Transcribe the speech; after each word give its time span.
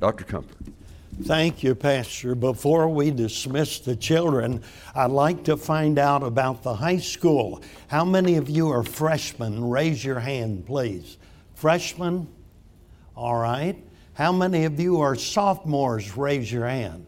Dr. 0.00 0.24
Comfort. 0.24 0.56
Thank 1.22 1.62
you, 1.62 1.74
Pastor. 1.74 2.34
Before 2.34 2.88
we 2.88 3.10
dismiss 3.10 3.78
the 3.78 3.96
children, 3.96 4.62
I'd 4.94 5.10
like 5.10 5.44
to 5.44 5.56
find 5.56 5.98
out 5.98 6.22
about 6.22 6.62
the 6.62 6.74
high 6.74 6.98
school. 6.98 7.62
How 7.88 8.04
many 8.04 8.36
of 8.36 8.50
you 8.50 8.70
are 8.70 8.82
freshmen? 8.82 9.64
Raise 9.64 10.04
your 10.04 10.20
hand, 10.20 10.66
please. 10.66 11.16
Freshmen? 11.54 12.28
All 13.16 13.36
right. 13.36 13.82
How 14.12 14.30
many 14.30 14.64
of 14.64 14.78
you 14.78 15.00
are 15.00 15.14
sophomores? 15.14 16.16
Raise 16.18 16.52
your 16.52 16.66
hand. 16.66 17.06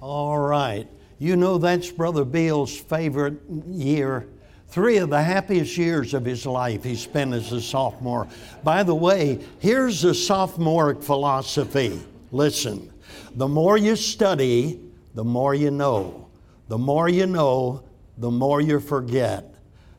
All 0.00 0.38
right. 0.38 0.86
You 1.18 1.34
know 1.34 1.58
that's 1.58 1.90
Brother 1.90 2.24
Bill's 2.24 2.78
favorite 2.78 3.40
year. 3.66 4.28
Three 4.74 4.96
of 4.96 5.08
the 5.08 5.22
happiest 5.22 5.78
years 5.78 6.14
of 6.14 6.24
his 6.24 6.44
life 6.46 6.82
he 6.82 6.96
spent 6.96 7.32
as 7.32 7.52
a 7.52 7.60
sophomore. 7.60 8.26
By 8.64 8.82
the 8.82 8.92
way, 8.92 9.38
here's 9.60 10.02
the 10.02 10.12
sophomoric 10.12 11.00
philosophy 11.00 12.02
Listen, 12.32 12.92
the 13.36 13.46
more 13.46 13.78
you 13.78 13.94
study, 13.94 14.80
the 15.14 15.22
more 15.22 15.54
you 15.54 15.70
know. 15.70 16.26
The 16.66 16.76
more 16.76 17.08
you 17.08 17.26
know, 17.26 17.84
the 18.18 18.32
more 18.32 18.60
you 18.60 18.80
forget. 18.80 19.54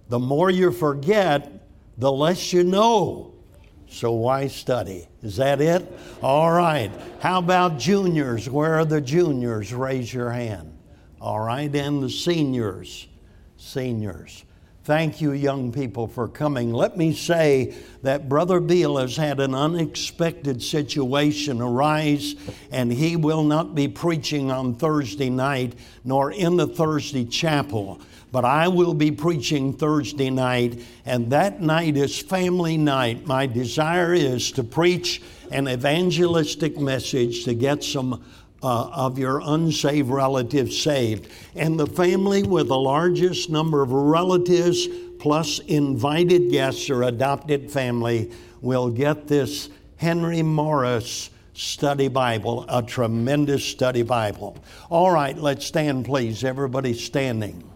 The 0.10 0.20
more 0.20 0.50
you 0.50 0.74
forget, 0.74 1.70
the 1.98 2.12
less 2.12 2.52
you 2.52 2.66
know. 2.66 3.34
So 3.88 4.12
why 4.12 4.48
study? 4.48 5.08
Is 5.24 5.38
that 5.38 5.62
it? 5.62 5.90
All 6.22 6.52
right. 6.52 6.92
How 7.22 7.40
about 7.40 7.80
juniors? 7.80 8.50
Where 8.50 8.74
are 8.74 8.84
the 8.84 9.00
juniors? 9.00 9.74
Raise 9.74 10.14
your 10.14 10.32
hand. 10.32 10.78
All 11.22 11.40
right. 11.40 11.74
And 11.74 12.04
the 12.04 12.10
seniors? 12.10 13.08
Seniors. 13.56 14.44
Thank 14.86 15.20
you, 15.20 15.32
young 15.32 15.72
people, 15.72 16.08
for 16.08 16.28
coming. 16.28 16.72
Let 16.72 16.96
me 16.96 17.12
say 17.12 17.74
that 18.04 18.30
Brother 18.30 18.60
Beal 18.60 18.98
has 18.98 19.18
had 19.18 19.40
an 19.40 19.56
unexpected 19.56 20.62
situation 20.62 21.60
arise, 21.60 22.36
and 22.70 22.94
he 22.94 23.16
will 23.16 23.42
not 23.42 23.74
be 23.74 23.88
preaching 23.88 24.52
on 24.52 24.76
Thursday 24.76 25.32
night 25.32 25.74
nor 26.04 26.32
in 26.32 26.56
the 26.58 26.68
Thursday 26.68 27.26
chapel. 27.26 28.00
But 28.32 28.46
I 28.46 28.68
will 28.68 28.94
be 28.94 29.10
preaching 29.10 29.74
Thursday 29.74 30.30
night, 30.30 30.80
and 31.04 31.32
that 31.32 31.64
night 31.64 31.98
is 31.98 32.22
family 32.22 32.78
night. 32.78 33.26
My 33.26 33.48
desire 33.48 34.14
is 34.14 34.52
to 34.52 34.64
preach 34.64 35.20
an 35.50 35.68
evangelistic 35.68 36.78
message 36.78 37.44
to 37.46 37.56
get 37.56 37.84
some 37.84 38.24
uh, 38.66 38.90
of 38.94 39.20
your 39.20 39.42
unsaved 39.46 40.10
relatives 40.10 40.76
saved. 40.82 41.28
And 41.56 41.80
the 41.80 41.86
family 41.86 42.42
with 42.42 42.68
the 42.68 42.80
largest 42.80 43.48
number 43.48 43.84
of 43.84 43.92
relatives 43.92 44.88
plus 45.20 45.60
invited 45.60 46.50
guests 46.50 46.90
or 46.90 47.04
adopted 47.04 47.70
family 47.70 48.32
will 48.62 48.90
get 48.90 49.28
this 49.28 49.70
Henry 49.98 50.42
Morris 50.42 51.30
study 51.54 52.08
Bible, 52.08 52.66
a 52.68 52.82
tremendous 52.82 53.64
study 53.64 54.02
Bible. 54.02 54.58
All 54.90 55.12
right, 55.12 55.38
let's 55.38 55.68
stand, 55.68 56.06
please. 56.06 56.44
Everybody 56.44 56.96
standing. 56.96 57.70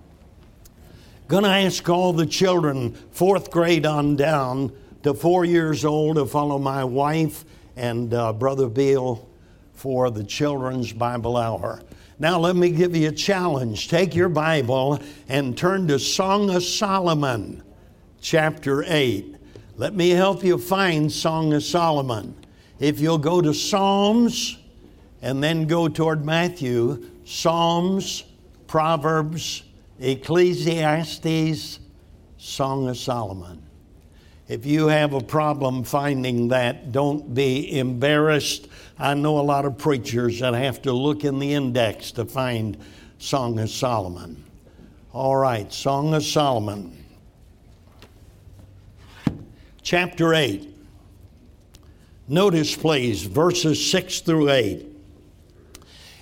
Going 1.27 1.43
to 1.43 1.49
ask 1.49 1.87
all 1.87 2.13
the 2.13 2.25
children, 2.25 2.95
fourth 3.11 3.51
grade 3.51 3.85
on 3.85 4.15
down 4.15 4.75
to 5.03 5.13
four 5.13 5.45
years 5.45 5.85
old, 5.85 6.15
to 6.15 6.25
follow 6.25 6.57
my 6.57 6.83
wife 6.83 7.45
and 7.75 8.11
uh, 8.11 8.33
Brother 8.33 8.67
Bill 8.67 9.28
for 9.79 10.11
the 10.11 10.25
Children's 10.25 10.91
Bible 10.91 11.37
Hour. 11.37 11.81
Now, 12.19 12.37
let 12.37 12.57
me 12.57 12.69
give 12.69 12.97
you 12.97 13.07
a 13.07 13.13
challenge. 13.13 13.87
Take 13.87 14.13
your 14.13 14.27
Bible 14.27 14.99
and 15.29 15.57
turn 15.57 15.87
to 15.87 15.97
Song 15.97 16.53
of 16.53 16.63
Solomon, 16.63 17.63
chapter 18.19 18.83
8. 18.85 19.37
Let 19.77 19.95
me 19.95 20.09
help 20.09 20.43
you 20.43 20.57
find 20.57 21.09
Song 21.09 21.53
of 21.53 21.63
Solomon. 21.63 22.35
If 22.77 22.99
you'll 22.99 23.19
go 23.19 23.41
to 23.41 23.53
Psalms 23.53 24.57
and 25.21 25.41
then 25.41 25.65
go 25.65 25.87
toward 25.87 26.25
Matthew, 26.25 27.09
Psalms, 27.23 28.25
Proverbs, 28.67 29.63
Ecclesiastes, 30.01 31.79
Song 32.37 32.89
of 32.89 32.97
Solomon. 32.97 33.68
If 34.49 34.65
you 34.65 34.87
have 34.87 35.13
a 35.13 35.21
problem 35.21 35.83
finding 35.83 36.47
that, 36.47 36.91
don't 36.91 37.35
be 37.35 37.77
embarrassed. 37.77 38.67
I 38.97 39.13
know 39.13 39.37
a 39.37 39.41
lot 39.41 39.63
of 39.63 39.77
preachers 39.77 40.39
that 40.39 40.55
have 40.55 40.81
to 40.81 40.91
look 40.91 41.23
in 41.23 41.37
the 41.37 41.53
index 41.53 42.11
to 42.13 42.25
find 42.25 42.75
Song 43.19 43.59
of 43.59 43.69
Solomon. 43.69 44.43
All 45.13 45.35
right, 45.35 45.71
Song 45.71 46.15
of 46.15 46.23
Solomon. 46.23 46.97
Chapter 49.83 50.33
8. 50.33 50.67
Notice, 52.27 52.75
please, 52.75 53.23
verses 53.23 53.91
6 53.91 54.21
through 54.21 54.49
8. 54.49 54.87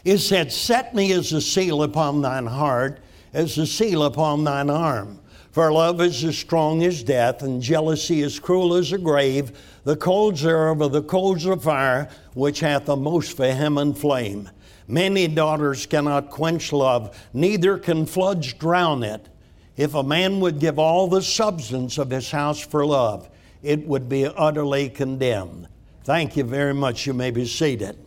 It 0.04 0.18
said, 0.18 0.52
Set 0.52 0.94
me 0.94 1.14
as 1.14 1.32
a 1.32 1.40
seal 1.40 1.82
upon 1.82 2.22
thine 2.22 2.48
heart, 2.48 3.00
as 3.34 3.58
a 3.58 3.66
seal 3.66 4.04
upon 4.04 4.44
thine 4.44 4.70
arm. 4.70 5.20
For 5.58 5.72
love 5.72 6.02
is 6.02 6.24
as 6.24 6.38
strong 6.38 6.84
as 6.84 7.02
death, 7.02 7.42
and 7.42 7.64
jealousy 7.64 8.22
as 8.22 8.40
cruel 8.40 8.76
as 8.76 8.92
a 8.92 9.00
grave. 9.00 9.58
The 9.86 9.96
coals 9.96 10.44
thereof 10.44 10.84
are 10.84 10.88
the 10.88 11.02
coals 11.02 11.48
of 11.48 11.64
fire, 11.64 12.10
which 12.36 12.60
hath 12.60 12.88
a 12.90 12.96
most 12.96 13.36
vehement 13.36 13.98
flame. 13.98 14.52
Many 14.88 15.28
daughters 15.28 15.88
cannot 15.88 16.30
quench 16.30 16.72
love, 16.72 17.20
neither 17.34 17.80
can 17.80 18.06
floods 18.06 18.54
drown 18.54 19.02
it. 19.02 19.30
If 19.76 19.96
a 19.96 20.04
man 20.04 20.42
would 20.42 20.60
give 20.60 20.78
all 20.78 21.08
the 21.08 21.24
substance 21.24 21.98
of 21.98 22.12
his 22.12 22.30
house 22.30 22.60
for 22.60 22.86
love, 22.86 23.28
it 23.64 23.88
would 23.88 24.08
be 24.08 24.28
utterly 24.28 24.90
condemned. 24.90 25.68
Thank 26.04 26.38
you 26.38 26.44
very 26.44 26.76
much. 26.76 27.08
You 27.08 27.16
may 27.16 27.32
be 27.32 27.48
seated. 27.48 27.98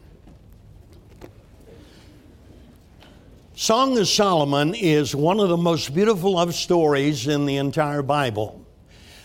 Song 3.61 3.99
of 3.99 4.09
Solomon 4.09 4.75
is 4.75 5.15
one 5.15 5.39
of 5.39 5.51
the 5.51 5.57
most 5.59 5.93
beautiful 5.93 6.33
love 6.33 6.55
stories 6.55 7.29
in 7.29 7.45
the 7.45 7.59
entire 7.59 8.01
Bible. 8.01 8.65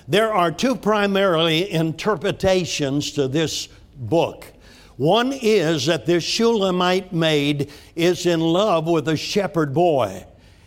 There 0.09 0.33
are 0.33 0.51
two 0.51 0.75
primarily 0.75 1.71
interpretations 1.71 3.11
to 3.13 3.29
this 3.29 3.69
book. 3.95 4.45
One 4.97 5.31
is 5.31 5.85
that 5.85 6.05
this 6.05 6.25
Shulamite 6.25 7.13
maid 7.13 7.71
is 7.95 8.25
in 8.25 8.41
love 8.41 8.87
with 8.87 9.07
a 9.07 9.15
shepherd 9.15 9.73
boy, 9.73 10.25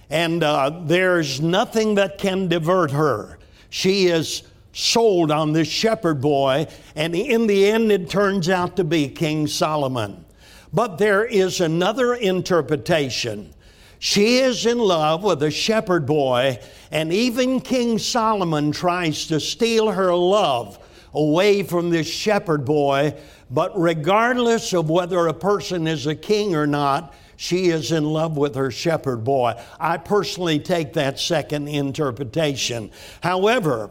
and 0.09 0.43
uh, 0.43 0.71
there's 0.87 1.43
nothing 1.43 1.97
that 1.97 2.17
can 2.17 2.49
divert 2.49 2.91
her. 2.93 3.39
She 3.69 4.07
is 4.07 4.45
sold 4.73 5.31
on 5.31 5.53
this 5.53 5.69
shepherd 5.69 6.23
boy, 6.23 6.69
and 6.97 7.15
in 7.15 7.47
the 7.47 7.69
end, 7.71 7.93
it 7.93 8.09
turns 8.09 8.49
out 8.49 8.77
to 8.77 8.84
be 8.84 9.11
King 9.11 9.47
Solomon. 9.47 10.25
But 10.73 10.97
there 10.97 11.27
is 11.27 11.61
another 11.61 12.15
interpretation 12.15 13.53
she 13.98 14.38
is 14.38 14.66
in 14.66 14.78
love 14.78 15.22
with 15.22 15.42
a 15.42 15.50
shepherd 15.50 16.06
boy, 16.06 16.59
and 16.91 17.12
even 17.12 17.60
King 17.60 17.98
Solomon 17.98 18.72
tries 18.72 19.26
to 19.26 19.41
steal 19.41 19.91
her 19.91 20.14
love 20.14 20.78
away 21.12 21.62
from 21.62 21.91
this 21.91 22.09
shepherd 22.09 22.64
boy. 22.64 23.14
But 23.50 23.72
regardless 23.78 24.72
of 24.72 24.91
whether 24.91 25.26
a 25.26 25.34
person 25.34 25.86
is 25.86 26.06
a 26.06 26.14
king 26.14 26.54
or 26.54 26.66
not, 26.66 27.14
she 27.36 27.69
is 27.69 27.92
in 27.92 28.04
love 28.04 28.36
with 28.36 28.54
her 28.56 28.70
shepherd 28.70 29.25
boy. 29.25 29.54
I 29.78 29.97
personally 29.97 30.59
take 30.59 30.92
that 30.94 31.19
second 31.19 31.69
interpretation. 31.69 32.91
However, 33.22 33.91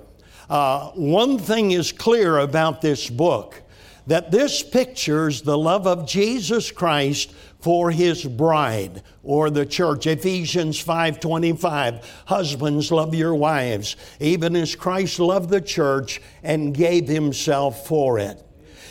uh, 0.50 0.92
one 0.92 1.38
thing 1.38 1.72
is 1.72 1.92
clear 1.92 2.40
about 2.40 2.82
this 2.82 3.10
book 3.10 3.62
that 4.08 4.32
this 4.32 4.64
pictures 4.64 5.42
the 5.42 5.58
love 5.58 5.86
of 5.86 6.08
Jesus 6.08 6.72
Christ 6.72 7.34
for 7.60 7.92
his 7.92 8.24
bride 8.24 9.04
or 9.24 9.50
the 9.50 9.66
church. 9.66 10.08
Ephesians 10.08 10.84
5.25 10.84 12.04
husbands 12.26 12.92
love 12.92 13.14
your 13.14 13.36
wives 13.36 13.96
even 14.20 14.56
as 14.56 14.76
christ 14.76 15.20
loved 15.20 15.50
the 15.50 15.62
church 15.62 16.22
and 16.44 16.74
gave 16.74 17.08
himself 17.08 17.88
for 17.88 18.20
it 18.20 18.47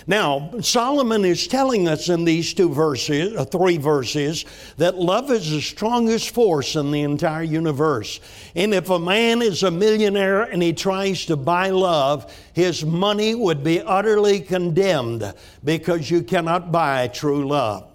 now, 0.06 0.52
Solomon 0.60 1.24
is 1.24 1.48
telling 1.48 1.88
us 1.88 2.08
in 2.08 2.24
these 2.24 2.54
two 2.54 2.72
verses, 2.72 3.34
uh, 3.36 3.44
three 3.44 3.76
verses, 3.76 4.44
that 4.76 4.96
love 4.96 5.30
is 5.30 5.50
the 5.50 5.60
strongest 5.60 6.30
force 6.30 6.76
in 6.76 6.90
the 6.90 7.02
entire 7.02 7.42
universe. 7.42 8.20
And 8.54 8.72
if 8.72 8.90
a 8.90 8.98
man 8.98 9.42
is 9.42 9.62
a 9.62 9.70
millionaire 9.70 10.42
and 10.42 10.62
he 10.62 10.72
tries 10.72 11.26
to 11.26 11.36
buy 11.36 11.70
love, 11.70 12.32
his 12.52 12.84
money 12.84 13.34
would 13.34 13.64
be 13.64 13.80
utterly 13.80 14.40
condemned 14.40 15.34
because 15.64 16.10
you 16.10 16.22
cannot 16.22 16.70
buy 16.70 17.08
true 17.08 17.48
love. 17.48 17.88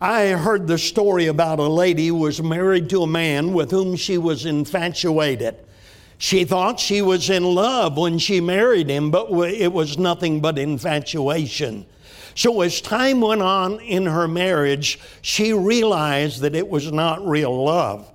I 0.00 0.28
heard 0.30 0.66
the 0.66 0.78
story 0.78 1.26
about 1.26 1.60
a 1.60 1.68
lady 1.68 2.08
who 2.08 2.16
was 2.16 2.42
married 2.42 2.90
to 2.90 3.02
a 3.02 3.06
man 3.06 3.52
with 3.54 3.70
whom 3.70 3.96
she 3.96 4.18
was 4.18 4.44
infatuated. 4.44 5.63
She 6.24 6.46
thought 6.46 6.80
she 6.80 7.02
was 7.02 7.28
in 7.28 7.44
love 7.44 7.98
when 7.98 8.18
she 8.18 8.40
married 8.40 8.88
him, 8.88 9.10
but 9.10 9.30
it 9.30 9.70
was 9.70 9.98
nothing 9.98 10.40
but 10.40 10.58
infatuation. 10.58 11.84
So, 12.34 12.62
as 12.62 12.80
time 12.80 13.20
went 13.20 13.42
on 13.42 13.78
in 13.80 14.06
her 14.06 14.26
marriage, 14.26 14.98
she 15.20 15.52
realized 15.52 16.40
that 16.40 16.54
it 16.54 16.66
was 16.66 16.90
not 16.90 17.28
real 17.28 17.64
love. 17.64 18.10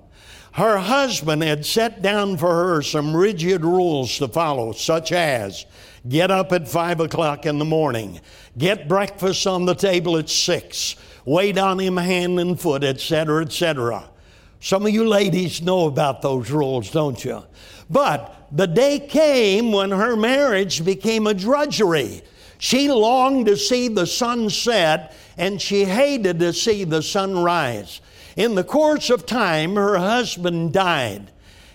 Her 0.50 0.78
husband 0.78 1.44
had 1.44 1.64
set 1.64 2.02
down 2.02 2.36
for 2.36 2.52
her 2.52 2.82
some 2.82 3.14
rigid 3.14 3.64
rules 3.64 4.18
to 4.18 4.26
follow, 4.26 4.72
such 4.72 5.12
as 5.12 5.64
get 6.08 6.32
up 6.32 6.50
at 6.50 6.68
five 6.68 6.98
o'clock 6.98 7.46
in 7.46 7.60
the 7.60 7.64
morning, 7.64 8.20
get 8.58 8.88
breakfast 8.88 9.46
on 9.46 9.66
the 9.66 9.74
table 9.76 10.16
at 10.16 10.28
six, 10.28 10.96
wait 11.24 11.56
on 11.56 11.78
him 11.78 11.96
hand 11.96 12.40
and 12.40 12.60
foot, 12.60 12.82
etc., 12.82 13.42
etc. 13.42 14.10
Some 14.58 14.84
of 14.84 14.92
you 14.92 15.06
ladies 15.06 15.62
know 15.62 15.86
about 15.86 16.22
those 16.22 16.50
rules, 16.50 16.90
don't 16.90 17.24
you? 17.24 17.44
But 17.90 18.46
the 18.52 18.68
day 18.68 19.00
came 19.00 19.72
when 19.72 19.90
her 19.90 20.16
marriage 20.16 20.84
became 20.84 21.26
a 21.26 21.34
drudgery. 21.34 22.22
She 22.58 22.90
longed 22.90 23.46
to 23.46 23.56
see 23.56 23.88
the 23.88 24.06
sun 24.06 24.48
set 24.48 25.14
and 25.36 25.60
she 25.60 25.84
hated 25.84 26.38
to 26.38 26.52
see 26.52 26.84
the 26.84 27.02
sun 27.02 27.42
rise. 27.42 28.00
In 28.36 28.54
the 28.54 28.64
course 28.64 29.10
of 29.10 29.26
time, 29.26 29.74
her 29.74 29.98
husband 29.98 30.72
died, 30.72 31.30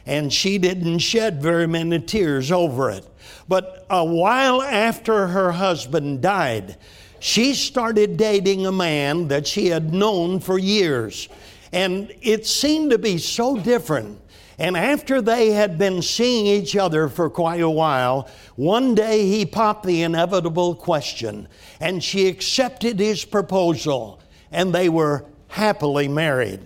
and 0.06 0.32
she 0.32 0.58
didn't 0.58 1.00
shed 1.00 1.42
very 1.42 1.68
many 1.68 2.00
tears 2.00 2.52
over 2.52 2.92
it. 2.92 3.06
But 3.48 3.86
a 3.90 4.06
while 4.06 4.62
after 4.62 5.28
her 5.28 5.52
husband 5.52 6.22
died, 6.22 6.78
she 7.20 7.54
started 7.54 8.18
dating 8.18 8.66
a 8.66 8.72
man 8.72 9.28
that 9.30 9.48
she 9.48 9.68
had 9.68 9.94
known 9.94 10.40
for 10.40 10.60
years. 10.60 11.28
And 11.74 12.14
it 12.22 12.46
seemed 12.46 12.92
to 12.92 13.00
be 13.00 13.18
so 13.18 13.58
different. 13.58 14.22
And 14.58 14.78
after 14.78 15.22
they 15.22 15.52
had 15.52 15.78
been 15.78 16.02
seeing 16.02 16.46
each 16.46 16.76
other 16.76 17.10
for 17.10 17.30
quite 17.30 17.62
a 17.62 17.70
while, 17.70 18.30
one 18.56 18.96
day 18.96 19.28
he 19.28 19.46
popped 19.46 19.86
the 19.86 20.04
inevitable 20.04 20.76
question, 20.76 21.48
and 21.80 22.04
she 22.04 22.28
accepted 22.28 23.00
his 23.00 23.26
proposal, 23.26 24.22
and 24.52 24.74
they 24.74 24.88
were 24.88 25.26
happily 25.50 26.08
married. 26.08 26.62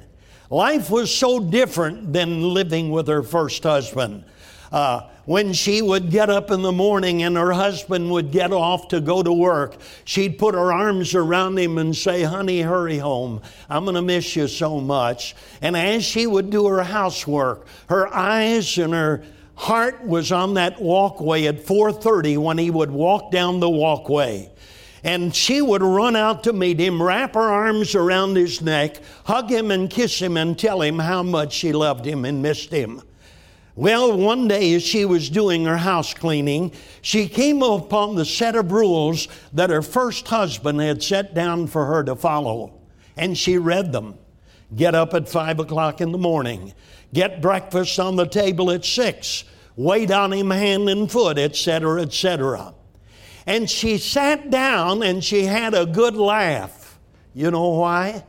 Life 0.51 0.89
was 0.89 1.13
so 1.13 1.39
different 1.39 2.13
than 2.13 2.53
living 2.53 2.91
with 2.91 3.07
her 3.07 3.24
first 3.24 3.63
husband. 3.63 4.24
Uh, 4.71 5.07
when 5.29 5.53
she 5.53 5.79
would 5.79 6.09
get 6.09 6.27
up 6.27 6.49
in 6.49 6.63
the 6.63 6.71
morning 6.71 7.21
and 7.21 7.37
her 7.37 7.51
husband 7.51 8.09
would 8.09 8.31
get 8.31 8.51
off 8.51 8.87
to 8.87 8.99
go 8.99 9.21
to 9.21 9.31
work, 9.31 9.77
she'd 10.03 10.39
put 10.39 10.55
her 10.55 10.73
arms 10.73 11.13
around 11.13 11.59
him 11.59 11.77
and 11.77 11.95
say, 11.95 12.23
Honey, 12.23 12.61
hurry 12.61 12.97
home. 12.97 13.39
I'm 13.69 13.83
going 13.83 13.93
to 13.93 14.01
miss 14.01 14.35
you 14.35 14.47
so 14.47 14.79
much. 14.81 15.35
And 15.61 15.77
as 15.77 16.03
she 16.03 16.25
would 16.25 16.49
do 16.49 16.65
her 16.65 16.81
housework, 16.81 17.67
her 17.89 18.11
eyes 18.11 18.75
and 18.79 18.91
her 18.91 19.23
heart 19.53 20.03
was 20.03 20.31
on 20.31 20.55
that 20.55 20.81
walkway 20.81 21.45
at 21.45 21.63
4:30 21.63 22.39
when 22.39 22.57
he 22.57 22.71
would 22.71 22.89
walk 22.89 23.31
down 23.31 23.59
the 23.59 23.69
walkway. 23.69 24.49
And 25.03 25.35
she 25.35 25.61
would 25.61 25.83
run 25.83 26.15
out 26.15 26.43
to 26.45 26.53
meet 26.53 26.79
him, 26.79 27.03
wrap 27.03 27.35
her 27.35 27.39
arms 27.39 27.93
around 27.93 28.35
his 28.35 28.63
neck, 28.63 28.99
hug 29.25 29.51
him 29.51 29.69
and 29.69 29.91
kiss 29.91 30.19
him, 30.19 30.37
and 30.37 30.57
tell 30.57 30.81
him 30.81 30.97
how 30.97 31.21
much 31.21 31.53
she 31.53 31.71
loved 31.71 32.03
him 32.03 32.25
and 32.25 32.41
missed 32.41 32.71
him. 32.71 33.03
Well, 33.79 34.17
one 34.17 34.49
day 34.49 34.73
as 34.73 34.83
she 34.83 35.05
was 35.05 35.29
doing 35.29 35.63
her 35.63 35.77
house 35.77 36.13
cleaning, 36.13 36.73
she 37.01 37.29
came 37.29 37.63
upon 37.63 38.15
the 38.15 38.25
set 38.25 38.57
of 38.57 38.73
rules 38.73 39.29
that 39.53 39.69
her 39.69 39.81
first 39.81 40.27
husband 40.27 40.81
had 40.81 41.01
set 41.01 41.33
down 41.33 41.67
for 41.67 41.85
her 41.85 42.03
to 42.03 42.17
follow. 42.17 42.73
And 43.15 43.37
she 43.37 43.57
read 43.57 43.93
them. 43.93 44.15
Get 44.75 44.95
up 44.95 45.13
at 45.13 45.29
five 45.29 45.61
o'clock 45.61 46.01
in 46.01 46.11
the 46.11 46.17
morning. 46.17 46.73
Get 47.13 47.41
breakfast 47.41 48.01
on 48.01 48.17
the 48.17 48.25
table 48.27 48.69
at 48.69 48.83
six. 48.83 49.45
Wait 49.77 50.11
on 50.11 50.33
him 50.33 50.51
hand 50.51 50.89
and 50.89 51.09
foot, 51.09 51.37
etc., 51.37 52.01
etc. 52.01 52.73
And 53.45 53.69
she 53.69 53.97
sat 53.97 54.49
down 54.49 55.03
and 55.03 55.23
she 55.23 55.45
had 55.45 55.73
a 55.73 55.85
good 55.85 56.17
laugh. 56.17 56.99
You 57.33 57.49
know 57.49 57.69
why? 57.69 58.25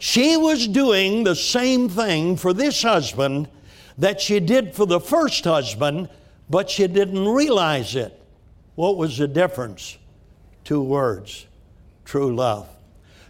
She 0.00 0.36
was 0.36 0.66
doing 0.66 1.22
the 1.22 1.36
same 1.36 1.88
thing 1.88 2.36
for 2.36 2.52
this 2.52 2.82
husband 2.82 3.46
that 4.00 4.20
she 4.20 4.40
did 4.40 4.74
for 4.74 4.86
the 4.86 4.98
first 5.00 5.44
husband, 5.44 6.08
but 6.48 6.68
she 6.68 6.86
didn't 6.86 7.28
realize 7.28 7.94
it. 7.94 8.20
What 8.74 8.96
was 8.96 9.18
the 9.18 9.28
difference? 9.28 9.96
Two 10.64 10.82
words 10.82 11.46
true 12.04 12.34
love. 12.34 12.66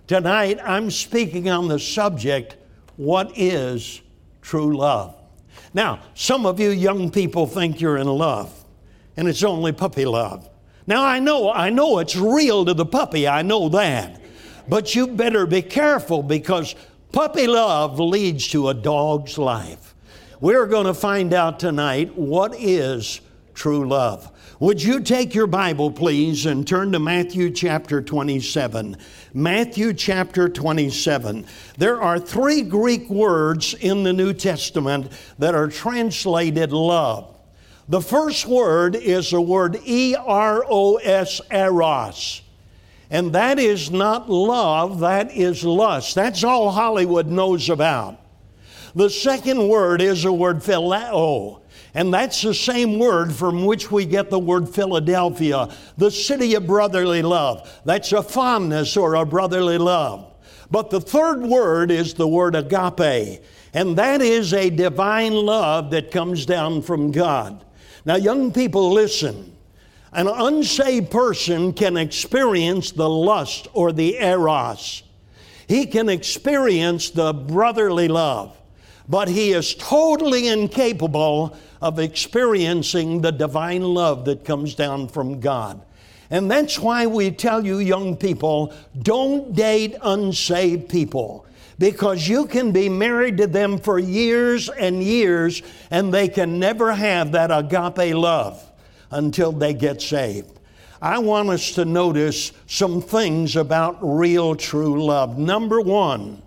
Tonight, 0.06 0.58
I'm 0.64 0.90
speaking 0.90 1.50
on 1.50 1.69
the 1.69 1.78
subject 1.78 2.56
what 2.96 3.32
is 3.37 4.00
true 4.40 4.75
love? 4.76 5.14
Now, 5.75 6.00
some 6.14 6.46
of 6.46 6.58
you 6.58 6.70
young 6.70 7.11
people 7.11 7.46
think 7.46 7.81
you're 7.81 7.99
in 7.99 8.06
love, 8.06 8.64
and 9.17 9.28
it's 9.28 9.43
only 9.43 9.72
puppy 9.72 10.06
love. 10.06 10.49
Now 10.87 11.05
I 11.05 11.19
know, 11.19 11.52
I 11.52 11.69
know 11.69 11.99
it's 11.99 12.17
real 12.17 12.64
to 12.64 12.75
the 12.75 12.87
puppy, 12.87 13.28
I 13.28 13.43
know 13.43 13.69
that. 13.69 14.20
But 14.67 14.94
you 14.94 15.08
better 15.08 15.46
be 15.46 15.62
careful 15.62 16.22
because 16.22 16.75
puppy 17.12 17.46
love 17.46 18.00
leads 18.00 18.49
to 18.49 18.69
a 18.69 18.75
dog's 18.75 19.37
life. 19.37 19.89
We're 20.42 20.64
going 20.64 20.87
to 20.87 20.94
find 20.94 21.34
out 21.34 21.60
tonight 21.60 22.16
what 22.16 22.54
is 22.58 23.20
true 23.52 23.87
love. 23.87 24.32
Would 24.58 24.82
you 24.82 25.00
take 25.00 25.34
your 25.34 25.46
Bible, 25.46 25.90
please, 25.90 26.46
and 26.46 26.66
turn 26.66 26.92
to 26.92 26.98
Matthew 26.98 27.50
chapter 27.50 28.00
27? 28.00 28.96
Matthew 29.34 29.92
chapter 29.92 30.48
27. 30.48 31.44
There 31.76 32.00
are 32.00 32.19
three 32.19 32.62
Greek 32.62 33.10
words 33.10 33.75
in 33.75 34.02
the 34.02 34.14
New 34.14 34.32
Testament 34.32 35.12
that 35.38 35.54
are 35.54 35.69
translated 35.69 36.72
love. 36.72 37.36
The 37.90 38.00
first 38.00 38.46
word 38.46 38.96
is 38.96 39.32
the 39.32 39.43
word 39.43 39.78
E 39.84 40.16
R 40.19 40.64
O 40.66 40.96
S, 40.96 41.43
eros. 41.50 42.40
And 43.10 43.34
that 43.34 43.58
is 43.58 43.90
not 43.90 44.31
love, 44.31 45.00
that 45.00 45.36
is 45.36 45.64
lust. 45.64 46.14
That's 46.14 46.44
all 46.44 46.70
Hollywood 46.70 47.26
knows 47.26 47.69
about. 47.69 48.19
The 48.94 49.10
second 49.10 49.69
word 49.69 50.00
is 50.02 50.22
the 50.22 50.32
word 50.32 50.58
phileo. 50.58 51.62
And 51.94 52.14
that's 52.14 52.42
the 52.42 52.54
same 52.54 52.98
word 52.98 53.32
from 53.32 53.64
which 53.64 53.90
we 53.90 54.04
get 54.04 54.31
the 54.31 54.38
word 54.38 54.69
Philadelphia, 54.69 55.69
the 55.96 56.10
city 56.10 56.54
of 56.54 56.66
brotherly 56.66 57.22
love. 57.22 57.81
That's 57.84 58.12
a 58.12 58.22
fondness 58.22 58.96
or 58.96 59.14
a 59.14 59.26
brotherly 59.26 59.78
love. 59.78 60.32
But 60.70 60.90
the 60.90 61.00
third 61.00 61.42
word 61.42 61.90
is 61.90 62.14
the 62.14 62.28
word 62.28 62.54
agape, 62.54 63.42
and 63.75 63.96
that 63.96 64.22
is 64.22 64.54
a 64.54 64.70
divine 64.70 65.34
love 65.34 65.90
that 65.90 66.12
comes 66.12 66.46
down 66.46 66.82
from 66.82 67.10
God. 67.10 67.64
Now, 68.04 68.16
young 68.16 68.52
people, 68.52 68.93
listen. 68.93 69.56
An 70.12 70.26
unsaved 70.26 71.10
person 71.10 71.72
can 71.72 71.96
experience 71.96 72.93
the 72.93 73.08
lust 73.08 73.69
or 73.72 73.93
the 73.93 74.16
eros. 74.16 75.02
He 75.69 75.86
can 75.86 76.08
experience 76.08 77.10
the 77.10 77.32
brotherly 77.32 78.08
love, 78.08 78.59
but 79.10 79.28
he 79.28 79.50
is 79.50 79.74
totally 79.74 80.46
incapable 80.46 81.56
of 81.82 81.98
experiencing 81.98 83.20
the 83.20 83.32
divine 83.32 83.82
love 83.82 84.24
that 84.24 84.44
comes 84.44 84.74
down 84.76 85.08
from 85.08 85.40
God. 85.40 85.82
And 86.30 86.48
that's 86.48 86.79
why 86.79 87.06
we 87.06 87.32
tell 87.32 87.67
you, 87.67 87.81
young 87.81 88.17
people, 88.17 88.72
don't 89.02 89.52
date 89.52 89.96
unsaved 90.00 90.88
people 90.88 91.44
because 91.81 92.29
you 92.29 92.46
can 92.46 92.70
be 92.70 92.88
married 92.88 93.36
to 93.38 93.48
them 93.48 93.79
for 93.79 93.98
years 93.98 94.69
and 94.69 95.02
years 95.02 95.60
and 95.90 96.14
they 96.14 96.29
can 96.29 96.60
never 96.60 96.93
have 96.93 97.32
that 97.32 97.50
agape 97.50 98.14
love 98.14 98.64
until 99.10 99.50
they 99.50 99.74
get 99.74 100.00
saved. 100.00 100.60
I 101.02 101.19
want 101.19 101.48
us 101.48 101.72
to 101.72 101.84
notice 101.84 102.52
some 102.69 103.02
things 103.02 103.56
about 103.56 103.98
real 104.02 104.55
true 104.55 105.05
love. 105.05 105.36
Number 105.36 105.81
one, 105.81 106.43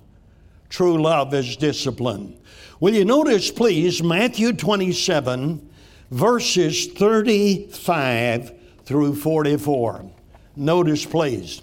true 0.70 1.02
love 1.02 1.34
is 1.34 1.58
discipline. 1.58 2.40
Will 2.84 2.96
you 2.96 3.06
notice, 3.06 3.50
please, 3.50 4.04
Matthew 4.04 4.52
27, 4.52 5.70
verses 6.12 6.88
35 6.88 8.52
through 8.84 9.16
44. 9.16 10.12
Notice, 10.58 11.06
please. 11.06 11.62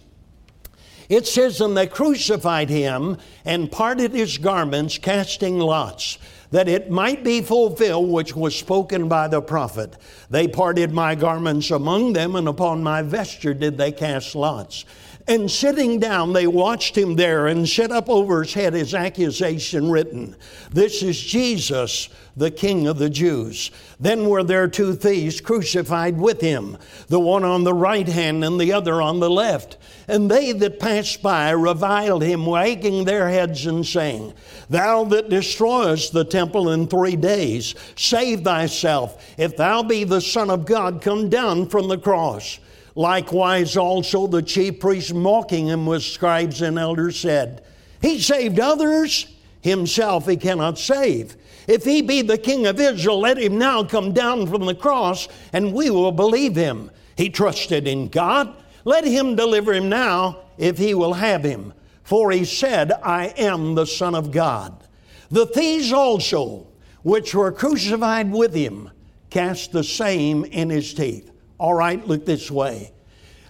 It 1.11 1.27
says, 1.27 1.61
And 1.61 1.77
they 1.77 1.89
crucified 1.89 2.71
him 2.71 3.19
and 3.45 3.71
parted 3.71 4.12
his 4.12 4.39
garments, 4.39 4.97
casting 4.97 5.59
lots, 5.59 6.17
that 6.53 6.69
it 6.69 6.91
might 6.91 7.23
be 7.23 7.43
fulfilled 7.43 8.09
which 8.09 8.35
was 8.35 8.57
spoken 8.57 9.07
by 9.07 9.29
the 9.29 9.43
prophet. 9.43 9.99
They 10.31 10.49
parted 10.49 10.91
my 10.91 11.17
garments 11.17 11.71
among 11.71 12.15
them, 12.15 12.35
and 12.35 12.49
upon 12.49 12.83
my 12.83 13.03
vesture 13.03 13.53
did 13.53 13.77
they 13.77 13.93
cast 13.93 14.35
lots. 14.35 14.87
And 15.31 15.49
sitting 15.49 16.01
down, 16.01 16.33
they 16.33 16.49
watched 16.49 16.99
him 16.99 17.15
there 17.15 17.47
and 17.47 17.69
set 17.69 17.93
up 17.93 18.09
over 18.09 18.43
his 18.43 18.53
head 18.53 18.75
his 18.75 18.93
accusation 18.93 19.89
written 19.89 20.35
This 20.73 21.05
is 21.05 21.21
Jesus, 21.21 22.09
the 22.37 22.51
King 22.51 22.89
of 22.89 22.99
the 22.99 23.09
Jews. 23.09 23.71
Then 24.01 24.29
were 24.29 24.43
there 24.43 24.67
two 24.67 24.97
thieves 24.97 25.41
crucified 25.41 26.19
with 26.19 26.41
him, 26.41 26.77
the 27.07 27.21
one 27.21 27.45
on 27.45 27.63
the 27.63 27.73
right 27.73 28.09
hand 28.09 28.45
and 28.45 28.61
the 28.61 28.73
other 28.73 29.01
on 29.01 29.21
the 29.21 29.31
left. 29.31 29.77
And 30.09 30.29
they 30.29 30.51
that 30.51 30.81
passed 30.81 31.23
by 31.23 31.51
reviled 31.51 32.25
him, 32.25 32.45
wagging 32.45 33.05
their 33.05 33.29
heads 33.29 33.67
and 33.67 33.87
saying, 33.87 34.35
Thou 34.69 35.05
that 35.05 35.29
destroyest 35.29 36.13
the 36.13 36.25
temple 36.25 36.71
in 36.71 36.89
three 36.89 37.15
days, 37.15 37.77
save 37.95 38.43
thyself. 38.43 39.25
If 39.39 39.57
thou 39.57 39.85
be 39.85 40.03
the 40.03 40.21
Son 40.21 40.51
of 40.51 40.67
God, 40.67 41.01
come 41.01 41.29
down 41.29 41.69
from 41.69 41.87
the 41.87 41.99
cross. 41.99 42.59
Likewise, 42.94 43.76
also 43.76 44.26
the 44.26 44.42
chief 44.42 44.80
priests 44.80 45.12
mocking 45.12 45.66
him 45.66 45.87
with 45.87 46.02
scribes 46.02 46.62
and 46.62 46.78
elders 46.78 47.18
said, 47.18 47.62
He 48.00 48.18
saved 48.18 48.59
others, 48.59 49.26
himself 49.61 50.26
he 50.26 50.37
cannot 50.37 50.78
save. 50.78 51.37
If 51.68 51.85
he 51.85 52.02
be 52.02 52.23
the 52.23 52.38
king 52.38 52.66
of 52.66 52.80
Israel, 52.80 53.20
let 53.20 53.38
him 53.38 53.59
now 53.59 53.85
come 53.85 54.12
down 54.12 54.47
from 54.47 54.66
the 54.66 54.75
cross, 54.75 55.28
and 55.52 55.73
we 55.73 55.90
will 55.90 56.12
believe 56.12 56.56
him. 56.56 56.90
He 57.16 57.28
trusted 57.28 57.87
in 57.87 58.09
God. 58.09 58.56
Let 58.85 59.04
him 59.04 59.37
deliver 59.37 59.73
him 59.73 59.88
now, 59.88 60.38
if 60.59 60.78
he 60.78 60.94
will 60.94 61.12
have 61.12 61.44
him. 61.44 61.73
For 62.02 62.32
he 62.32 62.44
said, 62.44 62.92
I 63.04 63.26
am 63.37 63.75
the 63.75 63.87
Son 63.87 64.14
of 64.14 64.32
God. 64.32 64.82
The 65.30 65.47
thieves 65.47 65.92
also, 65.92 66.66
which 67.02 67.35
were 67.35 67.52
crucified 67.52 68.32
with 68.32 68.52
him, 68.52 68.90
cast 69.28 69.70
the 69.70 69.85
same 69.85 70.44
in 70.47 70.70
his 70.70 70.92
teeth. 70.92 71.30
All 71.61 71.75
right, 71.75 72.02
look 72.09 72.25
this 72.25 72.50
way. 72.50 72.90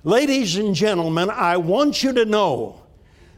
Ladies 0.02 0.56
and 0.56 0.74
gentlemen, 0.74 1.30
I 1.30 1.58
want 1.58 2.02
you 2.02 2.12
to 2.14 2.24
know 2.24 2.82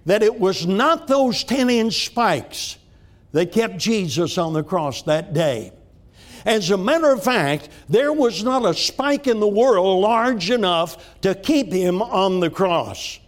that 0.06 0.22
it 0.22 0.40
was 0.40 0.66
not 0.66 1.06
those 1.06 1.44
10 1.44 1.68
inch 1.68 2.06
spikes 2.06 2.78
that 3.32 3.52
kept 3.52 3.76
Jesus 3.76 4.38
on 4.38 4.54
the 4.54 4.62
cross 4.62 5.02
that 5.02 5.34
day. 5.34 5.74
As 6.46 6.70
a 6.70 6.78
matter 6.78 7.12
of 7.12 7.22
fact, 7.22 7.68
there 7.90 8.14
was 8.14 8.42
not 8.42 8.64
a 8.64 8.72
spike 8.72 9.26
in 9.26 9.40
the 9.40 9.46
world 9.46 10.00
large 10.00 10.50
enough 10.50 11.20
to 11.20 11.34
keep 11.34 11.70
him 11.70 12.00
on 12.00 12.40
the 12.40 12.48
cross. 12.48 13.20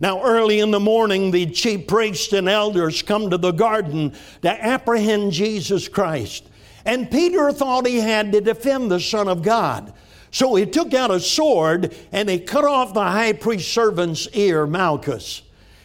Now, 0.00 0.22
early 0.22 0.60
in 0.60 0.70
the 0.70 0.80
morning, 0.80 1.30
the 1.30 1.46
chief 1.46 1.86
priests 1.86 2.34
and 2.34 2.46
elders 2.46 3.00
come 3.00 3.30
to 3.30 3.38
the 3.38 3.52
garden 3.52 4.12
to 4.42 4.50
apprehend 4.50 5.32
Jesus 5.32 5.88
Christ. 5.88 6.46
And 6.84 7.10
Peter 7.10 7.52
thought 7.52 7.86
he 7.86 8.00
had 8.00 8.32
to 8.32 8.42
defend 8.42 8.90
the 8.90 9.00
Son 9.00 9.28
of 9.28 9.40
God. 9.40 9.94
So 10.30 10.54
he 10.54 10.66
took 10.66 10.94
out 10.94 11.10
a 11.10 11.20
sword 11.20 11.94
and 12.12 12.28
he 12.28 12.38
cut 12.38 12.64
off 12.64 12.94
the 12.94 13.02
high 13.02 13.32
priest's 13.32 13.70
servant's 13.70 14.28
ear, 14.32 14.66
Malchus. 14.66 15.42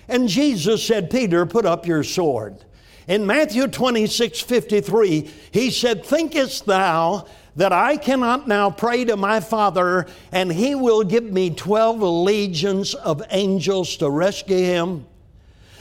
And 0.07 0.29
Jesus 0.29 0.85
said, 0.85 1.09
Peter, 1.09 1.45
put 1.45 1.65
up 1.65 1.87
your 1.87 2.03
sword. 2.03 2.63
In 3.07 3.25
Matthew 3.25 3.67
26 3.67 4.41
53, 4.41 5.29
he 5.51 5.69
said, 5.71 6.05
Thinkest 6.05 6.65
thou 6.65 7.25
that 7.55 7.71
I 7.71 7.97
cannot 7.97 8.47
now 8.47 8.69
pray 8.69 9.05
to 9.05 9.15
my 9.15 9.39
Father 9.39 10.07
and 10.31 10.51
he 10.51 10.75
will 10.75 11.03
give 11.03 11.23
me 11.23 11.51
12 11.51 12.01
legions 12.01 12.93
of 12.93 13.23
angels 13.31 13.97
to 13.97 14.09
rescue 14.09 14.57
him? 14.57 15.05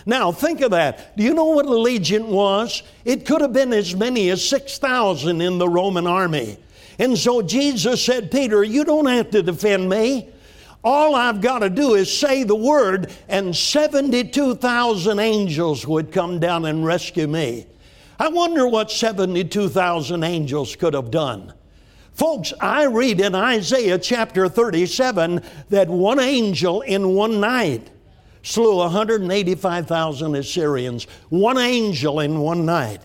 Now, 0.06 0.32
think 0.32 0.60
of 0.60 0.72
that. 0.72 1.16
Do 1.16 1.22
you 1.22 1.32
know 1.32 1.46
what 1.46 1.64
a 1.64 1.70
legion 1.70 2.28
was? 2.28 2.82
It 3.06 3.24
could 3.24 3.40
have 3.40 3.54
been 3.54 3.72
as 3.72 3.96
many 3.96 4.28
as 4.28 4.46
6,000 4.46 5.40
in 5.40 5.56
the 5.56 5.68
Roman 5.68 6.06
army. 6.06 6.58
And 6.98 7.18
so 7.18 7.42
Jesus 7.42 8.04
said, 8.04 8.30
Peter, 8.30 8.62
you 8.62 8.84
don't 8.84 9.06
have 9.06 9.30
to 9.30 9.42
defend 9.42 9.88
me. 9.88 10.28
All 10.82 11.14
I've 11.14 11.40
got 11.40 11.60
to 11.60 11.70
do 11.70 11.94
is 11.94 12.14
say 12.14 12.44
the 12.44 12.54
word, 12.54 13.10
and 13.28 13.56
72,000 13.56 15.18
angels 15.18 15.86
would 15.86 16.12
come 16.12 16.38
down 16.38 16.66
and 16.66 16.84
rescue 16.84 17.26
me. 17.26 17.66
I 18.18 18.28
wonder 18.28 18.68
what 18.68 18.90
72,000 18.90 20.22
angels 20.22 20.76
could 20.76 20.94
have 20.94 21.10
done. 21.10 21.54
Folks, 22.12 22.52
I 22.60 22.84
read 22.84 23.20
in 23.20 23.34
Isaiah 23.34 23.98
chapter 23.98 24.48
37 24.48 25.42
that 25.70 25.88
one 25.88 26.20
angel 26.20 26.82
in 26.82 27.08
one 27.08 27.40
night 27.40 27.90
slew 28.42 28.76
185,000 28.76 30.36
Assyrians. 30.36 31.08
One 31.30 31.58
angel 31.58 32.20
in 32.20 32.38
one 32.38 32.64
night. 32.64 33.02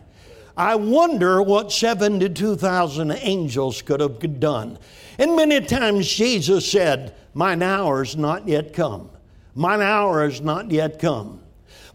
I 0.60 0.76
wonder 0.76 1.42
what 1.42 1.72
72,000 1.72 3.12
angels 3.12 3.82
could 3.82 4.02
have 4.02 4.42
done. 4.42 4.78
And 5.18 5.38
many 5.38 5.62
times 5.62 6.06
Jesus 6.06 6.70
said, 6.70 7.16
Mine 7.34 7.64
hour 7.64 8.04
is 8.04 8.18
not 8.18 8.46
yet 8.46 8.74
come. 8.74 9.10
Mine 9.56 9.82
hour 9.82 10.26
is 10.26 10.42
not 10.42 10.70
yet 10.70 11.00
come. 11.00 11.42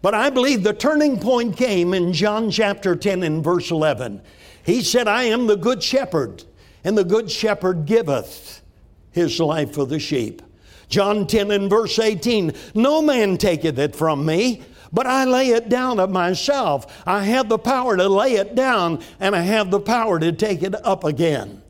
But 0.01 0.15
I 0.15 0.31
believe 0.31 0.63
the 0.63 0.73
turning 0.73 1.19
point 1.19 1.55
came 1.55 1.93
in 1.93 2.11
John 2.11 2.49
chapter 2.49 2.95
10 2.95 3.21
and 3.21 3.43
verse 3.43 3.69
11. 3.69 4.19
He 4.63 4.81
said, 4.81 5.07
I 5.07 5.25
am 5.25 5.45
the 5.45 5.57
good 5.57 5.83
shepherd, 5.83 6.43
and 6.83 6.97
the 6.97 7.05
good 7.05 7.29
shepherd 7.29 7.85
giveth 7.85 8.63
his 9.11 9.39
life 9.39 9.75
for 9.75 9.85
the 9.85 9.99
sheep. 9.99 10.41
John 10.89 11.27
10 11.27 11.51
and 11.51 11.69
verse 11.69 11.99
18, 11.99 12.51
No 12.73 13.03
man 13.03 13.37
taketh 13.37 13.77
it 13.77 13.95
from 13.95 14.25
me, 14.25 14.63
but 14.95 15.05
I 15.05 15.25
lay 15.25 15.49
it 15.49 15.67
down 15.67 15.99
of 15.99 16.09
myself. 16.09 17.03
I 17.05 17.25
have 17.25 17.49
the 17.49 17.59
power 17.59 17.97
to 17.97 18.07
lay 18.07 18.35
it 18.35 18.55
down, 18.55 19.03
and 19.19 19.35
I 19.35 19.41
have 19.41 19.69
the 19.69 19.79
power 19.79 20.17
to 20.19 20.31
take 20.31 20.63
it 20.63 20.73
up 20.85 21.03
again. 21.03 21.61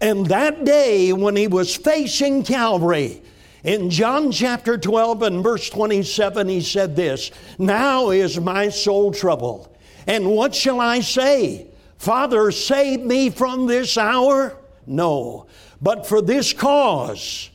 And 0.00 0.24
that 0.26 0.64
day, 0.64 1.12
when 1.12 1.36
he 1.36 1.46
was 1.46 1.76
facing 1.76 2.42
Calvary, 2.42 3.22
in 3.64 3.90
John 3.90 4.32
chapter 4.32 4.78
12 4.78 5.22
and 5.22 5.42
verse 5.42 5.68
27, 5.68 6.48
he 6.48 6.62
said 6.62 6.96
this 6.96 7.30
Now 7.58 8.08
is 8.08 8.40
my 8.40 8.70
soul 8.70 9.12
troubled. 9.12 9.68
And 10.06 10.30
what 10.30 10.54
shall 10.54 10.80
I 10.80 11.00
say? 11.00 11.66
Father, 11.98 12.50
save 12.50 13.00
me 13.00 13.28
from 13.28 13.66
this 13.66 13.98
hour? 13.98 14.56
No, 14.86 15.46
but 15.82 16.06
for 16.06 16.22
this 16.22 16.54
cause 16.54 17.50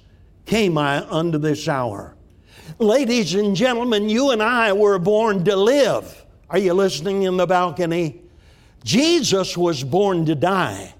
came 0.46 0.78
I 0.78 1.00
unto 1.10 1.40
this 1.40 1.68
hour. 1.68 2.15
Ladies 2.80 3.36
and 3.36 3.56
gentlemen, 3.56 4.10
you 4.10 4.32
and 4.32 4.44
I 4.44 4.74
were 4.74 5.00
born 5.00 5.46
to 5.46 5.56
live. 5.56 6.26
Are 6.50 6.58
you 6.58 6.74
listening 6.74 7.24
in 7.24 7.38
the 7.38 7.48
balcony? 7.48 8.22
Jesus 8.84 9.58
was 9.58 9.82
born 9.82 10.26
to 10.26 10.36
die. 10.36 10.94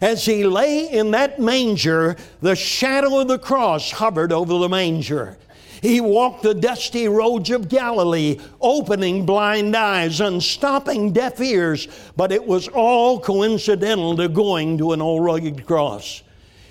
As 0.00 0.24
he 0.24 0.44
lay 0.44 0.88
in 0.88 1.10
that 1.10 1.40
manger, 1.40 2.16
the 2.40 2.54
shadow 2.54 3.18
of 3.18 3.26
the 3.26 3.38
cross 3.38 3.90
hovered 3.90 4.30
over 4.30 4.58
the 4.58 4.68
manger. 4.68 5.36
He 5.82 6.00
walked 6.00 6.44
the 6.44 6.54
dusty 6.54 7.08
roads 7.08 7.50
of 7.50 7.68
Galilee, 7.68 8.38
opening 8.60 9.26
blind 9.26 9.74
eyes, 9.74 10.20
unstopping 10.20 11.12
deaf 11.12 11.40
ears, 11.40 11.88
but 12.16 12.30
it 12.30 12.46
was 12.46 12.68
all 12.68 13.18
coincidental 13.18 14.16
to 14.18 14.28
going 14.28 14.78
to 14.78 14.92
an 14.92 15.02
old 15.02 15.24
rugged 15.24 15.66
cross. 15.66 16.22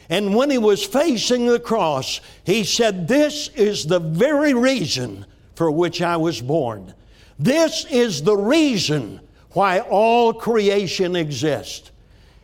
And 0.10 0.36
when 0.36 0.50
he 0.50 0.58
was 0.58 0.86
facing 0.86 1.48
the 1.48 1.60
cross, 1.60 2.22
he 2.44 2.64
said, 2.64 3.08
This 3.08 3.50
is 3.50 3.86
the 3.86 4.00
very 4.00 4.54
reason 4.54 5.26
for 5.56 5.70
which 5.72 6.02
I 6.02 6.18
was 6.18 6.42
born. 6.42 6.94
This 7.40 7.86
is 7.86 8.24
the 8.24 8.38
reason 8.38 9.20
why 9.52 9.80
all 9.80 10.34
creation 10.34 11.16
exists. 11.16 11.92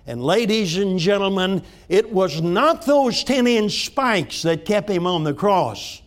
And 0.06 0.22
ladies 0.22 0.78
and 0.78 1.00
gentlemen, 1.00 1.64
it 1.88 2.12
was 2.12 2.42
not 2.42 2.86
those 2.86 3.24
10 3.24 3.48
inch 3.48 3.86
spikes 3.86 4.42
that 4.42 4.66
kept 4.66 4.90
him 4.90 5.08
on 5.08 5.24
the 5.24 5.34
cross. 5.34 6.02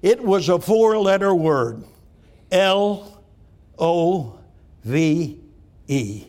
It 0.00 0.22
was 0.22 0.48
a 0.48 0.60
four 0.60 0.98
letter 0.98 1.34
word 1.34 1.84
L 2.50 3.22
O 3.78 4.38
V 4.84 5.40
E. 5.88 6.26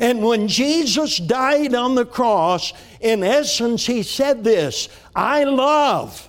And 0.00 0.22
when 0.22 0.48
Jesus 0.48 1.18
died 1.18 1.74
on 1.74 1.94
the 1.94 2.06
cross, 2.06 2.72
in 3.04 3.22
essence, 3.22 3.84
he 3.86 4.02
said 4.02 4.42
this 4.42 4.88
I 5.14 5.44
love, 5.44 6.28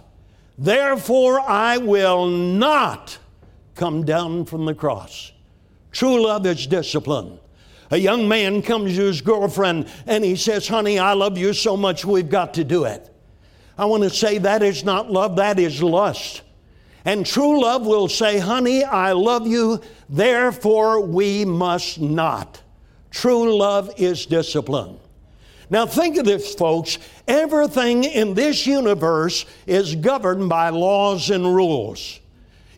therefore 0.58 1.40
I 1.40 1.78
will 1.78 2.28
not 2.28 3.18
come 3.74 4.04
down 4.06 4.46
from 4.46 4.66
the 4.66 4.76
cross. 4.76 5.32
True 5.92 6.22
love 6.22 6.46
is 6.46 6.68
discipline. 6.68 7.40
A 7.92 7.98
young 7.98 8.28
man 8.28 8.62
comes 8.62 8.96
to 8.96 9.04
his 9.04 9.22
girlfriend 9.22 9.88
and 10.06 10.24
he 10.24 10.36
says, 10.36 10.68
Honey, 10.68 11.00
I 11.00 11.14
love 11.14 11.38
you 11.38 11.54
so 11.54 11.78
much, 11.78 12.04
we've 12.04 12.30
got 12.30 12.54
to 12.56 12.66
do 12.66 12.84
it. 12.84 13.10
I 13.78 13.86
want 13.86 14.04
to 14.04 14.10
say 14.10 14.38
that 14.40 14.62
is 14.62 14.84
not 14.84 15.10
love, 15.10 15.38
that 15.38 15.60
is 15.60 15.82
lust. 15.82 16.42
And 17.06 17.26
true 17.26 17.62
love 17.62 17.86
will 17.86 18.10
say, 18.10 18.40
Honey, 18.40 18.84
I 18.84 19.14
love 19.14 19.48
you, 19.48 19.80
therefore 20.10 21.00
we 21.00 21.46
must 21.46 22.02
not. 22.02 22.62
True 23.12 23.56
love 23.56 23.94
is 23.96 24.26
discipline. 24.26 24.98
Now, 25.70 25.86
think 25.86 26.18
of 26.18 26.26
this, 26.26 26.54
folks. 26.54 26.98
Everything 27.28 28.04
in 28.04 28.34
this 28.34 28.68
universe 28.68 29.46
is 29.66 29.96
governed 29.96 30.50
by 30.50 30.70
laws 30.70 31.30
and 31.30 31.44
rules. 31.44 32.20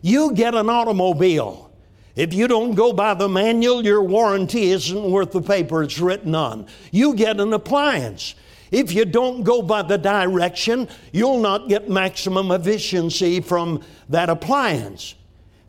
You 0.00 0.32
get 0.32 0.54
an 0.54 0.70
automobile. 0.70 1.70
If 2.16 2.34
you 2.34 2.48
don't 2.48 2.74
go 2.74 2.92
by 2.92 3.14
the 3.14 3.28
manual, 3.28 3.84
your 3.84 4.02
warranty 4.02 4.70
isn't 4.70 5.10
worth 5.10 5.32
the 5.32 5.42
paper 5.42 5.82
it's 5.82 5.98
written 5.98 6.34
on. 6.34 6.66
You 6.90 7.14
get 7.14 7.40
an 7.40 7.52
appliance. 7.52 8.34
If 8.70 8.92
you 8.92 9.04
don't 9.04 9.44
go 9.44 9.62
by 9.62 9.82
the 9.82 9.98
direction, 9.98 10.88
you'll 11.12 11.40
not 11.40 11.68
get 11.68 11.88
maximum 11.88 12.50
efficiency 12.50 13.40
from 13.40 13.82
that 14.08 14.28
appliance. 14.28 15.14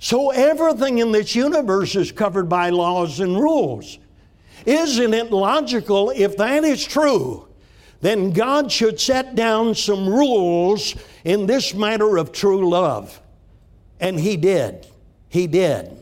So 0.01 0.31
everything 0.31 0.99
in 0.99 1.11
this 1.11 1.35
universe 1.35 1.95
is 1.95 2.11
covered 2.11 2.49
by 2.49 2.69
laws 2.69 3.19
and 3.19 3.37
rules. 3.37 3.99
Isn't 4.65 5.13
it 5.13 5.31
logical 5.31 6.11
if 6.11 6.37
that 6.37 6.63
is 6.63 6.83
true? 6.83 7.47
Then 8.01 8.31
God 8.31 8.71
should 8.71 8.99
set 8.99 9.35
down 9.35 9.75
some 9.75 10.07
rules 10.07 10.95
in 11.23 11.45
this 11.45 11.73
matter 11.73 12.17
of 12.17 12.31
true 12.31 12.69
love. 12.69 13.19
And 13.99 14.19
He 14.19 14.37
did. 14.37 14.87
He 15.27 15.47
did. 15.47 15.95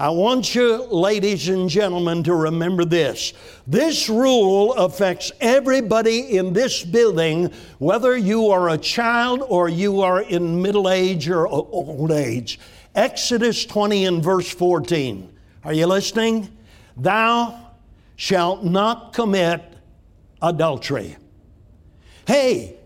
I 0.00 0.08
want 0.08 0.54
you, 0.54 0.82
ladies 0.84 1.50
and 1.50 1.68
gentlemen, 1.68 2.22
to 2.22 2.34
remember 2.34 2.86
this. 2.86 3.34
This 3.66 4.08
rule 4.08 4.72
affects 4.72 5.30
everybody 5.42 6.38
in 6.38 6.54
this 6.54 6.82
building, 6.82 7.52
whether 7.78 8.16
you 8.16 8.48
are 8.48 8.70
a 8.70 8.78
child 8.78 9.42
or 9.46 9.68
you 9.68 10.00
are 10.00 10.22
in 10.22 10.62
middle 10.62 10.88
age 10.88 11.28
or 11.28 11.46
old 11.46 12.12
age. 12.12 12.58
Exodus 12.94 13.66
20 13.66 14.06
and 14.06 14.24
verse 14.24 14.48
14. 14.48 15.30
Are 15.64 15.74
you 15.74 15.86
listening? 15.86 16.48
Thou 16.96 17.69
shalt 18.20 18.62
not 18.62 19.14
commit 19.14 19.62
adultery. 20.42 21.16
Hey, 22.26 22.76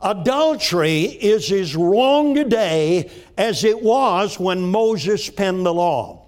adultery 0.00 1.02
is 1.02 1.52
as 1.52 1.76
wrong 1.76 2.34
today 2.34 3.10
as 3.36 3.64
it 3.64 3.82
was 3.82 4.40
when 4.40 4.62
Moses 4.62 5.28
penned 5.28 5.66
the 5.66 5.74
law. 5.74 6.24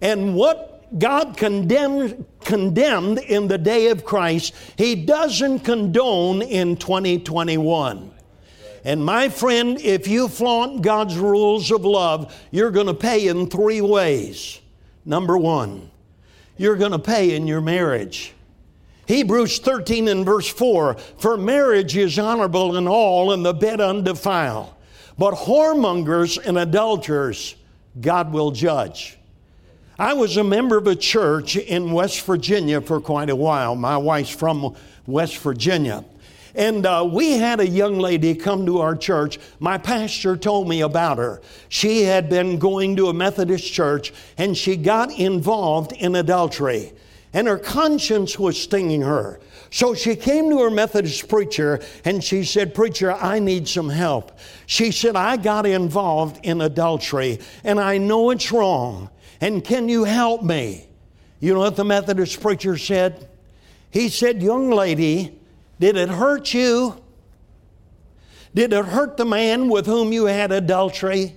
And 0.00 0.34
what 0.34 0.98
God 0.98 1.36
condemned, 1.36 2.26
condemned 2.40 3.18
in 3.18 3.46
the 3.46 3.58
day 3.58 3.90
of 3.90 4.04
Christ, 4.04 4.54
He 4.76 4.96
doesn't 4.96 5.60
condone 5.60 6.42
in 6.42 6.74
2021. 6.74 8.10
And 8.84 9.04
my 9.04 9.28
friend, 9.28 9.80
if 9.80 10.08
you 10.08 10.26
flaunt 10.26 10.82
God's 10.82 11.16
rules 11.16 11.70
of 11.70 11.84
love, 11.84 12.34
you're 12.50 12.72
going 12.72 12.88
to 12.88 12.94
pay 12.94 13.28
in 13.28 13.48
three 13.48 13.80
ways. 13.80 14.60
Number 15.04 15.38
one, 15.38 15.91
you're 16.62 16.76
going 16.76 16.92
to 16.92 16.98
pay 16.98 17.34
in 17.34 17.46
your 17.46 17.60
marriage. 17.60 18.32
Hebrews 19.06 19.58
13 19.58 20.08
and 20.08 20.24
verse 20.24 20.48
4 20.48 20.94
For 21.18 21.36
marriage 21.36 21.96
is 21.96 22.18
honorable 22.18 22.76
in 22.76 22.86
all, 22.86 23.32
and 23.32 23.44
the 23.44 23.52
bed 23.52 23.80
undefiled. 23.80 24.72
But 25.18 25.34
whoremongers 25.34 26.38
and 26.42 26.56
adulterers, 26.56 27.56
God 28.00 28.32
will 28.32 28.52
judge. 28.52 29.18
I 29.98 30.14
was 30.14 30.36
a 30.36 30.44
member 30.44 30.78
of 30.78 30.86
a 30.86 30.96
church 30.96 31.56
in 31.56 31.92
West 31.92 32.22
Virginia 32.22 32.80
for 32.80 33.00
quite 33.00 33.28
a 33.28 33.36
while. 33.36 33.76
My 33.76 33.96
wife's 33.96 34.30
from 34.30 34.74
West 35.06 35.36
Virginia. 35.38 36.04
And 36.54 36.84
uh, 36.84 37.08
we 37.10 37.32
had 37.32 37.60
a 37.60 37.68
young 37.68 37.98
lady 37.98 38.34
come 38.34 38.66
to 38.66 38.80
our 38.80 38.94
church. 38.94 39.38
My 39.58 39.78
pastor 39.78 40.36
told 40.36 40.68
me 40.68 40.82
about 40.82 41.18
her. 41.18 41.40
She 41.68 42.02
had 42.02 42.28
been 42.28 42.58
going 42.58 42.96
to 42.96 43.08
a 43.08 43.14
Methodist 43.14 43.72
church 43.72 44.12
and 44.36 44.56
she 44.56 44.76
got 44.76 45.10
involved 45.18 45.92
in 45.92 46.14
adultery. 46.14 46.92
And 47.32 47.48
her 47.48 47.58
conscience 47.58 48.38
was 48.38 48.60
stinging 48.60 49.00
her. 49.00 49.40
So 49.70 49.94
she 49.94 50.14
came 50.14 50.50
to 50.50 50.58
her 50.60 50.70
Methodist 50.70 51.28
preacher 51.28 51.80
and 52.04 52.22
she 52.22 52.44
said, 52.44 52.74
Preacher, 52.74 53.12
I 53.12 53.38
need 53.38 53.66
some 53.66 53.88
help. 53.88 54.38
She 54.66 54.90
said, 54.90 55.16
I 55.16 55.38
got 55.38 55.64
involved 55.64 56.40
in 56.42 56.60
adultery 56.60 57.40
and 57.64 57.80
I 57.80 57.96
know 57.96 58.28
it's 58.30 58.52
wrong. 58.52 59.08
And 59.40 59.64
can 59.64 59.88
you 59.88 60.04
help 60.04 60.42
me? 60.42 60.88
You 61.40 61.54
know 61.54 61.60
what 61.60 61.76
the 61.76 61.84
Methodist 61.84 62.40
preacher 62.42 62.76
said? 62.76 63.28
He 63.90 64.10
said, 64.10 64.42
Young 64.42 64.70
lady, 64.70 65.40
did 65.82 65.96
it 65.96 66.10
hurt 66.10 66.54
you? 66.54 66.96
Did 68.54 68.72
it 68.72 68.84
hurt 68.84 69.16
the 69.16 69.24
man 69.24 69.68
with 69.68 69.84
whom 69.84 70.12
you 70.12 70.26
had 70.26 70.52
adultery? 70.52 71.34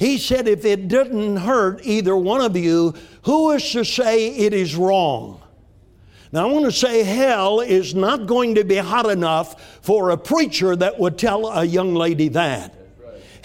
He 0.00 0.18
said, 0.18 0.48
if 0.48 0.64
it 0.64 0.88
didn't 0.88 1.36
hurt 1.36 1.82
either 1.84 2.16
one 2.16 2.40
of 2.40 2.56
you, 2.56 2.94
who 3.22 3.52
is 3.52 3.70
to 3.70 3.84
say 3.84 4.30
it 4.30 4.52
is 4.52 4.74
wrong? 4.74 5.40
Now, 6.32 6.48
I 6.48 6.52
want 6.52 6.64
to 6.64 6.72
say 6.72 7.04
hell 7.04 7.60
is 7.60 7.94
not 7.94 8.26
going 8.26 8.56
to 8.56 8.64
be 8.64 8.74
hot 8.74 9.08
enough 9.08 9.78
for 9.82 10.10
a 10.10 10.16
preacher 10.16 10.74
that 10.74 10.98
would 10.98 11.16
tell 11.16 11.48
a 11.48 11.64
young 11.64 11.94
lady 11.94 12.26
that. 12.30 12.74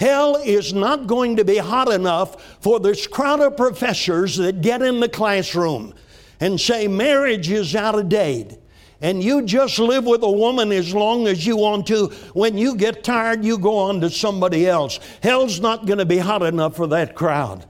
Hell 0.00 0.42
is 0.44 0.74
not 0.74 1.06
going 1.06 1.36
to 1.36 1.44
be 1.44 1.58
hot 1.58 1.88
enough 1.88 2.58
for 2.60 2.80
this 2.80 3.06
crowd 3.06 3.38
of 3.38 3.56
professors 3.56 4.38
that 4.38 4.60
get 4.60 4.82
in 4.82 4.98
the 4.98 5.08
classroom 5.08 5.94
and 6.40 6.60
say 6.60 6.88
marriage 6.88 7.48
is 7.48 7.76
out 7.76 7.96
of 7.96 8.08
date 8.08 8.58
and 9.02 9.22
you 9.22 9.42
just 9.42 9.80
live 9.80 10.04
with 10.04 10.22
a 10.22 10.30
woman 10.30 10.70
as 10.70 10.94
long 10.94 11.26
as 11.26 11.44
you 11.44 11.56
want 11.56 11.88
to. 11.88 12.06
When 12.34 12.56
you 12.56 12.76
get 12.76 13.02
tired, 13.02 13.44
you 13.44 13.58
go 13.58 13.76
on 13.76 14.00
to 14.00 14.08
somebody 14.08 14.66
else. 14.66 15.00
Hell's 15.22 15.60
not 15.60 15.86
going 15.86 15.98
to 15.98 16.06
be 16.06 16.18
hot 16.18 16.42
enough 16.42 16.76
for 16.76 16.86
that 16.86 17.16
crowd. 17.16 17.66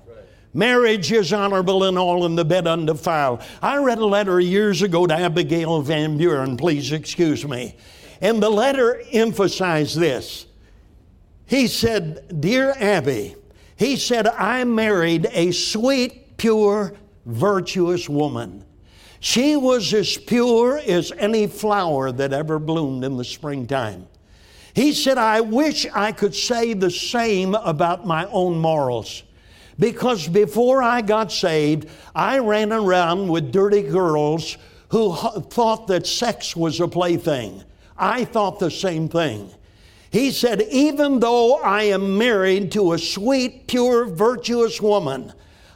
Marriage 0.55 1.11
is 1.11 1.33
honorable 1.33 1.85
and 1.85 1.99
all, 1.99 2.27
and 2.27 2.37
the 2.37 2.45
bed 2.45 2.67
undefiled. 2.67 3.43
I 3.63 3.79
read 3.79 3.97
a 3.97 4.05
letter 4.05 4.39
years 4.39 4.83
ago 4.83 5.07
to 5.07 5.15
Abigail 5.15 5.81
Van 5.81 6.19
Buren, 6.19 6.59
please 6.59 6.93
excuse 6.93 7.49
me. 7.49 7.77
And 8.21 8.43
the 8.43 8.51
letter 8.51 9.03
emphasized 9.11 9.99
this. 9.99 10.45
He 11.47 11.67
said, 11.67 12.41
Dear 12.41 12.75
Abby, 12.79 13.35
he 13.77 13.97
said, 13.97 14.27
I 14.27 14.65
married 14.65 15.27
a 15.33 15.53
sweet, 15.53 16.37
pure, 16.37 16.93
virtuous 17.25 18.09
woman. 18.09 18.67
She 19.23 19.55
was 19.55 19.95
as 19.95 20.17
pure 20.19 20.79
as 20.79 21.13
any 21.17 21.47
flower 21.47 22.11
that 22.11 22.33
ever 22.33 22.59
bloomed 22.59 23.05
in 23.05 23.17
the 23.17 23.25
springtime. 23.25 24.09
He 24.75 24.93
said, 24.93 25.17
I 25.17 25.41
wish 25.43 25.87
I 25.95 26.11
could 26.11 26.35
say 26.35 26.75
the 26.75 26.91
same 26.91 27.55
about 27.55 28.05
my 28.05 28.27
own 28.27 28.59
morals. 28.59 29.23
Because 29.79 30.27
before 30.27 30.83
I 30.83 31.03
got 31.03 31.31
saved, 31.31 31.89
I 32.17 32.39
ran 32.39 32.73
around 32.73 33.29
with 33.29 33.53
dirty 33.53 33.83
girls 33.83 34.59
who 34.89 35.15
thought 35.15 35.87
that 35.87 36.05
sex 36.05 36.57
was 36.57 36.81
a 36.81 36.89
plaything. 36.89 37.63
I 37.97 38.25
thought 38.25 38.59
the 38.59 38.73
same 38.73 39.09
thing. 39.09 39.49
He 40.11 40.33
said, 40.33 40.63
Even 40.63 41.21
though 41.21 41.61
I 41.63 41.85
am 41.85 42.19
married 42.19 42.73
to 42.73 42.95
a 42.95 42.99
sweet, 42.99 43.69
pure, 43.69 44.07
virtuous 44.07 44.81
woman, 44.81 45.33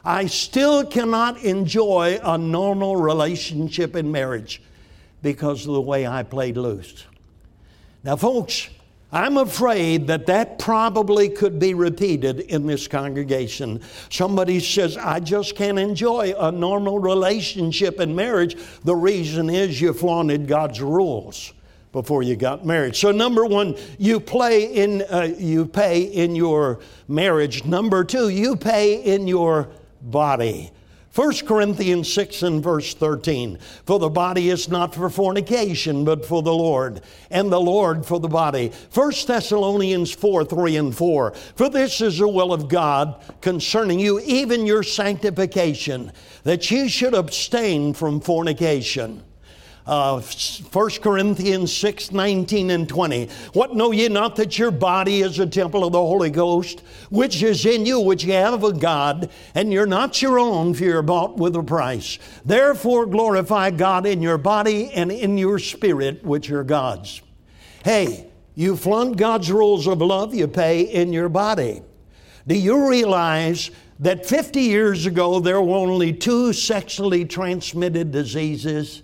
I 0.06 0.26
still 0.26 0.86
cannot 0.86 1.42
enjoy 1.42 2.20
a 2.22 2.38
normal 2.38 2.94
relationship 2.96 3.96
in 3.96 4.12
marriage 4.12 4.62
because 5.20 5.66
of 5.66 5.74
the 5.74 5.80
way 5.80 6.06
I 6.06 6.22
played 6.22 6.56
loose. 6.56 7.04
Now, 8.04 8.14
folks, 8.14 8.68
I'm 9.10 9.36
afraid 9.36 10.06
that 10.06 10.26
that 10.26 10.60
probably 10.60 11.28
could 11.28 11.58
be 11.58 11.74
repeated 11.74 12.38
in 12.38 12.68
this 12.68 12.86
congregation. 12.86 13.80
Somebody 14.08 14.60
says, 14.60 14.96
I 14.96 15.18
just 15.18 15.56
can't 15.56 15.78
enjoy 15.78 16.34
a 16.38 16.52
normal 16.52 17.00
relationship 17.00 17.98
in 17.98 18.14
marriage. 18.14 18.56
The 18.84 18.94
reason 18.94 19.50
is 19.50 19.80
you 19.80 19.92
flaunted 19.92 20.46
God's 20.46 20.80
rules 20.80 21.52
before 21.90 22.22
you 22.22 22.36
got 22.36 22.64
married. 22.64 22.94
So 22.94 23.10
number 23.10 23.44
one, 23.44 23.74
you 23.98 24.20
play 24.20 24.66
in 24.66 25.02
uh, 25.10 25.34
you 25.36 25.66
pay 25.66 26.02
in 26.02 26.36
your 26.36 26.78
marriage. 27.08 27.64
Number 27.64 28.04
two, 28.04 28.28
you 28.28 28.54
pay 28.54 29.02
in 29.02 29.26
your 29.26 29.68
body. 30.10 30.72
1 31.16 31.46
Corinthians 31.46 32.12
6 32.12 32.42
and 32.42 32.62
verse 32.62 32.92
13. 32.92 33.58
For 33.86 33.98
the 33.98 34.10
body 34.10 34.50
is 34.50 34.68
not 34.68 34.94
for 34.94 35.08
fornication, 35.08 36.04
but 36.04 36.26
for 36.26 36.42
the 36.42 36.52
Lord, 36.52 37.00
and 37.30 37.50
the 37.50 37.60
Lord 37.60 38.04
for 38.04 38.20
the 38.20 38.28
body. 38.28 38.70
1 38.92 39.12
Thessalonians 39.26 40.12
4 40.12 40.44
3 40.44 40.76
and 40.76 40.94
4. 40.94 41.30
For 41.54 41.70
this 41.70 42.02
is 42.02 42.18
the 42.18 42.28
will 42.28 42.52
of 42.52 42.68
God 42.68 43.14
concerning 43.40 43.98
you, 43.98 44.20
even 44.20 44.66
your 44.66 44.82
sanctification, 44.82 46.12
that 46.44 46.70
you 46.70 46.86
should 46.86 47.14
abstain 47.14 47.94
from 47.94 48.20
fornication 48.20 49.22
uh, 49.86 50.20
1 50.20 50.90
Corinthians 51.02 51.74
6 51.76 52.10
19 52.12 52.70
and 52.70 52.88
20. 52.88 53.26
What 53.52 53.74
know 53.74 53.92
ye 53.92 54.08
not 54.08 54.36
that 54.36 54.58
your 54.58 54.70
body 54.70 55.20
is 55.22 55.38
a 55.38 55.46
temple 55.46 55.84
of 55.84 55.92
the 55.92 55.98
Holy 55.98 56.30
Ghost, 56.30 56.80
which 57.10 57.42
is 57.42 57.64
in 57.64 57.86
you, 57.86 58.00
which 58.00 58.24
ye 58.24 58.32
have 58.32 58.64
of 58.64 58.80
God, 58.80 59.30
and 59.54 59.72
you're 59.72 59.86
not 59.86 60.20
your 60.20 60.38
own, 60.38 60.74
for 60.74 60.84
you're 60.84 61.02
bought 61.02 61.36
with 61.36 61.54
a 61.56 61.62
price. 61.62 62.18
Therefore 62.44 63.06
glorify 63.06 63.70
God 63.70 64.06
in 64.06 64.22
your 64.22 64.38
body 64.38 64.90
and 64.92 65.12
in 65.12 65.38
your 65.38 65.58
spirit, 65.58 66.24
which 66.24 66.50
are 66.50 66.64
God's. 66.64 67.22
Hey, 67.84 68.26
you 68.54 68.74
flaunt 68.76 69.16
God's 69.16 69.52
rules 69.52 69.86
of 69.86 70.00
love, 70.00 70.34
you 70.34 70.48
pay 70.48 70.82
in 70.82 71.12
your 71.12 71.28
body. 71.28 71.82
Do 72.46 72.56
you 72.56 72.88
realize 72.88 73.70
that 74.00 74.26
50 74.26 74.60
years 74.60 75.06
ago 75.06 75.40
there 75.40 75.60
were 75.60 75.76
only 75.76 76.12
two 76.12 76.52
sexually 76.52 77.24
transmitted 77.24 78.10
diseases? 78.10 79.02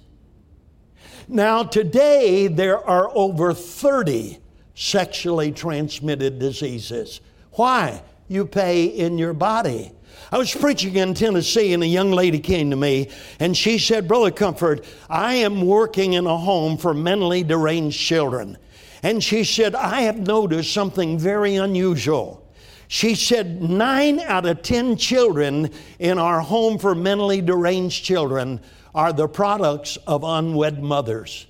Now, 1.32 1.62
today, 1.62 2.46
there 2.46 2.78
are 2.78 3.10
over 3.16 3.54
30 3.54 4.38
sexually 4.74 5.50
transmitted 5.50 6.38
diseases. 6.38 7.22
Why? 7.52 8.02
You 8.28 8.44
pay 8.44 8.84
in 8.84 9.16
your 9.16 9.32
body. 9.32 9.92
I 10.30 10.36
was 10.36 10.54
preaching 10.54 10.94
in 10.96 11.14
Tennessee, 11.14 11.72
and 11.72 11.82
a 11.82 11.86
young 11.86 12.10
lady 12.10 12.38
came 12.38 12.68
to 12.68 12.76
me, 12.76 13.08
and 13.40 13.56
she 13.56 13.78
said, 13.78 14.06
Brother 14.06 14.30
Comfort, 14.30 14.84
I 15.08 15.36
am 15.36 15.66
working 15.66 16.12
in 16.12 16.26
a 16.26 16.36
home 16.36 16.76
for 16.76 16.92
mentally 16.92 17.42
deranged 17.42 17.98
children. 17.98 18.58
And 19.02 19.24
she 19.24 19.42
said, 19.42 19.74
I 19.74 20.02
have 20.02 20.18
noticed 20.18 20.70
something 20.74 21.18
very 21.18 21.56
unusual. 21.56 22.46
She 22.88 23.14
said, 23.14 23.62
nine 23.62 24.20
out 24.20 24.44
of 24.44 24.60
10 24.60 24.98
children 24.98 25.70
in 25.98 26.18
our 26.18 26.40
home 26.40 26.76
for 26.76 26.94
mentally 26.94 27.40
deranged 27.40 28.04
children 28.04 28.60
are 28.94 29.12
the 29.12 29.28
products 29.28 29.96
of 30.06 30.24
unwed 30.24 30.82
mothers. 30.82 31.46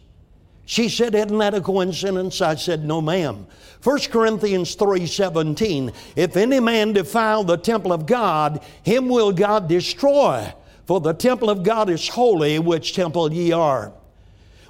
She 0.64 0.88
said, 0.88 1.14
Isn't 1.14 1.38
that 1.38 1.54
a 1.54 1.60
coincidence? 1.60 2.40
I 2.40 2.54
said, 2.54 2.84
No, 2.84 3.00
ma'am. 3.00 3.46
1 3.82 3.98
Corinthians 4.10 4.76
3:17, 4.76 5.92
if 6.14 6.36
any 6.36 6.60
man 6.60 6.92
defile 6.92 7.42
the 7.42 7.56
temple 7.56 7.92
of 7.92 8.06
God, 8.06 8.62
him 8.82 9.08
will 9.08 9.32
God 9.32 9.68
destroy. 9.68 10.52
For 10.86 11.00
the 11.00 11.12
temple 11.12 11.50
of 11.50 11.62
God 11.62 11.90
is 11.90 12.08
holy, 12.08 12.58
which 12.58 12.94
temple 12.94 13.32
ye 13.32 13.52
are. 13.52 13.92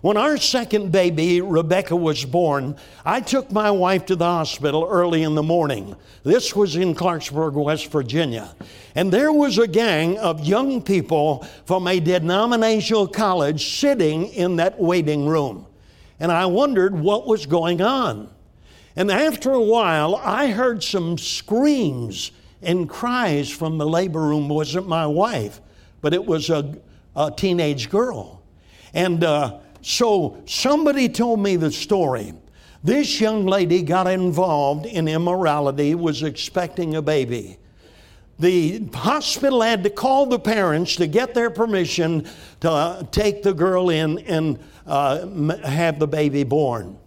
When 0.03 0.17
our 0.17 0.37
second 0.37 0.91
baby, 0.91 1.41
Rebecca, 1.41 1.95
was 1.95 2.25
born, 2.25 2.75
I 3.05 3.21
took 3.21 3.53
my 3.53 3.71
wife 3.71 4.05
to 4.07 4.17
the 4.17 4.25
hospital 4.25 4.85
early 4.91 5.23
in 5.23 5.37
the 5.37 5.45
morning. 5.45 5.95
This 6.25 6.57
was 6.57 6.75
in 6.75 6.97
Clarksburg, 6.97 7.53
West 7.53 7.87
Virginia. 7.87 8.53
And 8.97 9.13
there 9.13 9.33
was 9.33 9.59
a 9.59 9.69
gang 9.69 10.19
of 10.19 10.45
young 10.45 10.83
people 10.83 11.47
from 11.67 11.87
a 11.87 12.01
denominational 12.01 13.07
college 13.07 13.79
sitting 13.79 14.27
in 14.31 14.57
that 14.57 14.81
waiting 14.81 15.29
room. 15.29 15.67
And 16.19 16.33
I 16.33 16.47
wondered 16.47 16.99
what 16.99 17.29
was 17.29 17.47
going 17.47 17.81
on. 17.81 18.29
And 18.97 19.09
after 19.09 19.53
a 19.53 19.63
while, 19.63 20.17
I 20.17 20.49
heard 20.49 20.83
some 20.83 21.17
screams 21.17 22.33
and 22.61 22.89
cries 22.89 23.51
from 23.51 23.79
the 23.79 23.87
labor 23.87 24.23
room. 24.23 24.51
It 24.51 24.55
wasn't 24.55 24.89
my 24.89 25.07
wife, 25.07 25.61
but 26.01 26.13
it 26.13 26.27
was 26.27 26.51
a, 26.51 26.77
a 27.15 27.31
teenage 27.31 27.89
girl. 27.89 28.43
And 28.93 29.23
uh, 29.23 29.61
so 29.83 30.43
somebody 30.47 31.09
told 31.09 31.41
me 31.41 31.57
the 31.57 31.71
story. 31.71 32.35
This 32.85 33.21
young 33.21 33.47
lady 33.47 33.83
got 33.83 34.07
involved 34.07 34.87
in 34.87 35.07
immorality, 35.07 35.95
was 35.95 36.23
expecting 36.23 36.97
a 36.97 37.03
baby. 37.03 37.59
The 38.39 38.89
hospital 38.95 39.61
had 39.61 39.85
to 39.85 39.91
call 39.91 40.27
the 40.27 40.39
parents 40.39 40.97
to 40.97 41.07
get 41.07 41.35
their 41.35 41.51
permission 41.51 42.27
to 42.61 43.07
take 43.13 43.43
the 43.43 43.53
girl 43.53 43.91
in 43.91 44.19
and 44.21 44.59
uh, 44.87 45.27
have 45.59 45.99
the 45.99 46.09
baby 46.09 46.43
born. 46.43 46.99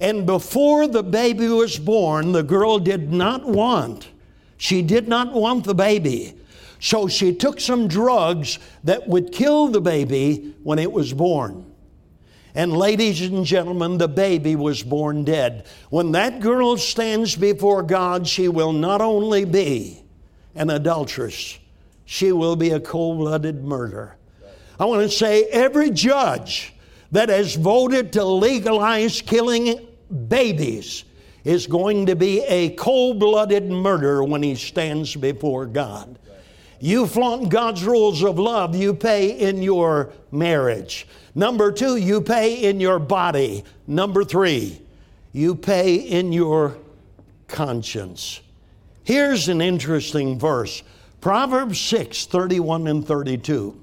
And 0.00 0.26
before 0.26 0.86
the 0.86 1.02
baby 1.02 1.48
was 1.48 1.78
born, 1.78 2.32
the 2.32 2.42
girl 2.42 2.78
did 2.78 3.12
not 3.12 3.44
want, 3.44 4.08
she 4.56 4.82
did 4.82 5.08
not 5.08 5.32
want 5.32 5.64
the 5.64 5.74
baby. 5.74 6.34
So 6.80 7.08
she 7.08 7.34
took 7.34 7.60
some 7.60 7.88
drugs 7.88 8.58
that 8.82 9.08
would 9.08 9.32
kill 9.32 9.68
the 9.68 9.80
baby 9.80 10.54
when 10.62 10.78
it 10.78 10.92
was 10.92 11.14
born. 11.14 11.64
And 12.54 12.76
ladies 12.76 13.20
and 13.20 13.44
gentlemen, 13.44 13.98
the 13.98 14.08
baby 14.08 14.54
was 14.54 14.82
born 14.82 15.24
dead. 15.24 15.66
When 15.90 16.12
that 16.12 16.40
girl 16.40 16.76
stands 16.76 17.34
before 17.34 17.82
God, 17.82 18.28
she 18.28 18.48
will 18.48 18.72
not 18.72 19.00
only 19.00 19.44
be 19.44 20.04
an 20.54 20.70
adulteress, 20.70 21.58
she 22.04 22.30
will 22.30 22.54
be 22.54 22.70
a 22.70 22.78
cold 22.78 23.18
blooded 23.18 23.64
murderer. 23.64 24.16
I 24.78 24.84
want 24.84 25.02
to 25.02 25.08
say 25.08 25.44
every 25.44 25.90
judge 25.90 26.72
that 27.10 27.28
has 27.28 27.56
voted 27.56 28.12
to 28.12 28.24
legalize 28.24 29.20
killing 29.20 29.86
babies 30.28 31.04
is 31.44 31.66
going 31.66 32.06
to 32.06 32.16
be 32.16 32.40
a 32.42 32.70
cold 32.70 33.18
blooded 33.18 33.70
murderer 33.70 34.24
when 34.24 34.42
he 34.42 34.54
stands 34.54 35.14
before 35.14 35.66
God. 35.66 36.18
You 36.84 37.06
flaunt 37.06 37.48
God's 37.48 37.82
rules 37.82 38.22
of 38.22 38.38
love, 38.38 38.76
you 38.76 38.92
pay 38.92 39.30
in 39.30 39.62
your 39.62 40.12
marriage. 40.30 41.06
Number 41.34 41.72
two, 41.72 41.96
you 41.96 42.20
pay 42.20 42.56
in 42.56 42.78
your 42.78 42.98
body. 42.98 43.64
Number 43.86 44.22
three, 44.22 44.82
you 45.32 45.54
pay 45.54 45.94
in 45.94 46.30
your 46.30 46.76
conscience. 47.48 48.42
Here's 49.02 49.48
an 49.48 49.62
interesting 49.62 50.38
verse 50.38 50.82
Proverbs 51.22 51.80
6 51.80 52.26
31 52.26 52.86
and 52.86 53.06
32. 53.06 53.80